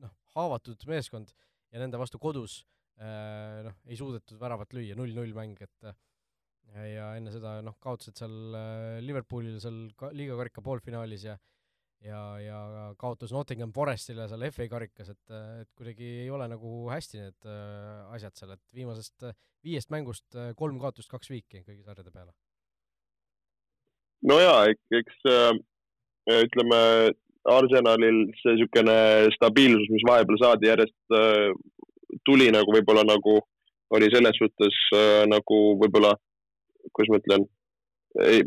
noh, 0.04 0.14
haavatud 0.36 0.86
meeskond 0.90 1.34
ja 1.74 1.82
nende 1.82 2.00
vastu 2.02 2.22
kodus 2.22 2.62
noh, 2.98 3.76
ei 3.86 3.98
suudetud 3.98 4.40
väravat 4.42 4.72
lüüa, 4.74 4.96
null-null 4.98 5.34
mäng, 5.38 5.60
et 5.62 5.90
ja 6.76 7.12
enne 7.18 7.32
seda 7.34 7.58
noh, 7.66 7.78
kaotasid 7.82 8.18
seal 8.20 8.58
äh, 8.58 8.98
Liverpoolile 9.06 9.62
seal 9.64 9.86
ka, 9.98 10.10
liigakarika 10.16 10.64
poolfinaalis 10.66 11.28
ja 11.30 11.38
ja, 12.06 12.20
ja 12.42 12.58
kaotas 13.00 13.32
Nottingham 13.34 13.72
Forestile 13.74 14.28
seal 14.30 14.46
FA 14.54 14.68
karikas, 14.70 15.12
et, 15.14 15.36
et 15.64 15.72
kuidagi 15.78 16.10
ei 16.24 16.30
ole 16.34 16.46
nagu 16.52 16.74
hästi 16.92 17.24
need 17.24 17.48
äh, 17.50 18.04
asjad 18.18 18.38
seal, 18.38 18.54
et 18.54 18.76
viimasest 18.78 19.30
äh, 19.30 19.38
viiest 19.66 19.94
mängust 19.94 20.38
äh, 20.38 20.52
kolm 20.60 20.78
kaotust, 20.84 21.10
kaks 21.12 21.32
viiki 21.34 21.64
kõigi 21.66 21.86
sarjade 21.88 22.14
peale. 22.14 22.36
No 24.26 24.40
jaa, 24.42 24.68
eks 25.02 25.30
äh, 25.32 25.52
ütleme, 26.44 26.80
Arsenalil 27.48 28.26
see 28.42 28.58
niisugune 28.58 28.98
stabiilsus, 29.38 29.92
mis 29.94 30.04
vahepeal 30.08 30.40
saadi, 30.42 30.68
järjest 30.68 31.16
äh, 31.16 31.54
tuli 32.28 32.50
nagu 32.52 32.74
võib-olla 32.76 33.06
nagu 33.08 33.38
oli 33.96 34.10
selles 34.12 34.36
suhtes 34.36 34.82
äh, 34.98 35.24
nagu 35.32 35.62
võib-olla 35.80 36.16
kuidas 36.94 37.12
ma 37.12 37.22
ütlen, 37.22 37.48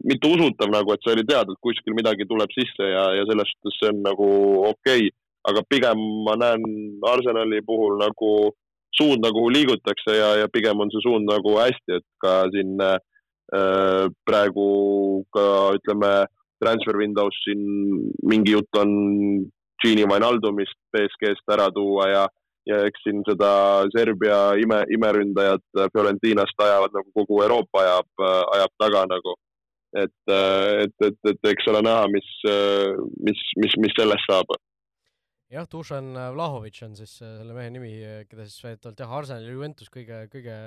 mitte 0.03 0.27
usutav 0.27 0.71
nagu, 0.73 0.93
et 0.95 1.05
sa 1.05 1.13
oli 1.13 1.25
teada, 1.29 1.53
et 1.53 1.63
kuskil 1.63 1.95
midagi 1.95 2.27
tuleb 2.27 2.51
sisse 2.55 2.87
ja, 2.91 3.05
ja 3.15 3.27
selles 3.29 3.51
suhtes 3.53 3.77
see 3.79 3.91
on 3.93 4.01
nagu 4.07 4.31
okei 4.71 5.07
okay., 5.07 5.11
aga 5.49 5.63
pigem 5.69 6.01
ma 6.27 6.35
näen 6.37 6.65
Arsenali 7.09 7.63
puhul 7.65 7.97
nagu 8.01 8.33
suunda, 8.97 9.31
kuhu 9.33 9.53
liigutakse 9.55 10.17
ja, 10.17 10.35
ja 10.43 10.49
pigem 10.53 10.83
on 10.83 10.91
see 10.93 11.05
suund 11.05 11.29
nagu 11.31 11.55
hästi, 11.57 12.01
et 12.01 12.07
ka 12.21 12.43
siin 12.53 12.75
äh, 12.85 12.99
praegu 13.51 14.67
ka 15.35 15.47
ütleme, 15.79 16.13
transfer 16.63 16.99
window's 17.01 17.37
siin 17.45 17.63
mingi 18.23 18.55
jutt 18.55 18.79
on 18.79 18.91
Gini 19.81 20.05
Wijnaldumist 20.05 20.77
BSG-st 20.93 21.55
ära 21.55 21.71
tuua 21.75 22.09
ja 22.11 22.25
ja 22.69 22.81
eks 22.87 23.05
siin 23.05 23.23
seda 23.29 23.51
Serbia 23.95 24.39
ime, 24.61 24.83
imeründajat 24.95 25.65
Fiorentinast 25.95 26.61
ajavad 26.61 26.97
nagu 26.97 27.13
kogu 27.17 27.41
Euroopa 27.45 27.85
ajab, 27.85 28.27
ajab 28.57 28.75
taga 28.83 29.07
nagu. 29.11 29.37
et, 29.91 30.31
et, 30.31 30.93
et, 31.03 31.17
et 31.27 31.49
eks 31.51 31.67
ole 31.67 31.81
näha, 31.83 32.05
mis, 32.15 32.27
mis, 33.27 33.41
mis, 33.59 33.73
mis 33.83 33.97
sellest 33.99 34.29
saab. 34.31 34.53
jah, 35.51 35.67
Dušan 35.67 36.13
Vlahovic 36.37 36.79
on 36.87 36.95
siis 36.95 37.17
selle 37.19 37.57
mehe 37.57 37.73
nimi, 37.75 37.97
keda 38.31 38.47
siis 38.47 38.63
väidetavalt 38.63 39.03
jah, 39.03 39.17
Arsenal 39.19 39.49
ja 39.49 39.57
Juventus 39.57 39.91
kõige, 39.91 40.23
kõige 40.31 40.59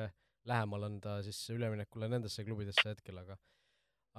lähemal 0.50 0.88
on 0.90 1.00
ta 1.04 1.18
siis 1.26 1.40
üleminekule 1.54 2.10
nendesse 2.12 2.46
klubidesse 2.48 2.86
hetkel, 2.90 3.20
aga 3.24 3.38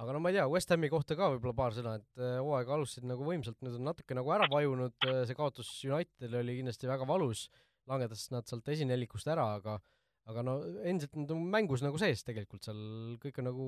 aga 0.01 0.15
no 0.15 0.19
ma 0.19 0.31
ei 0.31 0.37
tea, 0.37 0.47
West 0.51 0.71
Hami 0.73 0.89
kohta 0.91 1.15
ka 1.15 1.29
võib-olla 1.33 1.55
paar 1.55 1.75
sõna, 1.75 1.95
et 2.01 2.23
hooaega 2.43 2.73
alustasid 2.75 3.07
nagu 3.07 3.23
võimsalt, 3.27 3.61
nüüd 3.63 3.77
on 3.79 3.87
natuke 3.87 4.17
nagu 4.17 4.33
ära 4.35 4.49
vajunud, 4.51 4.95
see 5.27 5.37
kaotus 5.37 5.69
Unitedile 5.87 6.41
oli 6.41 6.57
kindlasti 6.59 6.89
väga 6.89 7.07
valus 7.07 7.45
langetas 7.89 8.27
nad 8.33 8.47
sealt 8.49 8.67
esinelikust 8.73 9.29
ära, 9.31 9.53
aga 9.59 9.77
aga 10.25 10.41
no 10.41 10.55
endiselt 10.89 11.13
nad 11.19 11.31
on 11.35 11.43
mängus 11.53 11.83
nagu 11.85 11.99
sees 12.01 12.23
tegelikult 12.25 12.65
seal, 12.65 12.79
kõik 13.21 13.35
on 13.41 13.47
nagu 13.51 13.65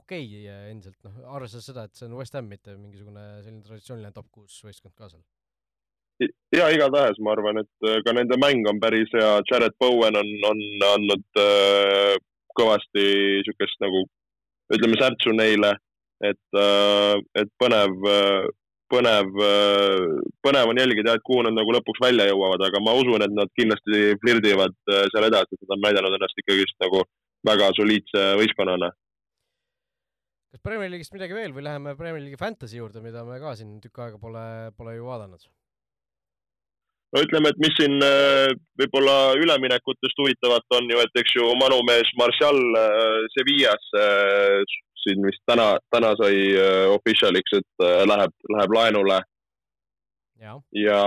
okei 0.00 0.24
okay 0.26 0.72
endiselt, 0.72 0.98
noh, 1.06 1.20
arvestades 1.36 1.68
seda, 1.70 1.86
et 1.86 1.94
see 1.94 2.08
on 2.08 2.16
West 2.18 2.34
Ham, 2.34 2.48
mitte 2.50 2.74
mingisugune 2.74 3.22
selline 3.44 3.62
traditsiooniline 3.66 4.14
top 4.16 4.32
kuus 4.34 4.58
võistkond 4.66 4.96
ka 4.98 5.12
seal. 5.12 5.22
Ja 6.54 6.68
igatahes 6.74 7.18
ma 7.22 7.34
arvan, 7.34 7.62
et 7.64 7.88
äh, 7.88 8.00
ka 8.06 8.14
nende 8.16 8.38
mäng 8.40 8.66
on 8.70 8.80
päris 8.82 9.10
hea, 9.14 9.38
Jared 9.50 9.76
Bowen 9.80 10.18
on, 10.20 10.30
on 10.50 10.60
andnud 10.94 11.40
äh, 11.42 12.14
kõvasti 12.58 13.06
niisugust 13.40 13.80
nagu 13.82 14.04
ütleme, 14.74 14.98
särtsu 15.00 15.34
neile, 15.34 15.74
et 16.24 16.60
äh,, 16.60 17.16
et 17.42 17.50
põnev 17.60 18.06
äh, 18.08 18.52
põnev, 18.94 19.30
põnev 20.44 20.70
on 20.70 20.78
jälgida, 20.78 21.16
et 21.16 21.24
kuhu 21.26 21.44
nad 21.46 21.56
nagu 21.56 21.72
lõpuks 21.74 22.02
välja 22.04 22.28
jõuavad, 22.28 22.62
aga 22.66 22.82
ma 22.84 22.94
usun, 22.98 23.24
et 23.24 23.32
nad 23.32 23.50
kindlasti 23.58 24.18
flirdivad 24.22 24.76
äh, 24.90 25.06
seal 25.12 25.28
edasi, 25.30 25.56
et 25.56 25.64
nad 25.64 25.76
on 25.76 25.82
näidanud 25.86 26.18
ennast 26.18 26.42
ikkagist 26.42 26.76
nagu 26.84 27.02
väga 27.48 27.72
soliidse 27.78 28.26
võistkonnana. 28.40 28.92
kas 30.54 30.62
Premier 30.62 30.92
League'ist 30.92 31.14
midagi 31.16 31.34
veel 31.34 31.52
või 31.56 31.64
läheme 31.66 31.96
Premier 31.98 32.22
League'i 32.22 32.38
Fantasy 32.38 32.78
juurde, 32.78 33.02
mida 33.02 33.24
me 33.26 33.40
ka 33.42 33.56
siin 33.58 33.80
tükk 33.82 34.04
aega 34.04 34.20
pole, 34.22 34.44
pole 34.78 34.94
ju 34.94 35.08
vaadanud? 35.08 35.48
No 37.14 37.22
ütleme, 37.22 37.50
et 37.52 37.60
mis 37.62 37.74
siin 37.78 38.00
äh, 38.04 38.54
võib-olla 38.80 39.34
üleminekutest 39.38 40.18
huvitavat 40.22 40.78
on 40.78 40.88
ju, 40.90 41.02
et 41.02 41.20
eks 41.22 41.36
ju 41.38 41.50
Manu 41.60 41.80
mees 41.88 42.10
Martial 42.20 42.58
äh, 42.80 43.20
Sevillas 43.36 43.92
siin 45.04 45.20
vist 45.20 45.42
täna, 45.44 45.74
täna 45.92 46.14
sai 46.16 46.54
official'iks, 46.94 47.58
et 47.58 47.82
läheb, 48.08 48.32
läheb 48.54 48.72
laenule. 48.72 49.18
ja, 50.40 50.54
ja, 50.80 51.02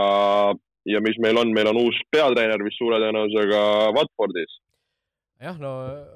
ja 0.86 1.01
mis 1.01 1.18
meil 1.24 1.39
on, 1.41 1.49
meil 1.55 1.72
on 1.72 1.80
uus 1.82 1.97
peatreener 2.14 2.62
vist 2.62 2.78
suure 2.78 2.99
tõenäosusega 3.01 3.62
Watfordis. 3.97 4.53
jah, 5.41 5.58
no 5.58 5.72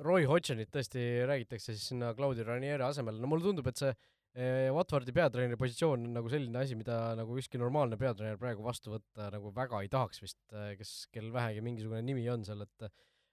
Roy 0.05 0.29
Hodgsonit 0.29 0.69
tõesti 0.69 1.25
räägitakse 1.25 1.73
siis 1.73 1.89
sinna 1.89 2.13
Claudio 2.13 2.45
Ranieri 2.45 2.85
asemele, 2.85 3.17
no 3.17 3.31
mulle 3.33 3.49
tundub, 3.49 3.67
et 3.73 3.81
see 3.81 3.95
Watfordi 4.31 5.11
peatreeneri 5.11 5.59
positsioon 5.59 6.05
on 6.07 6.13
nagu 6.15 6.29
selline 6.31 6.61
asi, 6.61 6.77
mida 6.79 7.11
nagu 7.19 7.35
ükski 7.35 7.59
normaalne 7.59 7.97
peatreener 7.99 8.37
praegu 8.39 8.63
vastu 8.63 8.93
võtta 8.93 9.27
nagu 9.33 9.51
väga 9.55 9.81
ei 9.83 9.89
tahaks 9.91 10.21
vist, 10.23 10.39
eh, 10.55 10.69
kes, 10.79 10.91
kel 11.11 11.27
vähegi 11.35 11.63
mingisugune 11.65 11.99
nimi 12.05 12.23
on 12.31 12.45
seal, 12.47 12.63
et 12.63 12.91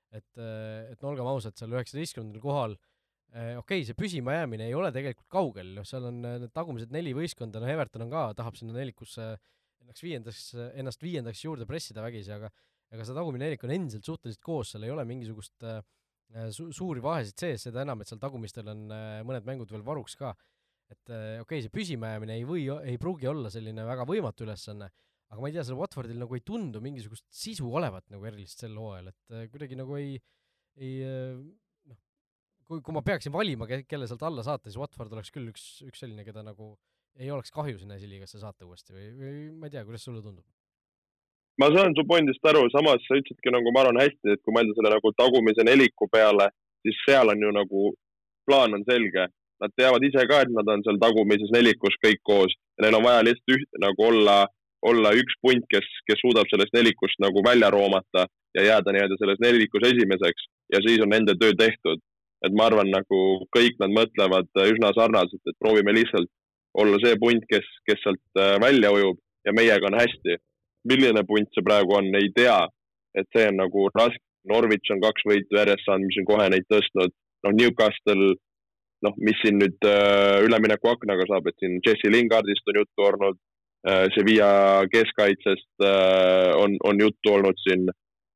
et, 0.09 0.41
et 0.41 1.03
no 1.05 1.11
olgem 1.11 1.27
ausad, 1.29 1.53
seal 1.61 1.75
üheksateistkümnendal 1.77 2.41
kohal 2.41 2.79
okei 3.29 3.59
okay,, 3.61 3.83
see 3.85 3.93
püsimajäämine 3.99 4.71
ei 4.71 4.75
ole 4.75 4.89
tegelikult 4.89 5.29
kaugel, 5.29 5.75
noh, 5.77 5.85
seal 5.85 6.07
on 6.09 6.23
need 6.25 6.51
tagumised 6.57 6.95
neli 6.95 7.13
võistkonda, 7.13 7.61
noh, 7.61 7.69
Everton 7.69 8.07
on 8.07 8.15
ka, 8.15 8.23
tahab 8.39 8.57
sinna 8.57 8.73
nelikusse 8.73 9.27
ennast 9.85 10.03
viiendaks, 10.03 10.47
ennast 10.81 11.05
viiendaks 11.05 11.45
juurde 11.45 11.69
pressida 11.69 12.01
vägisi, 12.05 12.33
aga 12.33 12.49
aga 12.95 13.05
see 13.05 13.17
tagumine 13.17 13.45
nelik 13.45 13.65
on 13.67 13.73
endiselt 13.75 14.07
suhteliselt 14.09 14.45
koos, 14.45 14.73
seal 14.73 14.87
ei 14.87 14.93
ole 14.93 15.05
mingisugust 15.09 15.65
äh, 15.69 15.81
su 16.55 16.69
suuri 16.77 17.03
vahesid 17.05 17.41
sees, 17.41 17.67
seda 17.69 17.85
enam, 17.85 18.01
et 18.01 18.11
seal 18.11 18.21
tagumistel 18.23 18.69
on 18.73 18.87
äh, 18.95 19.21
mõned 19.29 19.49
mängud 19.49 19.73
veel 19.73 19.85
varuks 19.85 20.17
ka. 20.21 20.33
Et 20.93 21.12
äh, 21.12 21.39
okei 21.43 21.59
okay,, 21.59 21.64
see 21.66 21.74
püsimajäämine 21.74 22.39
ei 22.39 22.49
või, 22.49 22.64
ei 22.89 22.99
pruugi 23.01 23.28
olla 23.30 23.53
selline 23.53 23.84
väga 23.89 24.07
võimatu 24.09 24.47
ülesanne, 24.47 24.91
aga 25.28 25.41
ma 25.43 25.51
ei 25.51 25.57
tea, 25.57 25.64
sellel 25.66 25.82
Watfordil 25.82 26.20
nagu 26.20 26.36
ei 26.39 26.45
tundu 26.47 26.82
mingisugust 26.84 27.26
sisu 27.32 27.70
olevat 27.80 28.07
nagu 28.12 28.28
erilist 28.28 28.64
sel 28.64 28.76
hooajal, 28.80 29.12
et 29.12 29.36
äh, 29.36 29.49
kuidagi 29.53 29.78
nagu 29.78 29.99
ei, 30.01 30.16
ei 30.80 30.95
kui, 32.68 32.82
kui 32.84 32.95
ma 32.95 33.03
peaksin 33.05 33.34
valima, 33.34 33.68
kelle 33.68 34.09
sealt 34.09 34.24
alla 34.28 34.45
saata, 34.47 34.68
siis 34.68 34.78
Watford 34.80 35.16
oleks 35.16 35.32
küll 35.34 35.51
üks, 35.53 35.66
üks 35.89 36.05
selline, 36.05 36.24
keda 36.26 36.45
nagu 36.47 36.74
ei 37.18 37.32
oleks 37.34 37.51
kahju 37.55 37.80
sinna 37.80 37.97
esiliigasse 37.99 38.41
saata 38.41 38.66
uuesti 38.68 38.95
või, 38.95 39.09
või 39.18 39.36
ma 39.59 39.68
ei 39.68 39.74
tea, 39.74 39.84
kuidas 39.89 40.05
sulle 40.07 40.22
tundub? 40.22 40.45
ma 41.59 41.66
saan 41.74 41.97
su 41.99 42.05
pointist 42.07 42.45
aru, 42.47 42.68
samas 42.70 43.03
sa 43.09 43.18
ütlesidki 43.18 43.51
nagu 43.51 43.72
ma 43.74 43.82
arvan 43.82 43.99
hästi, 43.99 44.34
et 44.34 44.43
kui 44.47 44.55
mõelda 44.55 44.76
selle 44.76 44.93
nagu 44.95 45.11
tagumise 45.18 45.64
neliku 45.66 46.07
peale, 46.12 46.53
siis 46.86 47.01
seal 47.03 47.32
on 47.32 47.43
ju 47.43 47.51
nagu, 47.57 47.89
plaan 48.47 48.76
on 48.78 48.84
selge. 48.86 49.26
Nad 49.63 49.75
teavad 49.77 50.05
ise 50.07 50.23
ka, 50.31 50.43
et 50.45 50.53
nad 50.55 50.69
on 50.71 50.85
seal 50.87 51.01
tagumises 51.03 51.51
nelikus 51.55 51.97
kõik 52.05 52.21
koos 52.31 52.53
ja 52.55 52.85
neil 52.85 52.99
on 52.99 53.07
vaja 53.07 53.25
lihtsalt 53.27 53.57
üht 53.57 53.81
nagu 53.83 54.07
olla, 54.11 54.37
olla 54.91 55.15
üks 55.19 55.39
punt, 55.43 55.65
kes, 55.73 55.87
kes 56.07 56.21
suudab 56.23 56.51
sellest 56.51 56.77
nelikust 56.77 57.19
nagu 57.25 57.43
välja 57.47 57.71
roomata 57.75 58.27
ja 58.55 58.67
jääda 58.71 58.95
nii-öelda 58.95 59.19
selles 59.19 59.43
nelikus 59.43 59.89
esimeseks 59.91 60.47
ja 60.75 60.83
siis 60.87 61.03
on 61.03 61.11
nende 61.15 61.35
töö 61.41 61.57
tehtud. 61.59 62.05
et 62.47 62.55
ma 62.55 62.69
arvan, 62.71 62.87
nagu 62.87 63.21
kõik 63.51 63.81
nad 63.83 63.91
mõtlevad 63.91 64.47
üsna 64.63 64.93
sarnaselt, 64.95 65.43
et 65.43 65.57
proovime 65.59 65.91
lihtsalt 65.91 66.31
olla 66.79 67.01
see 67.03 67.17
punt, 67.19 67.43
kes, 67.51 67.67
kes 67.83 67.99
sealt 68.05 68.39
äh, 68.39 68.55
välja 68.63 68.93
ujub 68.95 69.19
ja 69.43 69.55
meiega 69.57 69.91
on 69.91 69.99
hästi 69.99 70.37
milline 70.87 71.25
punt 71.27 71.51
see 71.55 71.65
praegu 71.67 71.97
on, 71.99 72.11
ei 72.21 72.31
tea. 72.37 72.59
et 73.19 73.27
see 73.35 73.49
on 73.51 73.57
nagu 73.59 73.89
raske. 73.97 74.23
Norwich 74.49 74.93
on 74.95 75.01
kaks 75.03 75.25
võitu 75.27 75.57
järjest 75.59 75.85
saanud, 75.85 76.07
mis 76.07 76.19
on 76.21 76.27
kohe 76.29 76.45
neid 76.53 76.67
tõstnud. 76.73 77.13
noh, 77.45 77.55
Newcastle, 77.59 78.29
noh, 79.07 79.15
mis 79.23 79.39
siin 79.43 79.61
nüüd 79.63 79.87
äh, 79.87 80.39
üleminekuaknaga 80.47 81.29
saab, 81.31 81.51
et 81.51 81.59
siin 81.63 81.79
Jesse 81.87 82.11
Lingardist 82.13 82.73
on 82.73 82.81
juttu 82.83 83.09
olnud 83.11 83.39
äh,. 83.89 84.07
Sevilla 84.15 84.87
keskkaitsest 84.93 85.85
äh, 85.87 86.51
on, 86.59 86.75
on 86.85 87.05
juttu 87.05 87.35
olnud 87.37 87.61
siin, 87.67 87.87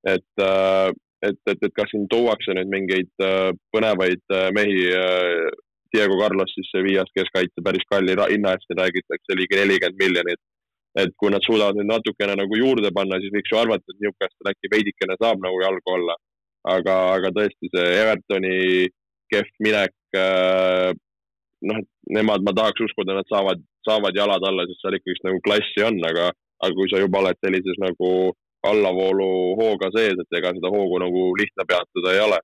et 0.07 0.45
äh,, 0.47 0.93
et, 1.23 1.39
et, 1.47 1.59
et 1.63 1.75
kas 1.75 1.91
siin 1.91 2.09
tuuakse 2.11 2.55
nüüd 2.59 2.71
mingeid 2.71 3.27
äh, 3.27 3.51
põnevaid 3.75 4.23
äh, 4.35 4.49
mehi 4.55 4.89
äh, 4.91 5.51
Diego 5.93 6.17
Carlos 6.19 6.51
siis 6.55 6.71
Sevillast 6.73 7.13
keskkaitse 7.15 7.63
päris 7.65 7.85
kalli 7.91 8.17
hinna 8.17 8.57
eest 8.57 8.75
räägitakse 8.79 9.37
ligi 9.39 9.59
nelikümmend 9.61 10.01
miljonit 10.01 10.41
et 10.99 11.15
kui 11.17 11.33
nad 11.33 11.45
suudavad 11.47 11.79
nüüd 11.79 11.89
natukene 11.89 12.35
nagu 12.37 12.59
juurde 12.59 12.91
panna, 12.95 13.19
siis 13.21 13.33
võiks 13.33 13.53
ju 13.53 13.59
arvata, 13.61 13.87
et 13.89 14.03
Newcastle 14.05 14.53
äkki 14.53 14.71
veidikene 14.75 15.17
saab 15.21 15.41
nagu 15.45 15.61
jalgu 15.63 15.97
alla. 15.97 16.17
aga, 16.63 16.95
aga 17.17 17.33
tõesti 17.35 17.69
see 17.73 17.87
Evertoni 17.99 18.57
kehv 19.33 19.49
minek, 19.67 19.95
noh, 20.21 21.81
et 21.81 21.89
nemad, 22.17 22.45
ma 22.47 22.55
tahaks 22.57 22.85
uskuda, 22.87 23.17
nad 23.19 23.29
saavad, 23.31 23.63
saavad 23.87 24.17
jalad 24.19 24.45
alla, 24.49 24.67
sest 24.69 24.85
seal 24.85 24.99
ikkagist 24.99 25.27
nagu 25.27 25.43
klassi 25.47 25.85
on, 25.87 25.99
aga, 26.09 26.31
aga 26.63 26.79
kui 26.79 26.91
sa 26.91 27.03
juba 27.03 27.23
oled 27.23 27.39
sellises 27.43 27.79
nagu 27.83 28.11
allavoolu 28.69 29.29
hooga 29.59 29.91
sees, 29.95 30.19
et 30.23 30.39
ega 30.39 30.55
seda 30.55 30.71
hoogu 30.71 31.01
nagu 31.03 31.27
lihtne 31.39 31.67
peatada 31.67 32.15
ei 32.15 32.23
ole. 32.23 32.39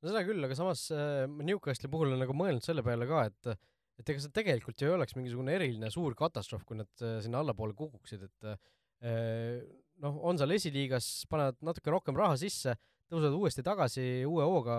no 0.00 0.12
seda 0.12 0.24
küll, 0.28 0.44
aga 0.44 0.56
samas 0.56 0.86
äh, 0.94 1.24
Newcastle'i 1.28 1.92
puhul 1.92 2.14
on 2.14 2.22
nagu 2.24 2.36
mõelnud 2.36 2.64
selle 2.64 2.84
peale 2.86 3.08
ka, 3.08 3.26
et 3.30 3.54
et 4.00 4.12
ega 4.14 4.22
see 4.22 4.32
tegelikult 4.32 4.80
ju 4.80 4.88
ei 4.88 4.96
oleks 4.96 5.12
mingisugune 5.12 5.52
eriline 5.52 5.90
suur 5.92 6.14
katastroof, 6.16 6.64
kui 6.68 6.78
nad 6.78 7.04
äh, 7.04 7.18
sinna 7.24 7.42
allapoole 7.44 7.76
kukuksid, 7.76 8.24
et 8.28 8.48
äh, 8.48 9.60
noh, 10.00 10.16
on 10.28 10.40
seal 10.40 10.56
esiliigas, 10.56 11.10
panevad 11.30 11.60
natuke 11.64 11.92
rohkem 11.92 12.16
raha 12.16 12.38
sisse, 12.40 12.76
tõusevad 13.10 13.36
uuesti 13.36 13.64
tagasi, 13.66 14.06
uue 14.28 14.46
hooga 14.46 14.76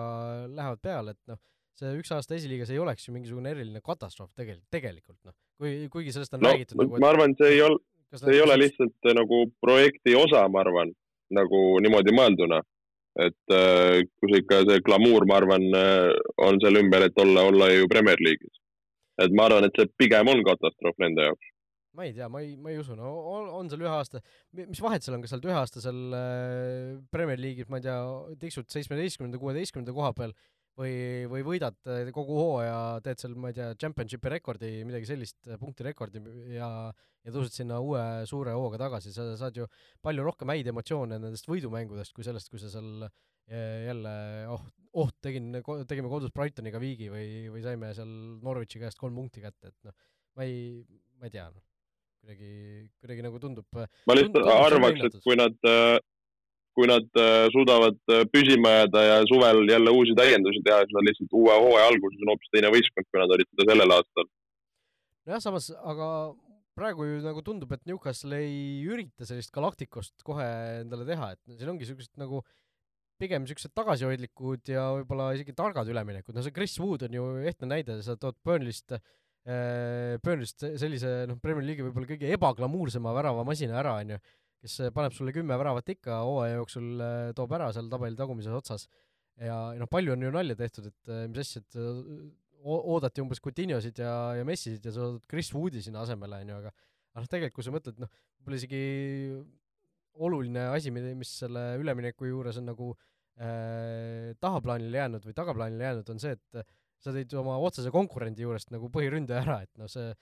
lähevad 0.50 0.82
peale, 0.82 1.14
et 1.14 1.30
noh, 1.30 1.38
see 1.80 1.94
üks 1.98 2.12
aasta 2.14 2.36
esiliigas 2.36 2.72
ei 2.72 2.80
oleks 2.82 3.06
ju 3.08 3.14
mingisugune 3.14 3.52
eriline 3.54 3.80
katastroof 3.84 4.32
tegelikult, 4.38 4.68
tegelikult 4.74 5.18
noh, 5.28 5.36
kui, 5.60 5.86
kuigi 5.92 6.14
sellest 6.14 6.36
on 6.36 6.44
no, 6.44 6.52
räägitud 6.52 6.80
nagu, 6.80 6.98
et 6.98 7.04
ma 7.04 7.12
arvan, 7.14 7.36
see 7.38 7.54
ei 7.56 7.62
ol-, 7.64 7.80
see 8.16 8.36
ei 8.36 8.42
ole 8.44 8.58
lihtsalt 8.60 9.10
äh, 9.10 9.16
nagu 9.18 9.44
projekti 9.64 10.16
osa, 10.18 10.44
ma 10.52 10.64
arvan, 10.64 10.92
nagu 11.32 11.62
niimoodi 11.84 12.14
mõelduna. 12.16 12.60
et 13.20 13.52
äh, 13.52 14.00
kui 14.20 14.32
see 14.32 14.40
ikka, 14.40 14.62
see 14.68 14.80
glamuur, 14.84 15.26
ma 15.28 15.36
arvan, 15.42 15.66
on 16.40 16.60
seal 16.64 16.80
ümber, 16.80 17.04
et 17.08 17.18
olla, 17.20 17.44
olla 17.50 17.68
ju 17.68 17.88
Premier 17.92 18.20
League'is 18.24 18.62
et 19.20 19.34
ma 19.36 19.48
arvan, 19.48 19.66
et 19.66 19.78
see 19.78 19.90
pigem 20.00 20.30
on 20.32 20.40
katastroof 20.46 21.00
nende 21.02 21.26
jaoks. 21.26 21.50
ma 21.92 22.06
ei 22.06 22.14
tea, 22.16 22.28
ma 22.32 22.40
ei, 22.40 22.54
ma 22.56 22.70
ei 22.72 22.78
usu, 22.80 22.94
no 22.96 23.10
on, 23.34 23.50
on 23.58 23.66
seal 23.68 23.82
ühe 23.84 23.92
aasta, 23.92 24.22
mis 24.56 24.80
vahet 24.80 25.04
seal 25.04 25.18
on, 25.18 25.24
kas 25.24 25.34
sa 25.34 25.36
oled 25.36 25.50
ühe 25.50 25.58
aasta 25.58 25.82
seal 25.84 26.16
äh, 26.16 26.94
Premier 27.12 27.40
League'is, 27.40 27.68
ma 27.68 27.80
ei 27.80 27.84
tea, 27.84 27.98
tiksud 28.40 28.70
seitsmeteistkümnenda, 28.72 29.40
kuueteistkümnenda 29.42 29.94
koha 29.96 30.14
peal 30.16 30.32
või, 30.78 30.92
või 31.30 31.44
võidad 31.46 31.76
äh, 31.90 32.10
kogu 32.14 32.36
hooaja, 32.38 32.76
teed 33.04 33.22
seal, 33.22 33.34
ma 33.38 33.52
ei 33.52 33.56
tea, 33.56 33.72
championship'i 33.80 34.32
rekordi, 34.32 34.70
midagi 34.88 35.08
sellist, 35.10 35.38
äh, 35.48 35.58
punktirekordi 35.60 36.22
ja, 36.56 36.68
ja 36.92 37.34
tõused 37.34 37.56
sinna 37.56 37.80
uue 37.84 38.02
suure 38.28 38.54
hooga 38.56 38.80
tagasi, 38.80 39.12
sa 39.14 39.32
saad 39.38 39.58
ju 39.58 39.68
palju 40.04 40.24
rohkem 40.26 40.52
häid 40.54 40.70
emotsioone 40.72 41.20
nendest 41.20 41.48
võidumängudest 41.50 42.16
kui 42.16 42.26
sellest, 42.26 42.50
kui 42.52 42.62
sa 42.62 42.70
seal 42.72 43.08
jälle 43.52 44.12
oh, 44.54 44.62
oh, 45.02 45.10
tegin, 45.20 45.50
tegime 45.90 46.08
kodus 46.08 46.30
Brightoniga 46.32 46.78
viigi 46.80 47.08
või, 47.12 47.50
või 47.52 47.64
saime 47.64 47.90
seal 47.96 48.12
Norwichi 48.40 48.80
käest 48.80 49.00
kolm 49.00 49.18
punkti 49.18 49.42
kätte, 49.42 49.72
et 49.72 49.88
noh, 49.88 49.96
ma 50.38 50.46
ei, 50.46 50.78
ma 51.18 51.28
ei 51.28 51.34
tea, 51.34 51.48
noh, 51.50 51.64
kuidagi, 52.22 52.52
kuidagi 53.02 53.26
nagu 53.26 53.42
tundub. 53.42 53.82
ma 54.06 54.16
lihtsalt 54.16 54.48
arvaks, 54.54 55.08
et 55.08 55.18
kui 55.26 55.36
nad, 55.36 55.58
kui 56.76 56.88
nad 56.88 57.08
äh, 57.20 57.48
suudavad 57.54 57.98
äh, 58.12 58.22
püsima 58.32 58.76
jääda 58.76 59.02
ja 59.04 59.18
suvel 59.28 59.64
jälle 59.68 59.92
uusi 59.92 60.14
täiendusi 60.18 60.62
teha, 60.64 60.80
siis 60.84 60.96
nad 60.96 61.08
lihtsalt 61.08 61.36
uue 61.40 61.58
hooaja 61.64 61.90
alguses 61.92 62.22
on 62.24 62.32
hoopis 62.32 62.54
teine 62.54 62.72
võistkond, 62.72 63.08
kui 63.10 63.20
nad 63.20 63.34
olid 63.36 63.50
seda 63.52 63.68
sellel 63.72 63.96
aastal. 63.98 64.30
nojah, 65.26 65.44
samas, 65.44 65.68
aga 65.92 66.08
praegu 66.78 67.06
ju 67.06 67.20
nagu 67.24 67.44
tundub, 67.44 67.72
et 67.76 67.84
Newcastle 67.88 68.40
ei 68.40 68.82
ürita 68.88 69.28
sellist 69.28 69.52
galaktikust 69.54 70.24
kohe 70.26 70.48
endale 70.80 71.06
teha, 71.08 71.32
et 71.36 71.56
siin 71.58 71.72
ongi 71.72 71.84
niisugused 71.84 72.16
nagu 72.20 72.42
pigem 73.20 73.44
niisugused 73.44 73.74
tagasihoidlikud 73.76 74.72
ja 74.72 74.88
võib-olla 74.96 75.30
isegi 75.36 75.54
targad 75.56 75.88
üleminekud, 75.92 76.34
no 76.34 76.44
see 76.44 76.54
Chris 76.54 76.78
Wood 76.80 77.04
on 77.06 77.18
ju 77.18 77.26
ehtne 77.44 77.68
näide, 77.74 78.00
sa 78.02 78.16
tood 78.18 78.38
Burnley'st 78.46 78.96
äh,, 78.96 80.16
Burnley'st 80.24 80.64
sellise 80.80 81.12
noh, 81.30 81.38
Premier 81.42 81.66
League'i 81.68 81.86
võib-olla 81.86 82.08
kõige 82.14 82.32
ebaglamuursema 82.34 83.12
väravamasina 83.14 83.78
ära, 83.82 83.98
onju, 84.00 84.18
kes 84.62 84.78
paneb 84.94 85.14
sulle 85.16 85.34
kümme 85.34 85.56
väravat 85.58 85.88
ikka 85.94 86.20
hooaja 86.26 86.60
jooksul, 86.60 86.92
äh, 87.02 87.30
toob 87.38 87.54
ära 87.58 87.72
seal 87.74 87.90
tabeli 87.92 88.18
tagumises 88.18 88.54
otsas. 88.54 88.86
ja, 89.40 89.56
noh, 89.78 89.88
palju 89.90 90.12
on 90.14 90.22
ju 90.22 90.30
nalja 90.30 90.56
tehtud, 90.58 90.90
et 90.92 91.10
äh, 91.10 91.24
mis 91.30 91.42
asja, 91.42 91.62
et 91.64 91.78
äh, 91.80 92.02
oodati 92.62 93.22
umbes 93.24 93.40
Coutinhosid 93.42 93.98
ja, 93.98 94.12
ja 94.38 94.44
Messisid 94.46 94.84
ja 94.86 94.92
sa 94.94 95.06
tood 95.08 95.24
Chris 95.30 95.50
Woodi 95.54 95.82
sinna 95.82 96.04
asemele, 96.06 96.44
onju, 96.44 96.58
aga 96.60 96.70
aga 97.12 97.24
noh, 97.24 97.30
tegelikult 97.32 97.58
kui 97.58 97.66
sa 97.66 97.72
mõtled, 97.74 97.98
noh, 98.00 98.12
võib-olla 98.38 98.60
isegi 98.60 98.82
oluline 100.22 100.68
asi, 100.76 100.92
mis 100.92 101.32
selle 101.40 101.72
ülemineku 101.80 102.28
juures 102.28 102.60
on 102.60 102.70
nagu 102.70 102.92
äh, 102.92 103.08
äh, 103.40 104.34
tahaplaanile 104.40 104.98
jäänud 104.98 105.26
või 105.26 105.36
tagaplaanile 105.36 105.88
jäänud, 105.88 106.12
on 106.12 106.20
see, 106.22 106.36
et 106.36 106.66
sa 107.02 107.14
tõid 107.14 107.32
oma 107.38 107.56
otsese 107.64 107.92
konkurendi 107.94 108.44
juurest 108.44 108.72
nagu 108.74 108.90
põhiründaja 108.92 109.42
ära, 109.46 109.60
et 109.66 109.72
noh, 109.80 109.90
see 109.90 110.12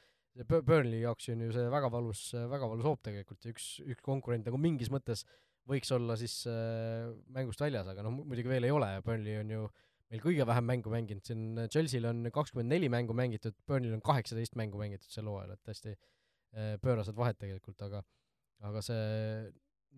see 0.41 0.63
Burnley 0.65 1.03
jaoks 1.05 1.29
on 1.35 1.45
ju 1.45 1.53
see 1.55 1.69
väga 1.73 1.91
valus, 1.93 2.25
väga 2.49 2.69
valus 2.73 2.87
hoop 2.87 3.03
tegelikult 3.05 3.45
ja 3.45 3.53
üks, 3.53 3.71
üks 3.85 4.05
konkurent 4.05 4.49
nagu 4.49 4.61
mingis 4.61 4.91
mõttes 4.93 5.27
võiks 5.69 5.93
olla 5.95 6.17
siis 6.19 6.41
äh, 6.49 7.11
mängust 7.35 7.61
väljas, 7.63 7.89
aga 7.93 8.05
noh, 8.07 8.23
muidugi 8.25 8.51
veel 8.51 8.67
ei 8.67 8.75
ole 8.75 8.89
ja 8.95 9.03
Burnley 9.05 9.41
on 9.43 9.53
ju 9.53 9.67
meil 10.11 10.23
kõige 10.25 10.47
vähem 10.49 10.67
mängu 10.67 10.91
mänginud, 10.91 11.23
siin 11.27 11.67
Chelsea'l 11.71 12.09
on 12.11 12.25
kakskümmend 12.35 12.73
neli 12.73 12.89
mängu 12.91 13.15
mängitud, 13.15 13.55
Burnley'l 13.69 13.99
on 13.99 14.05
kaheksateist 14.05 14.57
mängu 14.59 14.81
mängitud 14.81 15.13
sel 15.13 15.29
hooajal, 15.31 15.55
et 15.55 15.63
tõesti 15.69 15.93
äh, 15.93 16.75
pöörased 16.83 17.19
vahed 17.19 17.39
tegelikult, 17.39 17.85
aga 17.87 18.03
aga 18.67 18.83
see 18.85 19.05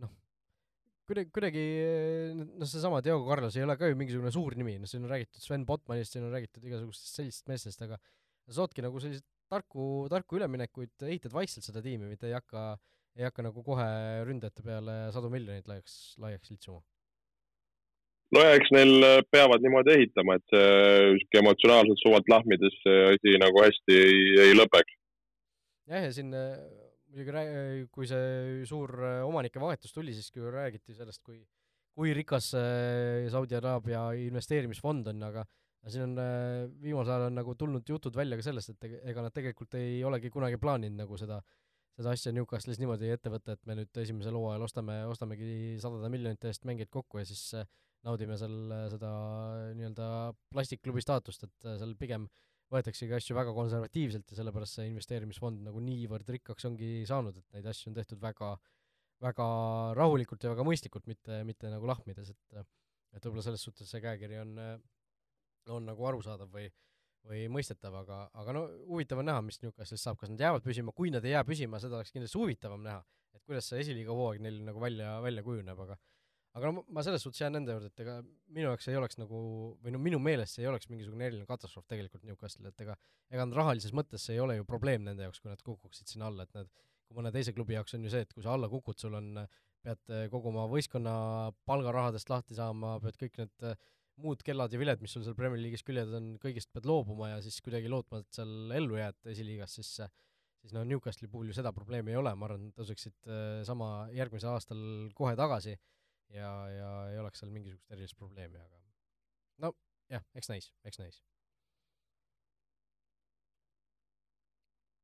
noh, 0.02 0.12
kuidagi, 1.08 1.32
kuidagi 1.34 1.64
noh, 2.36 2.68
seesama 2.68 3.00
Diego 3.04 3.24
Carlos 3.26 3.56
ei 3.56 3.64
ole 3.64 3.78
ka 3.80 3.88
ju 3.88 3.98
mingisugune 3.98 4.34
suur 4.34 4.58
nimi, 4.58 4.76
noh 4.82 4.90
siin 4.90 5.06
on 5.06 5.14
räägitud 5.14 5.42
Sven 5.42 5.64
Botmanist, 5.68 6.12
siin 6.12 6.26
on 6.28 6.34
räägitud 6.34 6.66
igasugustest 6.68 7.22
sellistest 7.22 7.48
meestest, 7.50 7.86
aga 7.86 7.98
sa 8.44 8.60
saadki 8.60 8.84
nagu 8.84 9.00
selliseid 9.00 9.26
tarku, 9.52 10.06
tarku 10.12 10.38
üleminekuid, 10.38 10.94
ehitad 11.08 11.34
vaikselt 11.34 11.66
seda 11.66 11.82
tiimi, 11.84 12.08
mitte 12.10 12.30
ei 12.30 12.36
hakka, 12.36 12.72
ei 13.18 13.28
hakka 13.28 13.44
nagu 13.48 13.64
kohe 13.66 13.88
ründajate 14.28 14.64
peale 14.66 14.96
sadu 15.14 15.30
miljoneid 15.32 15.68
laiaks, 15.70 16.16
laiaks 16.22 16.54
litsuma. 16.54 16.82
no 18.32 18.44
ja 18.46 18.54
eks 18.56 18.72
neil 18.72 19.24
peavad 19.30 19.64
niimoodi 19.64 19.96
ehitama, 19.98 20.38
et 20.40 20.54
sihuke 20.54 21.42
emotsionaalselt 21.42 22.04
suvalt 22.04 22.30
lahmides 22.32 22.78
see 22.84 23.02
asi 23.10 23.36
nagu 23.42 23.64
hästi 23.64 23.98
ei, 24.06 24.22
ei 24.46 24.56
lõpeks. 24.56 25.00
jah, 25.92 26.08
ja 26.08 26.14
siin 26.16 26.32
muidugi 27.12 27.88
kui 27.92 28.08
see 28.08 28.62
suur 28.68 28.94
äh, 29.04 29.18
omanike 29.26 29.60
vahetus 29.60 29.92
tuli, 29.92 30.14
siis 30.16 30.32
küll 30.32 30.48
räägiti 30.52 30.96
sellest, 30.96 31.20
kui, 31.26 31.42
kui 31.92 32.14
rikas 32.16 32.54
Saudi 33.32 33.58
Araabia 33.58 34.06
investeerimisfond 34.16 35.12
on, 35.12 35.26
aga 35.28 35.44
siin 35.90 36.04
on 36.06 36.22
äh, 36.22 36.68
viimasel 36.82 37.16
ajal 37.16 37.28
on 37.30 37.38
nagu 37.40 37.56
tulnud 37.58 37.88
jutud 37.88 38.16
välja 38.16 38.38
ka 38.38 38.46
sellest, 38.46 38.74
et 38.74 39.02
ega 39.10 39.24
nad 39.24 39.34
tegelikult 39.34 39.74
ei 39.80 40.02
olegi 40.06 40.30
kunagi 40.30 40.60
plaaninud 40.62 41.02
nagu 41.02 41.18
seda, 41.18 41.40
seda 41.96 42.14
asja 42.14 42.34
Newcastle'is 42.36 42.78
niimoodi 42.82 43.10
ette 43.10 43.32
võtta, 43.32 43.56
et 43.56 43.66
me 43.66 43.80
nüüd 43.80 44.02
esimesel 44.04 44.38
hooajal 44.38 44.68
ostame, 44.68 45.00
ostamegi 45.10 45.80
sadade 45.82 46.12
miljonite 46.12 46.52
eest 46.52 46.68
mängijaid 46.68 46.92
kokku 46.92 47.22
ja 47.22 47.26
siis 47.28 47.48
äh, 47.58 47.66
naudime 48.06 48.38
seal 48.38 48.54
seda 48.90 49.10
nii-öelda 49.78 50.06
plastikklubi 50.54 51.02
staatust, 51.04 51.46
et 51.46 51.68
seal 51.78 51.92
pigem 51.98 52.24
äh, 52.26 52.52
võetaksegi 52.72 53.16
asju 53.16 53.36
väga 53.36 53.52
konservatiivselt 53.56 54.32
ja 54.32 54.38
sellepärast 54.38 54.78
see 54.78 54.88
investeerimisfond 54.90 55.64
nagu 55.66 55.82
niivõrd 55.84 56.28
rikkaks 56.36 56.68
ongi 56.68 57.02
saanud, 57.08 57.36
et 57.38 57.58
neid 57.58 57.68
asju 57.72 57.90
on 57.90 57.98
tehtud 57.98 58.22
väga, 58.22 58.52
väga 59.24 59.48
rahulikult 59.98 60.44
ja 60.44 60.54
väga 60.54 60.66
mõistlikult, 60.66 61.08
mitte, 61.10 61.42
mitte 61.48 61.72
nagu 61.72 61.90
lahmides, 61.90 62.32
et 62.32 62.64
et 63.12 63.26
võib-olla 63.26 63.42
selles 63.44 63.60
suhtes 63.66 63.90
see 63.92 64.00
käekiri 64.00 64.38
on, 64.40 64.54
on 65.70 65.86
nagu 65.86 66.08
arusaadav 66.10 66.50
või 66.50 66.70
või 67.28 67.44
mõistetav, 67.54 67.94
aga, 68.02 68.16
aga 68.34 68.54
no 68.56 68.62
huvitav 68.88 69.20
on 69.22 69.28
näha, 69.30 69.42
mis 69.46 69.60
Newcastle'ist 69.62 70.08
saab, 70.08 70.18
kas 70.18 70.32
nad 70.32 70.40
jäävad 70.42 70.64
püsima, 70.64 70.94
kui 70.96 71.12
nad 71.14 71.22
ei 71.22 71.36
jää 71.36 71.44
püsima, 71.46 71.78
seda 71.82 72.00
oleks 72.00 72.10
kindlasti 72.14 72.40
huvitavam 72.40 72.82
näha, 72.82 73.04
et 73.36 73.44
kuidas 73.46 73.68
see 73.70 73.78
esiliiga 73.84 74.16
hooaeg 74.16 74.42
neil 74.42 74.58
nagu 74.66 74.82
välja, 74.82 75.12
välja 75.22 75.44
kujuneb, 75.46 75.84
aga 75.84 75.98
aga 76.52 76.68
no 76.68 76.82
ma 76.92 77.04
selles 77.04 77.22
suhtes 77.24 77.40
jään 77.40 77.54
nende 77.56 77.72
juurde, 77.72 77.88
et 77.88 78.02
ega 78.04 78.18
minu 78.52 78.66
jaoks 78.66 78.88
ei 78.90 78.98
oleks 78.98 79.16
nagu, 79.20 79.38
või 79.84 79.94
no 79.94 80.00
minu 80.02 80.18
meelest 80.20 80.58
see 80.58 80.66
ei 80.66 80.68
oleks 80.68 80.90
mingisugune 80.90 81.24
eriline 81.28 81.48
katastroof 81.48 81.86
tegelikult 81.88 82.26
Newcastle, 82.28 82.68
et 82.68 82.84
ega 82.84 82.96
ega 83.32 83.46
nad 83.46 83.56
rahalises 83.56 83.94
mõttes 83.96 84.26
ei 84.34 84.40
ole 84.42 84.58
ju 84.58 84.66
probleem 84.68 85.06
nende 85.06 85.24
jaoks, 85.24 85.40
kui 85.40 85.52
nad 85.52 85.62
kukuksid 85.64 86.12
sinna 86.12 86.28
alla, 86.28 86.44
et 86.44 86.58
nad, 86.58 86.68
kui 87.06 87.16
mõne 87.16 87.32
teise 87.32 87.54
klubi 87.56 87.78
jaoks 87.78 87.96
on 87.96 88.04
ju 88.04 88.12
see, 88.12 88.26
et 88.26 88.34
kui 88.36 88.44
sa 88.44 88.52
alla 88.52 88.68
kukud, 88.68 88.98
sul 89.00 89.16
on, 89.16 89.46
pead 89.82 90.12
kogu 90.30 90.52
oma 90.52 90.66
võistkonna 90.70 91.14
palgarahadest 91.66 92.28
lahti 92.30 92.58
saama, 92.58 92.98
pead 93.02 93.16
kõik 93.22 93.40
need 93.40 93.72
muud 94.20 94.42
kellad 94.44 94.72
ja 94.72 94.80
viled, 94.80 95.00
mis 95.02 95.14
sul 95.14 95.24
seal 95.24 95.36
Premier 95.38 95.60
League'is 95.62 95.84
küljes 95.86 96.12
on, 96.16 96.34
kõigist 96.42 96.68
pead 96.74 96.88
loobuma 96.88 97.32
ja 97.32 97.38
siis 97.44 97.60
kuidagi 97.64 97.90
lootma, 97.90 98.20
et 98.22 98.36
seal 98.36 98.74
ellu 98.76 98.98
jääd 99.00 99.32
esiliigas, 99.32 99.78
siis 99.78 99.94
siis 100.62 100.74
no 100.76 100.84
Newcastle'i 100.86 101.30
puhul 101.30 101.48
ju 101.50 101.56
seda 101.56 101.72
probleemi 101.74 102.12
ei 102.12 102.20
ole, 102.20 102.34
ma 102.38 102.46
arvan, 102.46 102.68
tõuseksid 102.76 103.30
sama 103.66 103.88
järgmisel 104.14 104.52
aastal 104.52 104.82
kohe 105.18 105.34
tagasi 105.38 105.74
ja, 105.74 106.50
ja 106.70 106.90
ei 107.10 107.18
oleks 107.18 107.42
seal 107.42 107.50
mingisugust 107.50 107.90
erilist 107.90 108.18
probleemi, 108.18 108.60
aga 108.62 108.82
no 109.64 109.72
jah, 110.12 110.24
eks 110.38 110.52
näis, 110.52 110.70
eks 110.86 111.00
näis. 111.02 111.22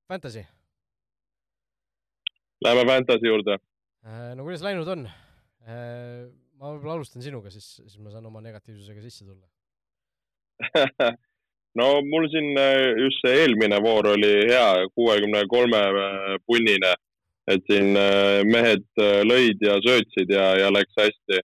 Fantasy. 0.09 0.45
Läheme 2.65 2.87
Fantasy 2.89 3.29
juurde. 3.29 3.59
Äh, 4.07 4.35
no 4.37 4.47
kuidas 4.47 4.63
läinud 4.65 4.89
on? 4.89 5.05
Äh, 6.59 6.61
ma 6.61 6.75
võib-olla 6.75 6.99
alustan 6.99 7.23
sinuga, 7.23 7.51
siis, 7.55 7.79
siis 7.79 7.99
ma 8.03 8.11
saan 8.11 8.27
oma 8.27 8.43
negatiivsusega 8.45 9.03
sisse 9.05 9.25
tulla 9.25 9.47
no 11.79 11.91
mul 12.03 12.27
siin 12.33 12.59
äh, 12.59 12.99
just 12.99 13.23
see 13.23 13.45
eelmine 13.45 13.79
voor 13.85 14.11
oli 14.17 14.33
hea, 14.51 14.89
kuuekümne 14.99 15.45
kolme 15.53 15.85
punnine 16.47 16.97
et 17.49 17.65
siin 17.71 17.97
äh, 17.97 18.43
mehed 18.49 18.85
äh, 19.01 19.23
lõid 19.27 19.63
ja 19.65 19.79
söötsid 19.85 20.33
ja, 20.33 20.51
ja 20.63 20.73
läks 20.75 20.99
hästi. 20.99 21.41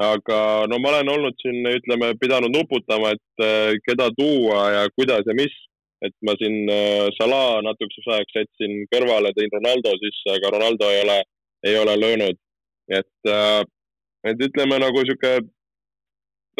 aga 0.00 0.36
no 0.72 0.78
ma 0.80 0.94
olen 0.94 1.10
olnud 1.12 1.34
siin, 1.42 1.58
ütleme, 1.68 2.14
pidanud 2.20 2.54
nuputama, 2.54 3.10
et 3.16 3.44
äh, 3.44 3.74
keda 3.84 4.08
tuua 4.16 4.62
ja 4.76 4.86
kuidas 4.96 5.26
ja 5.28 5.36
mis. 5.36 5.56
et 6.00 6.14
ma 6.24 6.32
siin 6.40 6.70
Salah 7.18 7.58
natukeseks 7.60 8.06
ajaks 8.08 8.36
jätsin 8.38 8.86
kõrvale, 8.88 9.34
tõin 9.36 9.50
Ronaldo 9.52 9.90
sisse, 10.00 10.30
aga 10.32 10.52
Ronaldo 10.54 10.88
ei 10.88 11.02
ole, 11.02 11.16
ei 11.68 11.74
ole 11.76 11.96
löönud. 12.00 12.38
et, 12.88 13.30
et 14.26 14.42
ütleme 14.46 14.78
nagu 14.80 15.04
sihuke 15.06 15.38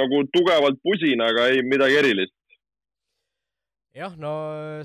nagu 0.01 0.23
tugevalt 0.33 0.81
pusin, 0.85 1.21
aga 1.25 1.49
ei 1.53 1.65
midagi 1.67 1.99
erilist. 2.01 2.37
Jah, 3.97 4.15
no 4.17 4.33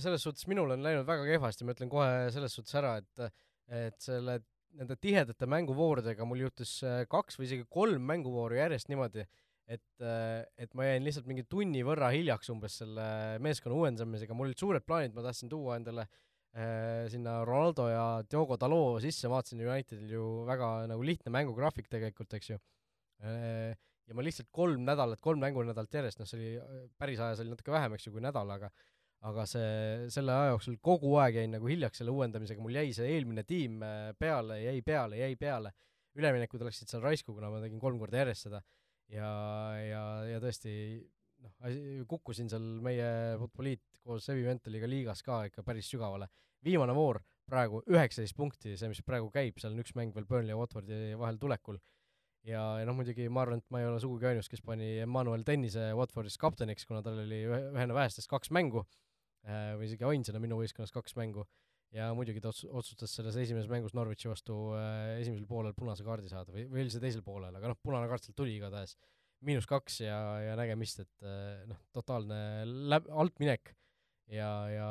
selles 0.01 0.23
suhtes 0.25 0.47
minul 0.49 0.73
on 0.73 0.83
läinud 0.83 1.05
väga 1.07 1.27
kehvasti, 1.29 1.65
ma 1.65 1.75
ütlen 1.75 1.91
kohe 1.91 2.27
selles 2.33 2.55
suhtes 2.57 2.75
ära, 2.81 2.97
et 3.01 3.31
et 3.65 3.97
selle, 4.01 4.39
nende 4.77 4.93
tihedate 5.01 5.47
mänguvooridega 5.49 6.25
mul 6.27 6.43
juhtus 6.43 6.77
äh, 6.85 6.99
kaks 7.09 7.39
või 7.39 7.47
isegi 7.47 7.63
kolm 7.71 8.03
mänguvooru 8.05 8.59
järjest 8.59 8.91
niimoodi, 8.91 9.23
et, 9.65 9.87
äh, 10.05 10.43
et 10.61 10.69
ma 10.77 10.85
jäin 10.85 11.01
lihtsalt 11.05 11.25
mingi 11.29 11.47
tunni 11.49 11.81
võrra 11.85 12.11
hiljaks 12.13 12.51
umbes 12.53 12.75
selle 12.83 13.07
meeskonna 13.41 13.79
uuendamisega, 13.79 14.37
mul 14.37 14.51
olid 14.51 14.61
suured 14.61 14.85
plaanid, 14.85 15.15
ma 15.17 15.25
tahtsin 15.25 15.49
tuua 15.49 15.79
endale 15.79 16.05
äh, 16.05 16.24
sinna 17.11 17.41
Ronaldo 17.43 17.89
ja 17.91 18.03
Diogo 18.31 18.55
Dalot 18.55 19.01
sisse, 19.03 19.27
vaatasin 19.27 19.59
Unitedil 19.65 20.13
ju 20.15 20.25
väga 20.47 20.87
nagu 20.87 21.03
lihtne 21.03 21.33
mängugraafik 21.35 21.89
tegelikult, 21.91 22.31
eks 22.37 22.53
ju 22.53 22.59
äh,. 23.19 23.75
ja 24.05 24.15
ma 24.15 24.23
lihtsalt 24.23 24.47
kolm 24.55 24.85
nädalat, 24.87 25.19
kolm 25.19 25.41
mängunädalat 25.43 25.97
järjest, 25.99 26.21
noh, 26.21 26.29
see 26.29 26.39
oli 26.39 26.91
päris 26.95 27.19
ajas 27.19 27.41
oli 27.43 27.51
natuke 27.51 27.73
vähem, 27.73 27.97
eks 27.97 28.07
ju, 28.07 28.13
kui 28.15 28.23
nädal, 28.23 28.51
aga 28.55 28.69
aga 29.25 29.45
see, 29.49 30.05
selle 30.13 30.33
aja 30.35 30.53
jooksul 30.53 30.77
kogu 30.85 31.15
aeg 31.21 31.39
jäin 31.39 31.55
nagu 31.55 31.67
hiljaks 31.69 32.01
selle 32.01 32.13
uuendamisega, 32.13 32.61
mul 32.61 32.77
jäi 32.77 32.93
see 32.95 33.09
eelmine 33.15 33.43
tiim 33.47 33.81
äh, 33.83 34.11
peale, 34.19 34.59
jäi 34.61 34.79
peale, 34.85 35.19
jäi 35.23 35.35
peale. 35.39 35.73
üleminekud 36.15 36.61
läksid 36.63 36.87
seal 36.87 37.01
raisku, 37.03 37.33
kuna 37.35 37.49
ma 37.51 37.57
tegin 37.59 37.81
kolm 37.81 37.97
korda 37.99 38.21
järjest 38.21 38.45
seda 38.45 38.61
ja, 39.11 39.29
ja, 39.83 40.03
ja 40.29 40.39
tõesti 40.39 40.71
noh, 41.43 41.55
kukkusin 42.09 42.49
seal 42.51 42.65
meie 42.85 43.09
Futboliit 43.41 43.83
koos 44.05 44.29
Evimentaliga 44.31 44.89
liigas 44.89 45.23
ka 45.25 45.43
ikka 45.49 45.65
päris 45.65 45.89
sügavale. 45.91 46.29
Viimane 46.63 46.95
voor 46.95 47.21
praegu 47.45 47.81
üheksateist 47.91 48.35
punkti, 48.37 48.73
see, 48.77 48.89
mis 48.89 49.03
praegu 49.05 49.29
käib, 49.33 49.59
seal 49.61 49.75
on 49.75 49.83
üks 49.83 49.93
mäng 49.97 50.15
veel 50.15 50.25
Burnley 50.25 50.55
ja 50.55 50.57
Watfordi 50.57 51.17
vahel 51.19 51.37
tulekul. 51.41 51.77
Ja, 52.45 52.61
ja 52.79 52.85
noh, 52.85 52.93
muidugi 52.97 53.25
ma 53.29 53.41
arvan, 53.41 53.61
et 53.61 53.69
ma 53.73 53.81
ei 53.81 53.87
ole 53.89 53.99
sugugi 54.01 54.29
ainus, 54.29 54.49
kes 54.49 54.61
pani 54.65 54.99
Emmanuel 55.01 55.43
Tennise 55.45 55.91
Watfordis 55.97 56.37
kapteniks, 56.41 56.85
kuna 56.85 57.01
tal 57.05 57.19
oli 57.23 57.41
ühe, 57.47 57.59
ühena 57.73 57.97
vähestest 57.97 58.29
kaks 58.29 58.53
mängu 58.53 58.83
Äh, 59.45 59.75
või 59.77 59.85
isegi 59.85 60.05
ainsana 60.07 60.41
minu 60.41 60.57
võistkonnas 60.57 60.93
kaks 60.93 61.13
mängu. 61.19 61.45
Ja 61.93 62.09
muidugi 62.17 62.41
ta 62.41 62.49
ots-, 62.49 62.65
otsustas 62.65 63.13
selles 63.13 63.37
esimeses 63.39 63.69
mängus 63.69 63.93
Norwichi 63.95 64.27
vastu 64.27 64.55
äh, 64.75 65.19
esimesel 65.21 65.45
poolel 65.47 65.75
punase 65.77 66.03
kaardi 66.05 66.31
saada 66.31 66.53
või, 66.55 66.65
või 66.71 66.81
oli 66.83 66.93
see 66.93 67.03
teisel 67.03 67.21
poolel, 67.23 67.53
aga 67.55 67.69
noh, 67.71 67.77
punane 67.85 68.09
kaart 68.09 68.25
sealt 68.25 68.37
tuli 68.39 68.55
igatahes. 68.57 68.95
miinus 69.45 69.67
kaks 69.69 69.99
ja, 70.01 70.17
ja 70.41 70.55
nägemist, 70.57 71.03
et 71.05 71.27
äh, 71.29 71.61
noh, 71.69 71.77
totaalne 71.93 72.39
läb-, 72.89 73.11
altminek 73.13 73.75
ja, 74.31 74.51
ja 74.71 74.89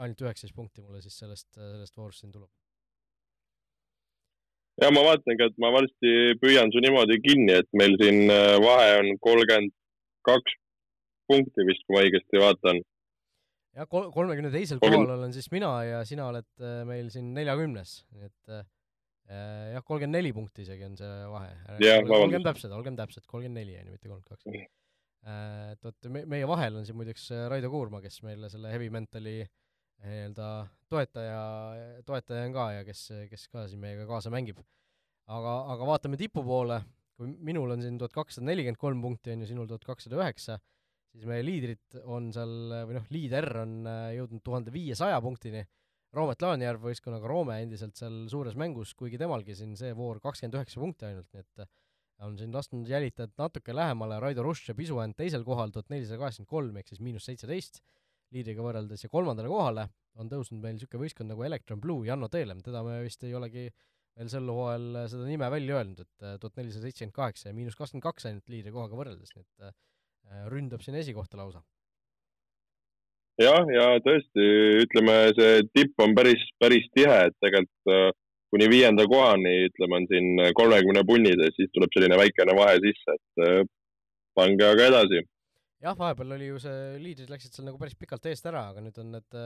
ainult 0.00 0.24
üheksateist 0.24 0.56
punkti 0.56 0.82
mulle 0.82 1.02
siis 1.04 1.18
sellest, 1.18 1.50
sellest 1.54 1.96
voorust 1.96 2.24
siin 2.24 2.32
tuleb. 2.32 2.50
ja 4.82 4.90
ma 4.94 5.04
vaatangi, 5.06 5.50
et 5.50 5.60
ma 5.62 5.70
varsti 5.74 6.34
püüan 6.42 6.72
su 6.74 6.82
niimoodi 6.82 7.20
kinni, 7.22 7.60
et 7.60 7.70
meil 7.76 7.98
siin 8.00 8.26
vahe 8.64 8.98
on 9.02 9.14
kolmkümmend 9.22 9.74
kaks 10.24 10.58
punkti 11.30 11.66
vist, 11.68 11.84
kui 11.86 11.96
ma 11.96 12.04
õigesti 12.04 12.42
vaatan 12.42 12.82
jah, 13.74 13.88
kol-, 13.90 14.10
kolmekümne 14.14 14.52
teisel 14.54 14.80
kohal 14.82 15.16
olen 15.16 15.34
siis 15.34 15.50
mina 15.54 15.72
ja 15.86 16.04
sina 16.08 16.28
oled 16.30 16.48
äh, 16.62 16.80
meil 16.88 17.10
siin 17.14 17.32
neljakümnes, 17.36 17.96
nii 18.14 18.30
et 18.30 18.54
äh, 18.54 18.64
äh 19.34 19.74
jah, 19.74 19.84
kolmkümmend 19.86 20.18
neli 20.18 20.32
punkti 20.36 20.64
isegi 20.66 20.86
on 20.86 20.96
see 21.00 21.12
vahe. 21.32 21.52
olgem 22.20 22.46
täpsed, 22.46 22.72
olgem 22.76 22.98
täpsed, 22.98 23.26
kolmkümmend 23.30 23.62
neli 23.62 23.78
on 23.80 23.88
ju, 23.88 23.98
mitte 23.98 24.10
kolmkümmend 24.10 24.34
kaks. 24.34 24.70
Äh, 25.24 25.72
et 25.72 25.86
vot 25.86 26.10
me, 26.12 26.24
meie 26.28 26.48
vahel 26.48 26.80
on 26.80 26.86
siin 26.86 26.98
muideks 26.98 27.30
Raido 27.52 27.70
Kuurma, 27.72 28.02
kes 28.04 28.20
meile 28.26 28.50
selle 28.52 28.72
Heavy 28.72 28.90
Mentali 28.92 29.38
nii-öelda 30.04 30.48
toetaja, 30.90 31.40
toetaja 32.04 32.48
on 32.48 32.54
ka 32.56 32.66
ja 32.74 32.84
kes, 32.84 33.06
kes 33.30 33.46
ka 33.48 33.64
siin 33.70 33.80
meiega 33.80 34.04
kaasa 34.10 34.32
mängib. 34.34 34.58
aga, 35.30 35.54
aga 35.72 35.86
vaatame 35.88 36.18
tipu 36.20 36.42
poole, 36.44 36.82
kui 37.16 37.30
minul 37.40 37.72
on 37.72 37.80
siin 37.80 37.96
tuhat 37.96 38.12
kakssada 38.12 38.50
nelikümmend 38.50 38.80
kolm 38.80 39.00
punkti, 39.00 39.32
on 39.32 39.44
ju, 39.44 39.52
sinul 39.54 39.70
tuhat 39.70 39.86
kakssada 39.88 40.18
üheksa 40.20 40.58
siis 41.14 41.28
meie 41.30 41.44
liidrid 41.46 41.98
on 42.10 42.28
seal, 42.34 42.52
või 42.88 42.98
noh, 42.98 43.06
liider 43.14 43.46
on 43.62 43.74
äh, 43.86 44.04
jõudnud 44.18 44.42
tuhande 44.44 44.74
viiesaja 44.74 45.20
punktini, 45.24 45.62
Roomet 46.14 46.42
Laanjärv 46.42 46.84
võistkonnaga 46.88 47.26
Roome 47.30 47.56
endiselt 47.62 47.98
seal 47.98 48.24
suures 48.30 48.54
mängus, 48.58 48.92
kuigi 48.98 49.18
temalgi 49.18 49.56
siin 49.58 49.74
see 49.78 49.94
voor 49.98 50.20
kakskümmend 50.22 50.60
üheksa 50.60 50.82
punkti 50.82 51.08
ainult, 51.08 51.30
nii 51.34 51.42
et 51.42 51.64
äh, 51.64 51.70
on 52.22 52.36
siin 52.38 52.52
lasknud 52.54 52.88
jälitajat 52.88 53.32
natuke 53.38 53.74
lähemale, 53.74 54.20
Raido 54.22 54.44
Rush 54.46 54.70
ja 54.70 54.74
Pisuänd 54.78 55.16
teisel 55.18 55.44
kohal, 55.44 55.72
tuhat 55.74 55.90
nelisada 55.90 56.20
kaheksakümmend 56.20 56.50
kolm 56.50 56.76
ehk 56.80 56.92
siis 56.92 57.02
miinus 57.02 57.26
seitseteist 57.26 57.80
liidriga 58.34 58.62
võrreldes 58.62 59.02
ja 59.04 59.10
kolmandale 59.10 59.50
kohale 59.50 59.88
on 60.18 60.30
tõusnud 60.30 60.62
meil 60.62 60.76
niisugune 60.76 61.02
võistkond 61.04 61.30
nagu 61.30 61.42
Electron 61.46 61.80
Blue, 61.82 62.06
Janno 62.06 62.28
Teelem, 62.30 62.62
teda 62.62 62.84
me 62.86 63.00
vist 63.02 63.24
ei 63.26 63.34
olegi 63.34 63.66
veel 64.14 64.30
sel 64.30 64.46
hooajal 64.46 65.08
seda 65.10 65.26
nime 65.26 65.50
välja 65.50 65.80
öelnud, 65.80 66.04
et 66.06 66.26
äh, 66.26 66.38
tuhat 66.42 66.62
nelisada 66.62 66.86
seitsekümmend 66.86 67.18
kaheksa 67.18 67.50
ja 67.50 67.56
miinus 67.56 67.74
kakskümmend 67.78 68.06
kaks 68.06 68.30
ainult 68.30 68.54
liidri 68.54 68.74
kohaga 68.74 69.00
võrreldes, 69.00 69.34
nii 69.34 69.44
et 69.44 69.74
Äh, 70.32 70.44
ründab 70.52 70.82
siin 70.84 70.96
esikohta 70.96 71.36
lausa. 71.36 71.62
jah, 73.40 73.66
ja 73.76 73.86
tõesti, 74.04 74.44
ütleme, 74.84 75.14
see 75.36 75.64
tipp 75.74 76.00
on 76.04 76.14
päris, 76.16 76.44
päris 76.62 76.86
tihe, 76.96 77.16
et 77.28 77.34
tegelikult 77.42 77.92
äh, 77.92 78.06
kuni 78.54 78.70
viienda 78.70 79.06
kohani, 79.10 79.54
ütleme, 79.68 80.00
on 80.00 80.08
siin 80.10 80.42
kolmekümne 80.58 81.04
punnid 81.08 81.42
ja 81.42 81.50
siis 81.56 81.72
tuleb 81.74 81.92
selline 81.94 82.18
väikene 82.20 82.56
vahe 82.56 82.80
sisse, 82.84 83.18
et 83.18 83.44
äh, 83.44 83.60
pange 84.38 84.66
aga 84.68 84.88
edasi. 84.92 85.22
jah, 85.84 85.98
vahepeal 85.98 86.36
oli 86.38 86.48
ju 86.52 86.62
see, 86.62 86.80
liidrid 87.02 87.30
läksid 87.34 87.54
seal 87.54 87.68
nagu 87.68 87.80
päris 87.80 87.98
pikalt 87.98 88.30
eest 88.30 88.46
ära, 88.48 88.68
aga 88.72 88.84
nüüd 88.84 89.02
on 89.02 89.12
need 89.18 89.38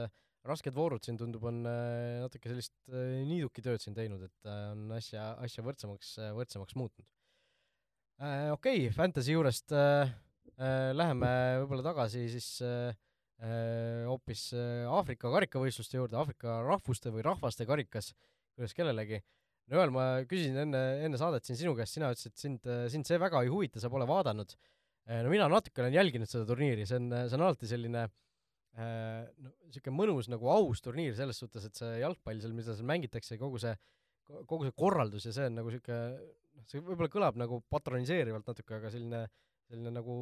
rasked 0.47 0.71
voorud 0.71 1.03
siin 1.03 1.17
tundub, 1.19 1.43
on 1.49 1.65
natuke 1.65 2.47
sellist 2.47 2.73
niidukitööd 2.87 3.83
siin 3.83 3.97
teinud, 3.97 4.23
et 4.29 4.51
on 4.71 4.87
asja, 4.95 5.33
asja 5.43 5.65
võrdsemaks, 5.65 6.15
võrdsemaks 6.37 6.77
muutnud. 6.79 7.05
okei 8.55 8.85
okay,, 8.85 8.95
Fantasy 8.95 9.35
juurest 9.35 9.75
äh, 9.75 10.13
Äh, 10.59 10.91
läheme 10.91 11.29
võib-olla 11.61 11.83
tagasi 11.85 12.25
siis 12.27 12.47
äh, 12.67 12.91
äh, 13.39 14.03
hoopis 14.09 14.49
Aafrika 14.91 15.31
karikavõistluste 15.31 15.95
juurde, 15.95 16.17
Aafrika 16.19 16.57
rahvuste 16.65 17.13
või 17.15 17.23
rahvaste 17.23 17.63
karikas, 17.69 18.11
kuidas 18.59 18.75
kellelegi. 18.77 19.21
no 19.69 19.79
Joel, 19.79 19.93
ma 19.95 20.05
küsisin 20.29 20.57
enne, 20.65 20.83
enne 21.05 21.19
saadet 21.21 21.47
siin 21.47 21.59
sinu 21.59 21.75
käest, 21.77 21.95
sina 21.95 22.11
ütlesid, 22.13 22.35
et 22.35 22.43
sind, 22.43 22.71
sind 22.93 23.09
see 23.09 23.19
väga 23.21 23.43
ei 23.45 23.51
huvita, 23.51 23.81
sa 23.81 23.91
pole 23.91 24.07
vaadanud. 24.09 24.55
no 25.09 25.29
mina 25.31 25.47
natuke 25.49 25.81
olen 25.81 25.95
jälginud 25.95 26.29
seda 26.29 26.45
turniiri, 26.49 26.85
see 26.89 26.99
on, 26.99 27.13
see 27.25 27.37
on 27.37 27.45
alati 27.47 27.69
selline 27.69 28.07
no 28.79 29.49
niisugune 29.65 29.95
mõnus 29.97 30.27
nagu 30.29 30.51
aus 30.53 30.83
turniir 30.85 31.15
selles 31.17 31.39
suhtes, 31.41 31.65
et 31.65 31.79
see 31.79 31.95
jalgpall 32.03 32.39
seal, 32.39 32.53
mida 32.55 32.75
seal 32.75 32.87
mängitakse, 32.87 33.39
kogu 33.41 33.59
see, 33.59 33.73
kogu 34.27 34.67
see 34.67 34.75
korraldus 34.77 35.25
ja 35.25 35.33
see 35.35 35.47
on 35.49 35.57
nagu 35.57 35.73
niisugune, 35.73 36.27
noh, 36.59 36.67
see 36.69 36.83
võib-olla 36.85 37.09
kõlab 37.11 37.39
nagu 37.41 37.59
patroniseerivalt 37.73 38.51
natuke, 38.51 38.77
aga 38.77 38.91
selline 38.93 39.23
äh, 39.25 39.31
selline 39.69 39.93
nagu 39.93 40.15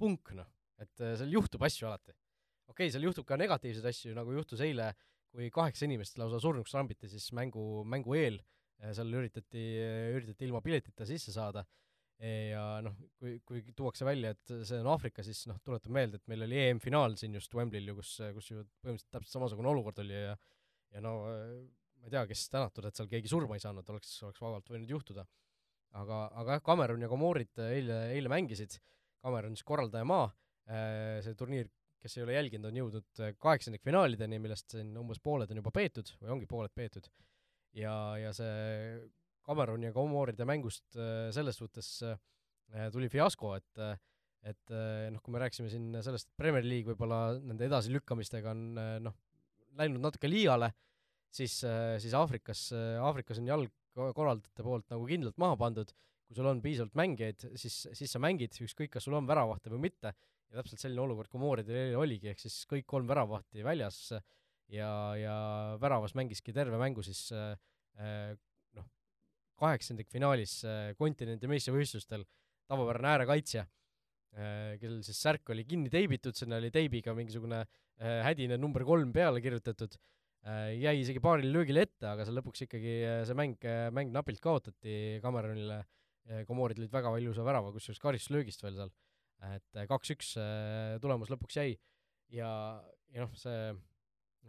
punk 0.00 0.34
noh, 0.38 0.48
et 0.80 1.02
äh, 1.02 1.16
seal 1.18 1.34
juhtub 1.34 1.62
asju 1.66 1.88
alati. 1.88 2.14
okei 2.70 2.86
okay,, 2.86 2.92
seal 2.94 3.06
juhtub 3.08 3.26
ka 3.26 3.38
negatiivseid 3.40 3.88
asju, 3.90 4.14
nagu 4.16 4.34
juhtus 4.36 4.62
eile, 4.64 4.92
kui 5.30 5.50
kaheksa 5.54 5.86
inimest 5.86 6.18
lausa 6.18 6.40
surnuks 6.42 6.72
trambiti, 6.74 7.10
siis 7.10 7.28
mängu, 7.36 7.84
mängu 7.86 8.16
eel 8.18 8.40
seal 8.80 9.12
üritati, 9.12 9.62
üritati 10.16 10.46
ilma 10.46 10.62
piletita 10.64 11.04
sisse 11.08 11.34
saada 11.34 11.62
ja 12.20 12.62
noh, 12.84 12.96
kui, 13.20 13.38
kui 13.48 13.62
tuuakse 13.76 14.04
välja, 14.04 14.34
et 14.34 14.52
see 14.68 14.80
on 14.80 14.88
Aafrika, 14.92 15.24
siis 15.24 15.46
noh, 15.48 15.60
tuletan 15.64 15.92
meelde, 15.96 16.20
et 16.20 16.32
meil 16.32 16.44
oli 16.44 16.58
EM-finaal 16.66 17.16
siin 17.20 17.36
just 17.36 17.54
Wembley'l 17.56 17.92
ju, 17.92 17.96
kus, 18.00 18.14
kus 18.36 18.50
ju 18.50 18.64
põhimõtteliselt 18.82 19.14
täpselt 19.16 19.36
samasugune 19.36 19.70
olukord 19.72 20.00
oli 20.04 20.16
ja 20.16 20.34
ja 20.90 21.02
no 21.04 21.14
ma 22.00 22.08
ei 22.08 22.14
tea, 22.14 22.24
kes 22.30 22.46
tänatud, 22.52 22.86
et 22.88 22.96
seal 22.96 23.10
keegi 23.10 23.30
surma 23.30 23.56
ei 23.56 23.62
saanud, 23.62 23.88
oleks, 23.92 24.12
oleks 24.26 24.42
vabalt 24.42 24.70
võinud 24.72 24.90
juhtuda. 24.90 25.26
aga, 26.00 26.20
aga 26.38 26.56
jah, 26.56 26.62
Cameron 26.62 27.02
ja 27.02 27.08
Comorid 27.10 27.60
eile, 27.66 27.98
eile 28.14 28.30
mängisid, 28.30 28.76
Cameron 29.24 29.56
siis 29.56 29.66
korraldajamaa, 29.66 30.28
äh, 30.70 31.16
see 31.24 31.34
turniir, 31.34 31.66
kes 32.00 32.16
ei 32.16 32.24
ole 32.24 32.36
jälginud, 32.36 32.70
on 32.70 32.78
jõudnud 32.80 33.22
kaheksandikfinaalideni, 33.42 34.38
millest 34.42 34.76
siin 34.76 34.92
umbes 35.00 35.20
pooled 35.22 35.50
on 35.52 35.60
juba 35.60 35.72
peetud 35.74 36.12
või 36.20 36.34
ongi 36.36 36.48
pooled 36.50 36.72
peetud. 36.76 37.08
ja, 37.76 37.94
ja 38.18 38.32
see 38.36 39.00
Cameron 39.46 39.82
ja 39.82 39.92
Comoride 39.92 40.46
mängust 40.48 40.96
äh, 40.96 41.28
selles 41.34 41.58
suhtes 41.60 41.88
äh, 42.06 42.88
tuli 42.92 43.10
fiasko, 43.12 43.56
et 43.58 43.84
et 44.40 44.70
noh, 45.12 45.20
kui 45.20 45.34
me 45.34 45.40
rääkisime 45.42 45.68
siin 45.68 45.98
sellest, 46.00 46.30
et 46.30 46.38
Premier 46.40 46.64
League 46.64 46.88
võib-olla 46.88 47.34
nende 47.36 47.66
edasilükkamistega 47.66 48.54
on 48.54 48.62
noh, 49.04 49.18
läinud 49.76 50.00
natuke 50.00 50.30
liiale, 50.30 50.70
siis, 51.28 51.58
siis 52.00 52.14
Aafrikas, 52.16 52.62
Aafrikas 53.04 53.42
on 53.42 53.50
jalgkorraldajate 53.50 54.64
poolt 54.64 54.86
nagu 54.94 55.04
kindlalt 55.10 55.36
maha 55.44 55.58
pandud, 55.60 55.92
kui 56.24 56.38
sul 56.38 56.48
on 56.48 56.62
piisavalt 56.64 56.96
mängijaid, 56.96 57.44
siis, 57.60 57.76
siis 57.98 58.16
sa 58.16 58.22
mängid, 58.22 58.56
ükskõik, 58.64 58.94
kas 58.94 59.04
sul 59.04 59.18
on 59.18 59.28
väravahte 59.28 59.74
või 59.74 59.90
mitte, 59.90 60.14
ja 60.50 60.60
täpselt 60.60 60.82
selline 60.82 61.02
olukord 61.04 61.30
Komoridel 61.30 61.76
eile 61.86 61.98
oligi, 62.00 62.30
ehk 62.32 62.42
siis 62.42 62.62
kõik 62.70 62.88
kolm 62.90 63.08
väravahti 63.08 63.64
väljas 63.66 64.00
ja, 64.70 64.90
ja 65.18 65.34
väravas 65.82 66.16
mängiski 66.18 66.54
terve 66.54 66.78
mängu 66.80 67.04
siis 67.06 67.28
äh, 67.32 67.54
kaheksandikfinaalis 69.60 70.54
äh, 70.64 70.78
kontinendi 70.98 71.50
meistrivõistlustel 71.50 72.24
tavapärane 72.70 73.12
äärekaitsja, 73.14 73.66
äh, 73.66 74.78
kellel 74.80 75.02
siis 75.06 75.20
särk 75.20 75.52
oli 75.52 75.66
kinni 75.68 75.92
teibitud, 75.92 76.36
sinna 76.38 76.60
oli 76.60 76.72
teibiga 76.74 77.14
mingisugune 77.16 77.60
äh, 77.64 78.20
hädine 78.26 78.58
number 78.60 78.86
kolm 78.88 79.12
peale 79.16 79.42
kirjutatud, 79.44 79.98
jäi 80.40 80.94
isegi 81.02 81.20
paarile 81.20 81.50
löögile 81.52 81.82
ette, 81.84 82.06
aga 82.08 82.24
seal 82.24 82.38
lõpuks 82.38 82.62
ikkagi 82.64 82.92
see 83.28 83.34
mäng, 83.36 83.58
mäng 83.92 84.08
napilt 84.14 84.40
kaotati 84.40 85.18
Cameronile, 85.20 85.82
Komorid 86.48 86.80
lõid 86.80 86.94
väga 86.94 87.10
ilusa 87.20 87.44
värava, 87.44 87.74
kusjuures 87.74 88.00
karistuslöögist 88.00 88.64
veel 88.64 88.78
seal, 88.78 88.92
et 89.54 89.84
kaks-üks 89.88 90.34
tulemus 91.00 91.30
lõpuks 91.32 91.56
jäi 91.56 91.70
ja, 92.34 92.50
ja 93.14 93.24
noh, 93.24 93.32
see 93.38 93.70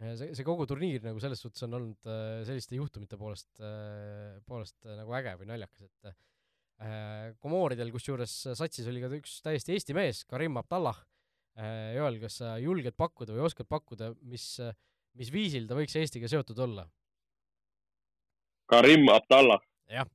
see, 0.00 0.32
see 0.36 0.46
kogu 0.46 0.66
turniir 0.68 1.02
nagu 1.04 1.20
selles 1.22 1.40
suhtes 1.42 1.64
on 1.66 1.78
olnud 1.78 2.10
äh, 2.10 2.42
selliste 2.48 2.78
juhtumite 2.78 3.18
poolest, 3.20 3.50
äh, 3.60 4.38
poolest 4.48 4.78
äh, 4.86 4.96
nagu 5.00 5.14
äge 5.18 5.34
või 5.40 5.50
naljakas, 5.52 5.88
et 5.88 6.14
Komoridel 7.38 7.92
kusjuures 7.94 8.32
satsis 8.58 8.88
oli 8.90 8.98
ka 8.98 9.06
üks 9.14 9.36
täiesti 9.44 9.76
Eesti 9.76 9.94
mees, 9.94 10.24
Karim 10.26 10.56
Abdallah. 10.58 10.96
Joel, 11.94 12.16
kas 12.18 12.40
sa 12.40 12.56
julged 12.58 12.96
pakkuda 12.98 13.36
või 13.36 13.44
oskad 13.46 13.68
pakkuda, 13.70 14.08
mis, 14.26 14.46
mis 15.20 15.30
viisil 15.30 15.68
ta 15.70 15.76
võiks 15.78 15.94
Eestiga 16.00 16.26
seotud 16.32 16.58
olla? 16.64 16.88
Karim 18.72 19.06
Abdallah? 19.14 19.62
jah. 19.92 20.10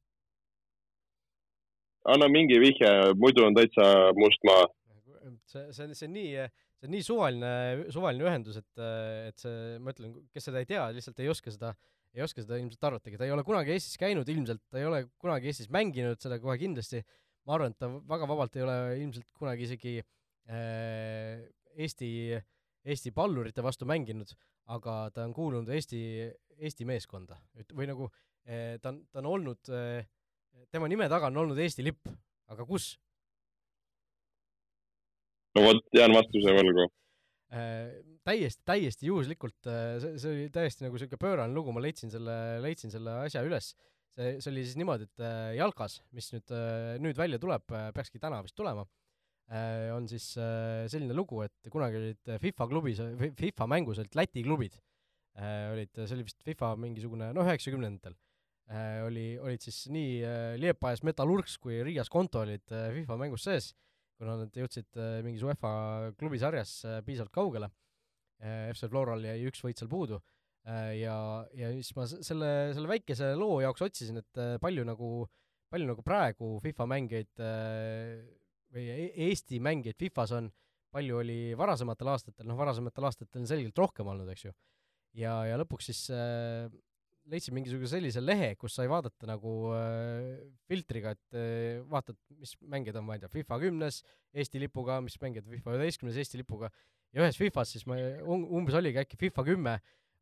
Anna 2.13 2.29
mingi 2.31 2.59
vihje, 2.61 2.93
muidu 3.19 3.45
on 3.47 3.57
täitsa 3.57 4.13
must 4.17 4.43
maa. 4.47 4.65
see, 5.47 5.67
see 5.75 5.93
see 5.93 6.07
on 6.07 6.15
nii 6.15 6.47
see 6.77 6.87
on 6.87 6.93
nii 6.93 7.05
suvaline, 7.05 7.51
suvaline 7.93 8.25
ühendus, 8.27 8.59
et, 8.61 8.81
et 9.27 9.41
see, 9.41 9.77
ma 9.81 9.93
ütlen, 9.93 10.13
kes 10.33 10.45
seda 10.49 10.61
ei 10.61 10.67
tea, 10.69 10.83
lihtsalt 10.93 11.21
ei 11.23 11.29
oska 11.31 11.53
seda, 11.53 11.71
ei 12.13 12.23
oska 12.25 12.43
seda 12.43 12.59
ilmselt 12.61 12.87
arvatagi, 12.89 13.17
ta 13.17 13.25
ei 13.25 13.33
ole 13.33 13.45
kunagi 13.47 13.73
Eestis 13.73 13.97
käinud 13.99 14.29
ilmselt, 14.29 14.61
ta 14.69 14.81
ei 14.81 14.85
ole 14.85 15.03
kunagi 15.21 15.49
Eestis 15.49 15.71
mänginud, 15.73 16.21
seda 16.21 16.37
kohe 16.43 16.57
kindlasti, 16.61 17.01
ma 17.49 17.57
arvan, 17.57 17.73
et 17.73 17.81
ta 17.81 17.89
väga 17.89 18.29
vabalt 18.29 18.59
ei 18.59 18.65
ole 18.65 18.77
ilmselt 19.01 19.27
kunagi 19.39 19.65
isegi 19.65 19.95
äh, 20.03 21.47
Eesti, 21.77 22.11
Eesti 22.87 23.13
pallurite 23.13 23.65
vastu 23.65 23.89
mänginud, 23.89 24.29
aga 24.73 24.99
ta 25.15 25.25
on 25.25 25.33
kuulunud 25.33 25.73
Eesti, 25.73 26.01
Eesti 26.61 26.85
meeskonda, 26.89 27.39
et 27.57 27.73
või 27.73 27.89
nagu 27.89 28.11
äh, 28.45 28.77
ta 28.81 28.93
on, 28.93 29.01
ta 29.09 29.23
on 29.23 29.31
olnud 29.33 29.73
äh,, 29.73 30.05
tema 30.73 30.89
nime 30.91 31.07
taga 31.11 31.29
on 31.31 31.43
olnud 31.43 31.59
Eesti 31.61 31.85
lipp, 31.85 32.09
aga 32.51 32.65
kus? 32.67 32.95
no 35.57 35.65
vot, 35.65 35.83
jään 35.95 36.13
vastuse 36.15 36.53
võlgu 36.57 36.85
äh,. 36.85 37.97
täiesti, 38.27 38.61
täiesti 38.67 39.09
juhuslikult 39.09 39.69
äh,, 39.71 39.97
see, 40.03 40.17
see 40.21 40.33
oli 40.33 40.49
täiesti 40.53 40.85
nagu 40.85 40.99
siuke 41.01 41.19
pöörane 41.21 41.55
lugu, 41.55 41.73
ma 41.75 41.83
leidsin 41.83 42.13
selle, 42.13 42.35
leidsin 42.63 42.93
selle 42.93 43.15
asja 43.23 43.43
üles. 43.47 43.73
see, 44.17 44.37
see 44.41 44.51
oli 44.53 44.65
siis 44.67 44.77
niimoodi, 44.79 45.09
et 45.09 45.25
äh, 45.25 45.55
jalkas, 45.59 46.01
mis 46.17 46.29
nüüd 46.35 46.55
äh,, 46.55 46.95
nüüd 47.03 47.19
välja 47.19 47.41
tuleb 47.41 47.73
äh,, 47.73 47.89
peakski 47.95 48.21
täna 48.23 48.43
vist 48.45 48.57
tulema 48.59 48.85
äh,, 49.49 49.89
on 49.95 50.09
siis 50.11 50.33
selline 50.35 51.17
lugu, 51.17 51.41
et 51.47 51.73
kunagi 51.73 52.01
olid 52.01 52.37
FIFA 52.43 52.69
klubis, 52.73 53.01
FIFA 53.39 53.71
mängus 53.73 54.03
olid 54.03 54.19
Läti 54.19 54.45
klubid 54.45 54.77
olid, 55.37 55.91
see 55.93 56.15
oli 56.15 56.23
vist 56.25 56.39
FIFA 56.41 56.71
mingisugune, 56.81 57.27
noh, 57.37 57.45
üheksakümnendatel 57.45 58.15
oli, 59.07 59.37
olid 59.39 59.63
siis 59.63 59.85
nii 59.93 60.15
äh, 60.27 60.53
Liepajas 60.59 61.03
Metallurgs 61.07 61.57
kui 61.63 61.79
Riias 61.87 62.09
Konto 62.11 62.41
olid 62.43 62.73
äh, 62.75 62.89
FIFA 62.95 63.19
mängus 63.21 63.45
sees 63.47 63.73
kuna 64.17 64.37
nad 64.41 64.55
jõudsid 64.57 64.97
äh, 64.97 65.19
mingis 65.25 65.45
UEFA 65.45 65.71
klubisarjas 66.17 66.73
äh, 66.87 66.99
piisavalt 67.05 67.33
kaugele, 67.35 67.69
äh, 68.41 68.69
FC 68.73 68.89
Floral 68.91 69.25
jäi 69.27 69.39
üks 69.49 69.63
võit 69.65 69.79
seal 69.79 69.91
puudu 69.91 70.19
ja, 70.67 71.13
ja 71.55 71.69
siis 71.77 71.93
ma 71.95 72.03
selle, 72.09 72.47
selle 72.75 72.89
väikese 72.91 73.29
loo 73.39 73.61
jaoks 73.63 73.85
otsisin, 73.85 74.17
et 74.19 74.39
palju 74.59 74.83
nagu, 74.83 75.11
palju 75.71 75.87
nagu 75.87 76.03
praegu 76.03 76.49
FIFA 76.59 76.87
mängijaid 76.91 77.43
või 78.75 78.83
e-, 78.91 79.13
Eesti 79.29 79.61
mängijaid 79.63 79.95
Fifas 80.01 80.33
on, 80.35 80.49
palju 80.91 81.21
oli 81.21 81.37
varasematel 81.55 82.11
aastatel, 82.11 82.49
noh, 82.49 82.59
varasematel 82.59 83.07
aastatel 83.07 83.45
on 83.45 83.47
selgelt 83.47 83.79
rohkem 83.79 84.11
olnud, 84.11 84.27
eks 84.33 84.43
ju. 84.49 84.51
ja, 85.21 85.37
ja 85.47 85.61
lõpuks 85.63 85.87
siis 85.87 86.03
äh, 86.11 86.67
leidsin 87.31 87.55
mingisuguse 87.55 87.97
sellise 87.97 88.21
lehe, 88.23 88.53
kus 88.59 88.77
sai 88.77 88.87
vaadata 88.91 89.27
nagu 89.29 89.53
äh, 89.75 90.37
filtriga, 90.69 91.13
et 91.15 91.37
äh, 91.37 91.79
vaatad, 91.89 92.17
mis 92.39 92.53
mängijad 92.71 92.99
on, 93.01 93.07
ma 93.07 93.17
ei 93.17 93.23
tea, 93.23 93.31
FIFA 93.33 93.59
kümnes 93.63 94.01
Eesti 94.37 94.61
lipuga, 94.61 94.99
mis 95.03 95.17
mängijad 95.21 95.47
FIFA 95.51 95.75
üheteistkümnes 95.77 96.19
Eesti 96.21 96.41
lipuga 96.41 96.71
ja 97.15 97.23
ühes 97.23 97.39
Fifas 97.39 97.71
siis 97.75 97.87
ma 97.89 97.97
um, 98.23 98.45
umbes 98.59 98.77
oligi 98.79 99.01
äkki 99.01 99.19
FIFA 99.19 99.45
kümme 99.47 99.77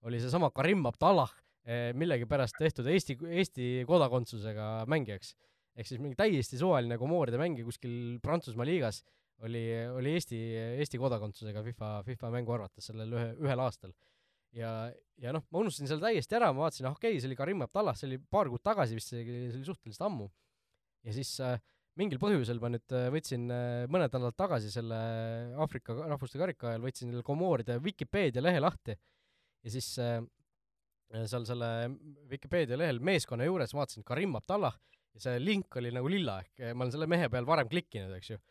oli 0.05 0.21
seesama 0.21 0.51
Karim 0.55 0.85
Abdallah 0.89 1.33
äh, 1.65 1.91
millegipärast 1.97 2.57
tehtud 2.61 2.89
Eesti, 2.91 3.17
Eesti 3.41 3.69
kodakondsusega 3.89 4.85
mängijaks. 4.91 5.35
ehk 5.75 5.89
siis 5.89 5.99
mingi 5.99 6.15
täiesti 6.15 6.57
suvaline 6.57 6.97
komooride 6.97 7.37
mängija 7.41 7.67
kuskil 7.67 8.17
Prantsusmaa 8.23 8.65
liigas 8.65 9.03
oli, 9.43 9.65
oli 9.91 10.13
Eesti, 10.15 10.39
Eesti 10.79 10.97
kodakondsusega 11.01 11.63
FIFA, 11.63 11.95
FIFA 12.07 12.31
mängu 12.37 12.55
arvates 12.55 12.87
sellel 12.91 13.11
ühe, 13.17 13.31
ühel 13.43 13.63
aastal 13.65 13.91
ja, 14.55 14.71
ja 15.21 15.35
noh, 15.35 15.45
ma 15.51 15.61
unustasin 15.63 15.89
selle 15.89 16.03
täiesti 16.03 16.37
ära, 16.37 16.51
ma 16.53 16.65
vaatasin, 16.65 16.89
ah 16.89 16.95
okei 16.95 17.15
okay,, 17.15 17.21
see 17.21 17.29
oli 17.29 17.39
Karim 17.39 17.63
Abdallah, 17.65 17.97
see 17.97 18.09
oli 18.09 18.19
paar 18.19 18.49
kuud 18.51 18.63
tagasi 18.65 18.97
vist, 18.97 19.13
see 19.13 19.23
oli 19.23 19.63
suhteliselt 19.67 20.05
ammu. 20.07 20.29
ja 21.05 21.13
siis 21.15 21.35
äh, 21.43 21.59
mingil 21.99 22.19
põhjusel 22.21 22.59
ma 22.63 22.71
nüüd 22.73 22.95
äh, 22.95 23.07
võtsin 23.13 23.45
äh, 23.51 23.83
mõned 23.91 24.09
nädalad 24.09 24.37
tagasi 24.39 24.71
selle 24.73 24.97
Aafrika 25.63 25.95
rahvuste 25.95 26.39
karika 26.41 26.73
ajal, 26.73 26.83
võtsin 26.87 27.11
selle 27.11 27.25
Komooride 27.25 27.77
Vikipeedia 27.83 28.43
lehe 28.43 28.63
lahti 28.63 28.95
ja 28.95 29.73
siis 29.73 29.93
äh, 30.03 30.19
seal 31.29 31.45
selle 31.47 31.69
Vikipeedia 32.31 32.79
lehel 32.79 32.99
meeskonna 32.99 33.47
juures 33.47 33.75
vaatasin 33.75 34.07
Karim 34.07 34.35
Abdallah 34.39 34.75
ja 35.15 35.23
see 35.27 35.39
link 35.39 35.77
oli 35.79 35.93
nagu 35.95 36.09
lilla, 36.11 36.41
ehk 36.43 36.75
ma 36.75 36.83
olen 36.83 36.95
selle 36.95 37.07
mehe 37.07 37.29
peal 37.31 37.47
varem 37.47 37.69
klikkinud, 37.71 38.11
eks 38.17 38.33
ju 38.33 38.41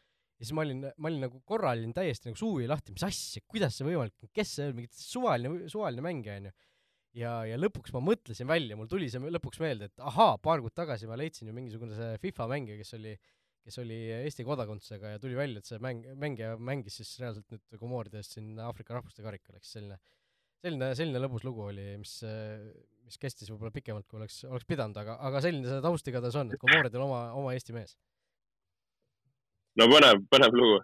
ja 0.45 0.49
siis 0.51 0.57
ma 0.57 0.64
olin, 0.66 0.84
ma 1.01 1.09
olin 1.09 1.24
nagu 1.24 1.40
korra 1.49 1.72
olin 1.72 1.95
täiesti 1.97 2.28
nagu 2.28 2.38
suu 2.38 2.59
jäi 2.61 2.68
lahti, 2.68 2.92
mis 2.95 3.05
asja, 3.07 3.40
kuidas 3.49 3.78
see 3.78 3.86
võimalik 3.88 4.26
on, 4.26 4.30
kes 4.36 4.51
see 4.59 4.66
on, 4.68 4.76
mingi 4.76 4.90
suvaline, 4.92 5.68
suvaline 5.72 6.05
mängija 6.05 6.36
onju. 6.40 6.53
ja, 7.16 7.30
ja 7.49 7.57
lõpuks 7.61 7.95
ma 7.95 8.03
mõtlesin 8.05 8.51
välja, 8.51 8.76
mul 8.76 8.90
tuli 8.90 9.09
see 9.12 9.32
lõpuks 9.36 9.62
meelde, 9.62 9.88
et 9.88 10.05
ahaa, 10.12 10.36
paar 10.45 10.61
kuud 10.61 10.74
tagasi 10.76 11.09
ma 11.09 11.16
leidsin 11.16 11.49
ju 11.49 11.57
mingisugune 11.57 11.97
see 11.97 12.18
FIFA 12.26 12.49
mängija, 12.53 12.76
kes 12.82 12.92
oli, 12.99 13.14
kes 13.64 13.80
oli 13.80 14.01
Eesti 14.18 14.45
kodakondsusega 14.45 15.14
ja 15.14 15.22
tuli 15.22 15.38
välja, 15.38 15.62
et 15.62 15.70
see 15.70 15.80
mäng, 15.82 16.05
mängija 16.20 16.59
mängis 16.61 17.01
siis 17.01 17.14
reaalselt 17.22 17.49
nüüd 17.55 17.80
Komoride 17.80 18.20
eest 18.20 18.36
siin 18.36 18.59
Aafrika 18.61 18.99
rahvuste 18.99 19.24
karikal, 19.24 19.57
eks 19.57 19.72
selline, 19.78 19.97
selline, 20.61 20.90
selline 20.99 21.22
lõbus 21.24 21.47
lugu 21.49 21.70
oli, 21.70 21.86
mis, 22.03 22.18
mis 23.09 23.22
kestis 23.22 23.49
võib-olla 23.49 23.72
pikemalt, 23.72 24.11
kui 24.11 24.20
oleks, 24.20 24.42
oleks 24.51 24.68
pidanud, 24.68 25.01
aga, 25.01 25.16
aga 25.30 25.40
selline 25.47 25.70
see 25.70 25.86
taust 25.86 26.12
igatahes 26.12 26.42
on, 26.42 26.53
et 26.53 26.61
Komoridel 26.61 27.07
oma, 27.07 27.30
oma 27.38 27.57
Eesti 27.57 27.78
mees 27.78 27.97
no 29.81 29.89
põnev, 29.91 30.25
põnev 30.31 30.59
lugu. 30.59 30.83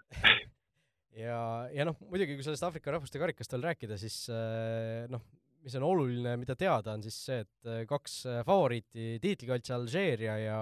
Ja, 1.20 1.66
ja 1.74 1.84
noh, 1.88 1.98
muidugi 2.08 2.36
kui 2.38 2.46
sellest 2.46 2.64
Aafrika 2.64 2.94
rahvuste 2.94 3.20
karikast 3.20 3.52
veel 3.54 3.66
rääkida, 3.68 3.98
siis 4.00 4.22
äh, 4.32 5.08
noh, 5.10 5.24
mis 5.64 5.74
on 5.76 5.86
oluline, 5.86 6.36
mida 6.40 6.56
teada, 6.58 6.94
on 6.94 7.02
siis 7.04 7.16
see, 7.26 7.40
et 7.44 7.68
äh, 7.68 7.82
kaks 7.88 8.20
äh, 8.30 8.38
favoriiti 8.46 9.18
tiitlikaitse 9.22 9.74
Alžeeria 9.76 10.36
ja 10.40 10.60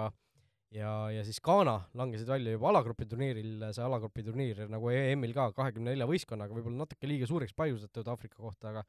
ja, 0.75 0.89
ja 1.09 1.21
siis 1.25 1.39
Ghana 1.41 1.79
langesid 1.97 2.29
välja 2.29 2.53
juba 2.53 2.69
alagrupi 2.69 3.07
turniiril, 3.09 3.69
see 3.73 3.85
alagrupi 3.85 4.25
turniir 4.25 4.67
nagu 4.69 4.91
EM-il 4.93 5.33
ka 5.33 5.47
kahekümne 5.57 5.95
nelja 5.95 6.05
võistkonnaga, 6.09 6.53
võib-olla 6.53 6.83
natuke 6.83 7.09
liiga 7.09 7.29
suureks 7.29 7.55
paisustatud 7.57 8.11
Aafrika 8.11 8.37
kohta, 8.37 8.73
aga 8.73 8.83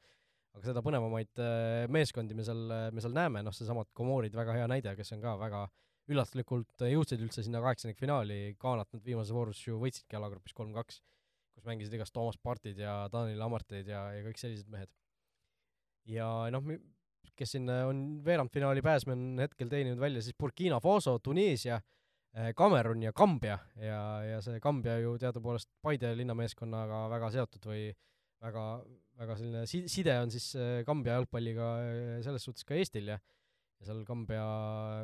aga 0.51 0.65
seda 0.67 0.83
põnevamaid 0.83 1.39
äh, 1.39 1.85
meeskondi 1.89 2.35
me 2.35 2.43
seal, 2.43 2.65
me 2.91 3.01
seal 3.01 3.15
näeme, 3.15 3.41
noh, 3.45 3.55
seesamad 3.55 3.89
Komorid, 3.97 4.35
väga 4.35 4.57
hea 4.59 4.67
näide, 4.69 4.93
kes 4.97 5.15
on 5.15 5.23
ka 5.23 5.37
väga 5.39 5.63
üllatuslikult 6.11 6.83
jõudsid 6.87 7.21
üldse 7.23 7.43
sinna 7.45 7.61
kaheksandikfinaali, 7.63 8.55
Ghanat 8.61 8.91
nad 8.95 9.03
viimases 9.05 9.33
voorus 9.35 9.61
ju 9.63 9.79
võitsidki 9.81 10.17
alagrupis 10.19 10.55
kolm-kaks, 10.57 11.01
kus 11.55 11.67
mängisid 11.67 11.95
igast 11.97 12.13
Toomas 12.15 12.39
Partid 12.41 12.79
ja 12.81 13.05
Daniel 13.13 13.45
Amarteid 13.47 13.89
ja, 13.91 14.07
ja 14.15 14.25
kõik 14.25 14.41
sellised 14.41 14.71
mehed. 14.71 14.91
ja 16.09 16.27
noh, 16.53 16.65
kes 17.37 17.55
siin 17.55 17.69
on 17.69 18.03
veerandfinaali 18.25 18.83
pääsme 18.85 19.15
on 19.15 19.41
hetkel 19.41 19.69
teeninud 19.71 20.01
välja 20.01 20.21
siis 20.25 20.37
Burkina 20.37 20.79
Faso, 20.81 21.17
Tuneesia, 21.19 21.79
Kamerun 22.55 23.03
ja 23.03 23.11
Kambja 23.13 23.57
ja, 23.75 24.01
ja 24.23 24.39
see 24.43 24.61
Kambja 24.63 24.97
ju 25.03 25.17
teadupoolest 25.19 25.69
Paide 25.83 26.13
linnameeskonnaga 26.15 27.03
väga 27.11 27.31
seotud 27.35 27.67
või 27.67 27.89
väga, 28.41 28.65
väga 29.19 29.37
selline 29.37 29.65
si-, 29.69 29.87
side 29.91 30.15
on 30.23 30.31
siis 30.33 30.53
Kambja 30.87 31.19
jalgpalliga 31.19 31.71
selles 32.25 32.47
suhtes 32.47 32.67
ka 32.67 32.77
Eestil 32.79 33.11
ja 33.13 33.19
ja 33.81 33.89
seal 33.89 34.03
Kambja, 34.05 34.43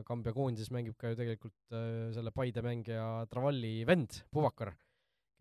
Kambja 0.07 0.35
koondises 0.35 0.69
mängib 0.73 0.97
ka 1.01 1.11
ju 1.11 1.17
tegelikult 1.19 1.77
selle 2.13 2.33
Paide 2.35 2.61
mängija 2.65 3.07
Travalli 3.31 3.81
vend, 3.89 4.21
Puvakar, 4.33 4.75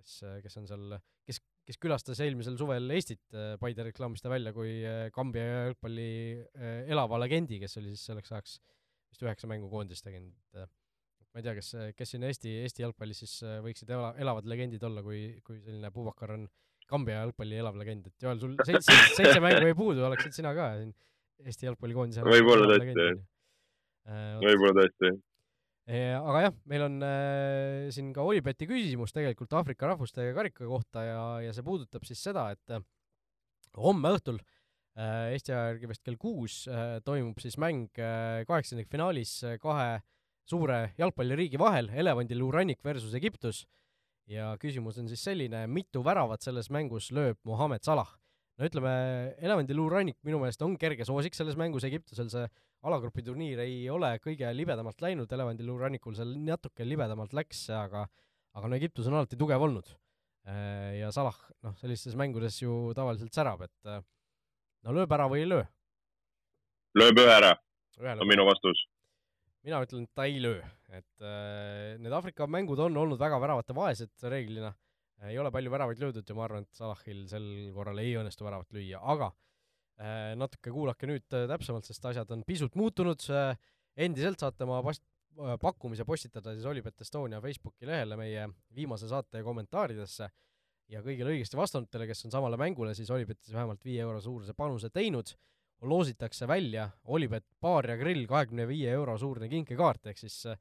kes, 0.01 0.23
kes 0.45 0.59
on 0.63 0.71
seal, 0.71 0.97
kes 1.29 1.43
kes 1.67 1.81
külastas 1.83 2.21
eelmisel 2.23 2.57
suvel 2.61 2.91
Eestit, 2.95 3.23
äh, 3.35 3.55
Paide 3.61 3.89
reklaamis 3.89 4.23
ta 4.23 4.31
välja 4.31 4.53
kui 4.55 4.79
äh, 4.87 5.09
Kambja 5.15 5.45
jalgpalli 5.67 6.11
äh, 6.39 6.83
elava 6.93 7.19
legendi, 7.23 7.59
kes 7.63 7.79
oli 7.81 7.95
siis 7.95 8.07
selleks 8.11 8.33
ajaks 8.35 8.59
vist 9.11 9.25
üheksa 9.25 9.51
mängu 9.51 9.71
koondises 9.73 10.05
teginud, 10.05 10.35
et 10.55 10.71
ma 11.33 11.41
ei 11.41 11.47
tea, 11.47 11.57
kes, 11.59 11.73
kes 11.99 12.15
siin 12.15 12.27
Eesti, 12.27 12.53
Eesti 12.65 12.85
jalgpallis 12.85 13.23
siis 13.25 13.35
võiksid 13.65 13.91
ela, 13.95 14.13
elavad 14.23 14.47
legendid 14.51 14.83
olla, 14.87 15.03
kui, 15.07 15.29
kui 15.47 15.59
selline 15.65 15.91
Puvakar 15.95 16.37
on 16.37 16.47
Kambja 16.87 17.19
jalgpalli 17.25 17.59
elav 17.59 17.79
legend, 17.81 18.07
et 18.11 18.27
Joel, 18.27 18.39
sul 18.39 18.55
seitse, 18.63 18.95
seitse 19.19 19.43
mängu 19.43 19.67
jäi 19.67 19.75
puudu, 19.79 20.05
oleksid 20.07 20.37
sina 20.37 20.53
ka 20.55 20.71
siin 20.79 20.93
Eesti 21.45 21.69
jalgpallikoondise 21.69 22.25
võib-olla 22.25 22.71
tõesti, 22.73 23.09
võib-olla 24.43 24.83
tõesti 24.83 25.17
aga 25.87 26.41
jah, 26.49 26.55
meil 26.67 26.83
on 26.89 26.99
äh, 27.07 27.87
siin 27.95 28.11
ka 28.15 28.25
Olibeti 28.27 28.67
küsimus 28.67 29.15
tegelikult 29.15 29.53
Aafrika 29.55 29.87
rahvuste 29.93 30.33
karika 30.35 30.67
kohta 30.67 31.05
ja, 31.07 31.21
ja 31.45 31.53
see 31.55 31.63
puudutab 31.63 32.07
siis 32.09 32.23
seda, 32.27 32.49
et 32.57 32.75
äh, 32.75 32.83
homme 33.79 34.11
õhtul 34.17 34.41
äh, 34.41 35.31
Eesti 35.37 35.55
aja 35.55 35.71
järgi 35.71 35.91
vist 35.93 36.03
kell 36.03 36.19
kuus 36.19 36.65
äh, 36.67 36.99
toimub 37.07 37.39
siis 37.39 37.55
mäng 37.63 38.03
äh, 38.03 38.43
kaheksandikfinaalis 38.49 39.39
äh, 39.47 39.59
kahe 39.63 40.01
suure 40.47 40.93
jalgpalliriigi 40.99 41.59
vahel, 41.59 41.91
Elevandiluu 41.95 42.51
rannik 42.55 42.83
versus 42.85 43.15
Egiptus. 43.15 43.65
ja 44.27 44.57
küsimus 44.59 44.97
on 44.99 45.07
siis 45.07 45.23
selline, 45.23 45.69
mitu 45.71 46.03
väravat 46.03 46.43
selles 46.43 46.67
mängus 46.75 47.13
lööb 47.15 47.39
Mohammed 47.47 47.87
Salah? 47.87 48.11
No 48.57 48.69
ütleme, 48.69 48.93
Elevandiluu 49.43 49.89
rannik 49.93 50.19
minu 50.27 50.41
meelest 50.41 50.63
on 50.65 50.77
kerge 50.81 51.05
soosik 51.09 51.37
selles 51.37 51.59
mängus, 51.61 51.85
Egiptusel 51.89 52.31
see 52.33 52.47
alagrupi 52.87 53.25
turniir 53.27 53.61
ei 53.65 53.85
ole 53.93 54.15
kõige 54.25 54.49
libedamalt 54.55 55.03
läinud, 55.05 55.33
Elevandiluu 55.33 55.79
rannikul 55.81 56.17
seal 56.17 56.33
natuke 56.47 56.87
libedamalt 56.87 57.37
läks, 57.37 57.67
aga 57.75 58.07
aga 58.57 58.71
no 58.71 58.79
Egiptus 58.79 59.09
on 59.11 59.19
alati 59.19 59.39
tugev 59.39 59.63
olnud. 59.67 59.91
Äh, 60.47 61.01
ja 61.01 61.11
Salah, 61.13 61.37
noh, 61.67 61.75
sellistes 61.81 62.17
mängudes 62.19 62.61
ju 62.63 62.95
tavaliselt 62.97 63.35
särab, 63.35 63.67
et 63.67 63.91
äh, 63.91 64.03
no 64.87 64.95
lööb 64.97 65.13
ära 65.13 65.27
või 65.31 65.43
ei 65.45 65.51
löö? 65.51 65.65
lööb 66.97 67.19
ühe 67.21 67.33
ära, 67.33 67.51
on 68.15 68.29
minu 68.31 68.47
vastus. 68.49 68.87
mina 69.67 69.83
ütlen, 69.85 70.07
et 70.07 70.15
ta 70.17 70.25
ei 70.25 70.39
löö, 70.41 70.63
et 70.95 71.25
äh, 71.27 71.97
need 71.99 72.15
Aafrika 72.15 72.47
mängud 72.49 72.81
on 72.81 72.97
olnud 72.97 73.21
väga 73.21 73.41
väravate 73.43 73.75
vaesed 73.77 74.15
reeglina, 74.31 74.71
ei 75.25 75.39
ole 75.41 75.51
palju 75.51 75.71
väravaid 75.73 76.01
löödud 76.03 76.29
ja 76.29 76.35
ma 76.37 76.45
arvan, 76.45 76.67
et 76.67 76.77
Salahil 76.77 77.25
sel 77.31 77.47
korral 77.75 77.99
ei 78.03 78.13
õnnestu 78.21 78.45
väravat 78.45 78.75
lüüa, 78.77 79.01
aga 79.01 79.31
äh, 79.33 79.47
Äh, 79.97 80.35
natuke 80.37 80.69
kuulake 80.75 81.09
nüüd 81.09 81.25
äh, 81.33 81.47
täpsemalt, 81.49 81.87
sest 81.89 82.05
asjad 82.05 82.33
on 82.35 82.43
pisut 82.45 82.75
muutunud, 82.77 83.23
äh, 83.33 83.57
endiselt 84.05 84.43
saate 84.43 84.67
oma 84.67 84.83
post-, 84.85 85.07
pakkumise 85.63 86.05
postitada 86.05 86.53
siis 86.53 86.67
Olipet 86.69 87.01
Estonia 87.01 87.41
Facebooki 87.41 87.89
lehele 87.89 88.19
meie 88.21 88.45
viimase 88.77 89.09
saate 89.09 89.41
kommentaaridesse. 89.45 90.29
Ja 90.93 91.01
kõigile 91.03 91.33
õigesti 91.33 91.57
vastanutele, 91.59 92.05
kes 92.11 92.27
on 92.29 92.35
samale 92.35 92.59
mängule 92.61 92.93
siis 92.95 93.09
Olipetis 93.11 93.55
vähemalt 93.57 93.83
viie 93.89 94.05
euro 94.05 94.21
suuruse 94.23 94.53
panuse 94.55 94.93
teinud, 94.93 95.33
loositakse 95.89 96.47
välja 96.49 96.91
Olipet 97.17 97.49
baar 97.61 97.89
ja 97.89 97.97
grill 97.97 98.29
kahekümne 98.29 98.69
viie 98.69 98.93
euro 98.93 99.17
suurune 99.19 99.49
kinkekaart, 99.49 100.13
ehk 100.13 100.21
siis 100.21 100.43
äh, 100.53 100.61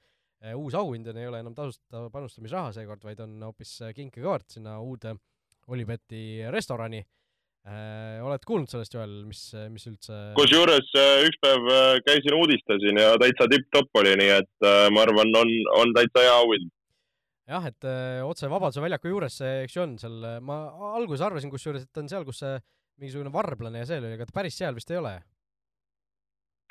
uus 0.55 0.75
auhind 0.77 1.07
ei 1.13 1.27
ole 1.27 1.39
enam 1.41 1.55
tasuta 1.55 2.07
panustamisraha 2.13 2.73
seekord, 2.75 3.03
vaid 3.07 3.21
on 3.23 3.37
hoopis 3.47 3.77
kinkekaart 3.95 4.57
sinna 4.57 4.79
uude 4.83 5.15
Olipeti 5.71 6.45
restorani 6.53 6.99
äh, 6.99 7.07
Äh, 7.65 8.21
oled 8.21 8.43
kuulnud 8.45 8.69
sellest, 8.69 8.93
Joel, 8.93 9.23
mis, 9.25 9.39
mis 9.73 9.87
üldse 9.89 10.13
kusjuures 10.37 10.91
äh, 11.01 11.23
üks 11.25 11.39
päev 11.41 11.63
äh, 11.73 11.93
käisin, 12.05 12.35
uudistasin 12.37 12.99
ja 13.01 13.15
täitsa 13.17 13.47
tipp-topp 13.49 14.01
oli, 14.03 14.11
nii 14.21 14.33
et 14.35 14.67
ma 14.93 15.01
arvan, 15.01 15.31
on, 15.39 15.53
on 15.73 15.93
täitsa 15.97 16.21
hea 16.27 16.35
auhind. 16.43 16.69
jah, 17.49 17.65
et 17.65 17.87
öö, 17.89 18.21
otse 18.27 18.49
Vabaduse 18.49 18.83
väljaku 18.85 19.09
juures 19.09 19.39
see, 19.41 19.63
eks 19.63 19.79
ju 19.79 19.81
on 19.81 19.97
seal, 20.01 20.27
ma 20.45 20.59
alguses 20.93 21.25
arvasin 21.25 21.49
kusjuures, 21.49 21.87
et 21.89 22.01
on 22.01 22.09
seal, 22.11 22.25
kus 22.27 22.43
see 22.43 22.53
mingisugune 23.01 23.33
varblane 23.33 23.81
ja 23.81 23.89
see 23.89 23.97
oli, 23.97 24.13
aga 24.13 24.29
ta 24.29 24.37
päris 24.37 24.61
seal 24.61 24.77
vist 24.77 24.93
ei 24.93 25.01
ole. 25.01 25.15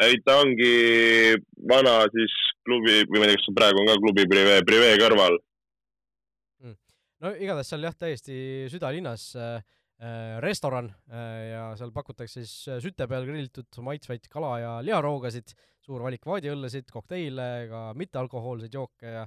Ei, 0.03 0.18
ta 0.26 0.40
ongi 0.42 1.36
vana 1.70 2.01
siis 2.14 2.34
klubi, 2.66 3.03
või 3.11 3.20
ma 3.20 3.28
ei 3.28 3.34
tea, 3.34 3.38
kas 3.38 3.47
see 3.51 3.59
praegu 3.61 3.82
on 3.82 3.90
ka 3.92 4.01
klubi 4.03 4.26
Prive, 4.30 4.59
Prive 4.66 4.90
kõrval. 5.03 5.38
Mm.. 6.64 6.76
no 7.22 7.34
igatahes 7.36 7.70
seal 7.70 7.86
jah, 7.86 7.97
täiesti 7.99 8.36
südalinnas 8.72 9.30
äh, 9.38 9.61
Äh, 10.03 10.40
restoran 10.42 10.88
äh, 11.07 11.53
ja 11.53 11.61
seal 11.78 11.92
pakutakse 11.95 12.42
siis 12.42 12.66
äh, 12.66 12.80
süte 12.82 13.07
peal 13.07 13.28
grillitud 13.28 13.76
maitsvaid 13.86 14.24
kala- 14.26 14.57
ja 14.59 14.72
liharoogasid, 14.82 15.55
suur 15.86 16.03
valik 16.03 16.26
vaadiõllesid, 16.26 16.90
kokteile, 16.90 17.47
ka 17.70 17.82
mittealkohoolseid 18.01 18.74
jooke 18.74 19.12
ja 19.20 19.22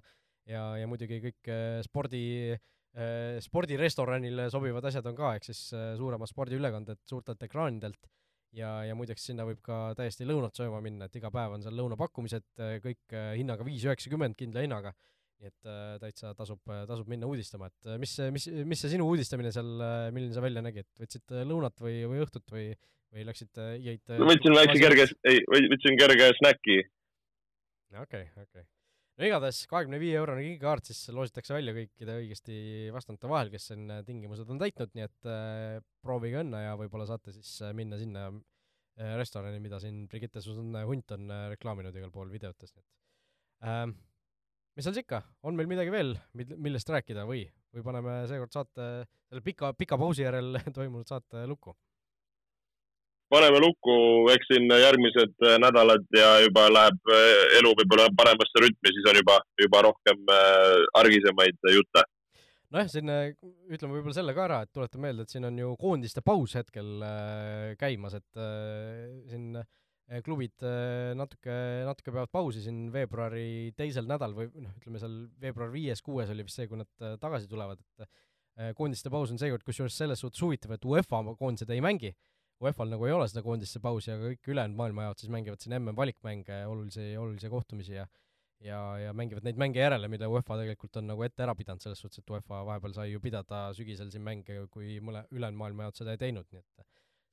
ja, 0.48 0.64
ja 0.80 0.88
muidugi 0.88 1.18
kõik 1.20 1.50
spordi, 1.84 2.22
spordirestoranile 3.44 4.46
sobivad 4.48 4.86
asjad 4.88 5.10
on 5.10 5.18
ka, 5.18 5.34
ehk 5.36 5.44
siis 5.50 5.60
suuremad 6.00 6.30
spordiülekanded 6.32 7.02
suurtelt 7.04 7.44
ekraanidelt 7.44 8.08
ja, 8.58 8.72
ja 8.90 8.96
muideks 8.98 9.30
sinna 9.30 9.46
võib 9.48 9.62
ka 9.66 9.94
täiesti 9.98 10.26
lõunat 10.28 10.58
sööma 10.58 10.82
minna, 10.84 11.08
et 11.08 11.20
iga 11.20 11.32
päev 11.34 11.56
on 11.58 11.66
seal 11.66 11.78
lõunapakkumised, 11.78 12.48
kõik 12.84 13.18
hinnaga 13.38 13.68
viis 13.68 13.86
üheksakümmend 13.88 14.38
kindla 14.40 14.66
hinnaga 14.66 14.96
nii 15.38 15.52
et 15.52 15.70
äh, 15.70 15.98
täitsa 16.02 16.34
tasub, 16.38 16.62
tasub 16.90 17.10
minna 17.12 17.28
uudistama, 17.30 17.70
et 17.70 17.90
äh, 17.92 17.98
mis, 18.02 18.14
mis, 18.34 18.48
mis 18.70 18.82
see 18.82 18.94
sinu 18.96 19.08
uudistamine 19.12 19.52
seal, 19.54 19.70
äh, 19.86 20.08
milline 20.16 20.34
see 20.34 20.46
välja 20.46 20.64
nägi, 20.66 20.84
et 20.86 21.04
võtsid 21.04 21.36
äh, 21.36 21.44
lõunat 21.50 21.84
või, 21.84 22.00
või 22.10 22.24
õhtut 22.26 22.54
või, 22.54 22.72
või 23.14 23.28
läksid, 23.28 23.62
jõid 23.84 24.16
võtsin 24.32 24.58
väikse 24.58 24.80
kerge, 24.82 25.06
ei, 25.30 25.44
võtsin 25.76 26.00
kerge 26.00 26.32
snäki. 26.40 26.80
okei 27.94 28.02
okay,, 28.02 28.26
okei 28.34 28.50
okay. 28.50 28.68
No 29.18 29.28
igatahes 29.28 29.64
kahekümne 29.70 30.00
viie 30.02 30.18
eurone 30.20 30.44
gigakaart 30.46 30.92
siis 30.92 31.00
loositakse 31.16 31.56
välja 31.56 31.74
kõikide 31.76 32.18
õigesti 32.22 32.58
vastanute 32.94 33.30
vahel, 33.32 33.50
kes 33.54 33.70
siin 33.72 33.90
tingimused 34.08 34.50
on 34.54 34.62
täitnud, 34.62 34.94
nii 34.98 35.08
et 35.08 35.32
äh, 35.32 35.80
proovige 36.06 36.44
õnne 36.44 36.64
ja 36.68 36.76
võib-olla 36.80 37.08
saate 37.10 37.34
siis 37.36 37.56
minna 37.78 38.00
sinna 38.02 38.28
äh, 38.30 39.16
restorani, 39.20 39.62
mida 39.64 39.82
siin 39.84 40.06
Brigitte 40.12 40.44
Susanne 40.44 40.86
Hunt 40.90 41.16
on 41.18 41.32
äh, 41.34 41.48
reklaaminud 41.56 41.98
igal 41.98 42.14
pool 42.14 42.30
videotes, 42.34 42.76
nii 42.76 42.86
et 42.86 43.72
äh, 43.72 43.88
mis 44.78 44.86
seal 44.86 44.94
siis 44.94 45.08
ikka, 45.08 45.24
on 45.50 45.58
meil 45.58 45.70
midagi 45.70 45.94
veel, 45.94 46.14
millest 46.38 46.90
rääkida 46.94 47.26
või, 47.26 47.48
või 47.74 47.86
paneme 47.86 48.20
seekord 48.30 48.54
saate, 48.54 48.88
selle 49.26 49.42
pika, 49.46 49.74
pika 49.78 49.98
pausi 49.98 50.28
järel 50.28 50.60
toimunud 50.78 51.10
saate 51.10 51.48
lukku? 51.50 51.74
Paneme 53.30 53.62
lukku, 53.64 53.96
eks 54.34 54.52
siin 54.52 54.70
järgmised 54.72 55.34
äh, 55.46 55.58
nädalad 55.64 56.06
ja 56.16 56.30
juba 56.46 56.68
läheb 56.72 57.14
äh, 57.14 57.32
elu 57.60 57.74
võib-olla 57.82 58.10
paremasse 58.18 58.64
rütmi, 58.64 58.94
siis 58.94 59.10
on 59.12 59.20
juba, 59.22 59.40
juba 59.64 59.84
rohkem 59.90 60.36
äh, 60.36 60.86
argisemaid 61.02 61.72
jutte. 61.76 62.06
nojah, 62.72 62.92
siin 62.92 63.12
ütleme 63.12 63.98
võib-olla 63.98 64.16
selle 64.16 64.36
ka 64.38 64.46
ära, 64.46 64.62
et 64.64 64.72
tuletan 64.76 65.04
meelde, 65.04 65.24
et 65.28 65.34
siin 65.34 65.48
on 65.48 65.60
ju 65.60 65.74
koondiste 65.80 66.24
paus 66.26 66.56
hetkel 66.60 67.04
käimas, 67.80 68.18
et 68.20 68.42
siin 69.32 69.54
Eh, 70.08 70.22
klubid 70.24 70.56
eh, 70.64 71.12
natuke, 71.20 71.54
natuke 71.84 72.14
peavad 72.14 72.32
pausi 72.32 72.62
siin 72.64 72.86
veebruari 72.94 73.74
teisel 73.76 74.06
nädal 74.08 74.32
või 74.38 74.48
noh, 74.56 74.72
ütleme 74.80 75.02
seal 75.02 75.18
veebruar 75.42 75.74
viies-kuues 75.74 76.32
oli 76.32 76.46
vist 76.48 76.62
see, 76.62 76.70
kui 76.72 76.80
nad 76.80 77.04
eh, 77.04 77.18
tagasi 77.20 77.50
tulevad, 77.52 77.82
et 77.84 78.74
koondiste 78.74 79.12
paus 79.14 79.30
on 79.30 79.38
seekord 79.38 79.62
kusjuures 79.68 79.94
selles 80.00 80.24
suhtes 80.24 80.42
huvitav, 80.42 80.72
et 80.74 80.86
UEFA 80.88 81.20
koondised 81.38 81.70
ei 81.76 81.84
mängi. 81.84 82.10
UEFA-l 82.64 82.94
nagu 82.96 83.06
ei 83.06 83.14
ole 83.14 83.28
seda 83.30 83.44
koondiste 83.46 83.82
pausi, 83.84 84.12
aga 84.14 84.32
kõik 84.32 84.54
ülejäänud 84.54 84.80
maailmajaod 84.80 85.22
siis 85.22 85.34
mängivad 85.34 85.62
siin 85.62 85.76
MM-valikmänge, 85.78 86.64
olulisi, 86.70 87.12
olulisi 87.18 87.52
kohtumisi 87.54 88.00
ja 88.00 88.08
ja, 88.64 88.80
ja 89.02 89.14
mängivad 89.14 89.46
neid 89.46 89.60
mänge 89.60 89.82
järele, 89.82 90.10
mille 90.12 90.30
UEFA 90.32 90.58
tegelikult 90.62 90.98
on 91.02 91.12
nagu 91.12 91.26
ette 91.26 91.44
ära 91.46 91.54
pidanud, 91.58 91.84
selles 91.84 92.02
suhtes, 92.02 92.24
et 92.24 92.32
UEFA 92.34 92.64
vahepeal 92.66 92.96
sai 92.96 93.12
ju 93.12 93.22
pidada 93.24 93.68
sügisel 93.78 94.10
siin 94.14 94.26
mänge, 94.26 94.64
kui 94.74 94.98
mõle, 95.04 95.24
ülejäänud 95.34 95.62
maailmajaod 95.62 96.00
seda 96.02 96.16
ei 96.16 96.22
teinud, 96.26 96.48
nii 96.52 96.64
et 96.64 96.88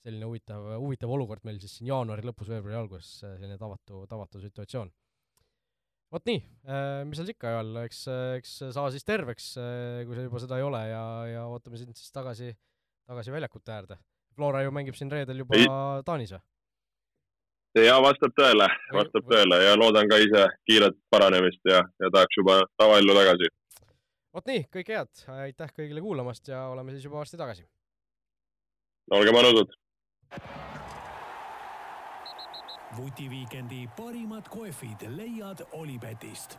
selline 0.04 0.28
huvitav, 0.28 0.66
huvitav 0.82 1.14
olukord 1.16 1.46
meil 1.48 1.60
siis 1.62 1.78
siin 1.78 1.88
jaanuari 1.88 2.26
lõpus, 2.28 2.50
veebruari 2.52 2.76
alguses, 2.82 3.16
selline 3.22 3.56
tavatu, 3.60 4.04
tavatu 4.10 4.42
situatsioon. 4.42 4.92
vot 6.14 6.28
nii, 6.28 6.42
mis 7.08 7.18
seal 7.18 7.32
ikka, 7.32 7.54
Joel, 7.56 7.78
eks, 7.86 8.02
eks 8.36 8.56
saa 8.76 8.90
siis 8.92 9.08
terveks, 9.08 9.54
kui 10.04 10.18
sa 10.18 10.26
juba 10.26 10.42
seda 10.44 10.60
ei 10.60 10.66
ole 10.66 10.82
ja, 10.90 11.04
ja 11.32 11.46
ootame 11.50 11.80
sind 11.80 11.96
siis 11.98 12.12
tagasi, 12.14 12.52
tagasi 13.08 13.32
väljakute 13.34 13.72
äärde. 13.74 13.98
Flora 14.34 14.62
ju 14.64 14.72
mängib 14.74 14.96
siin 14.98 15.12
reedel 15.12 15.44
juba 15.44 15.56
ei. 15.58 15.68
Taanis 16.06 16.34
või? 16.34 16.42
ja 17.82 17.94
vastab 18.02 18.34
tõele, 18.38 18.68
vastab 18.94 19.26
tõele 19.30 19.58
ja 19.64 19.76
loodan 19.78 20.08
ka 20.10 20.18
ise 20.22 20.44
kiiret 20.68 20.96
paranemist 21.10 21.60
ja, 21.66 21.80
ja 22.00 22.10
tahaks 22.14 22.38
juba 22.38 22.60
tavaellu 22.78 23.16
tagasi. 23.16 23.48
vot 24.34 24.46
nii, 24.50 24.66
kõike 24.76 24.94
head, 24.94 25.24
aitäh 25.46 25.72
kõigile 25.74 26.02
kuulamast 26.04 26.48
ja 26.48 26.66
oleme 26.70 26.94
siis 26.94 27.08
juba 27.08 27.18
varsti 27.22 27.40
tagasi. 27.40 27.66
olge 29.10 29.34
mõnusad. 29.34 29.74
vutiviikendi 32.96 33.88
parimad 33.96 34.48
kohvid 34.48 35.08
leiad 35.16 35.66
Olipetist 35.72 36.58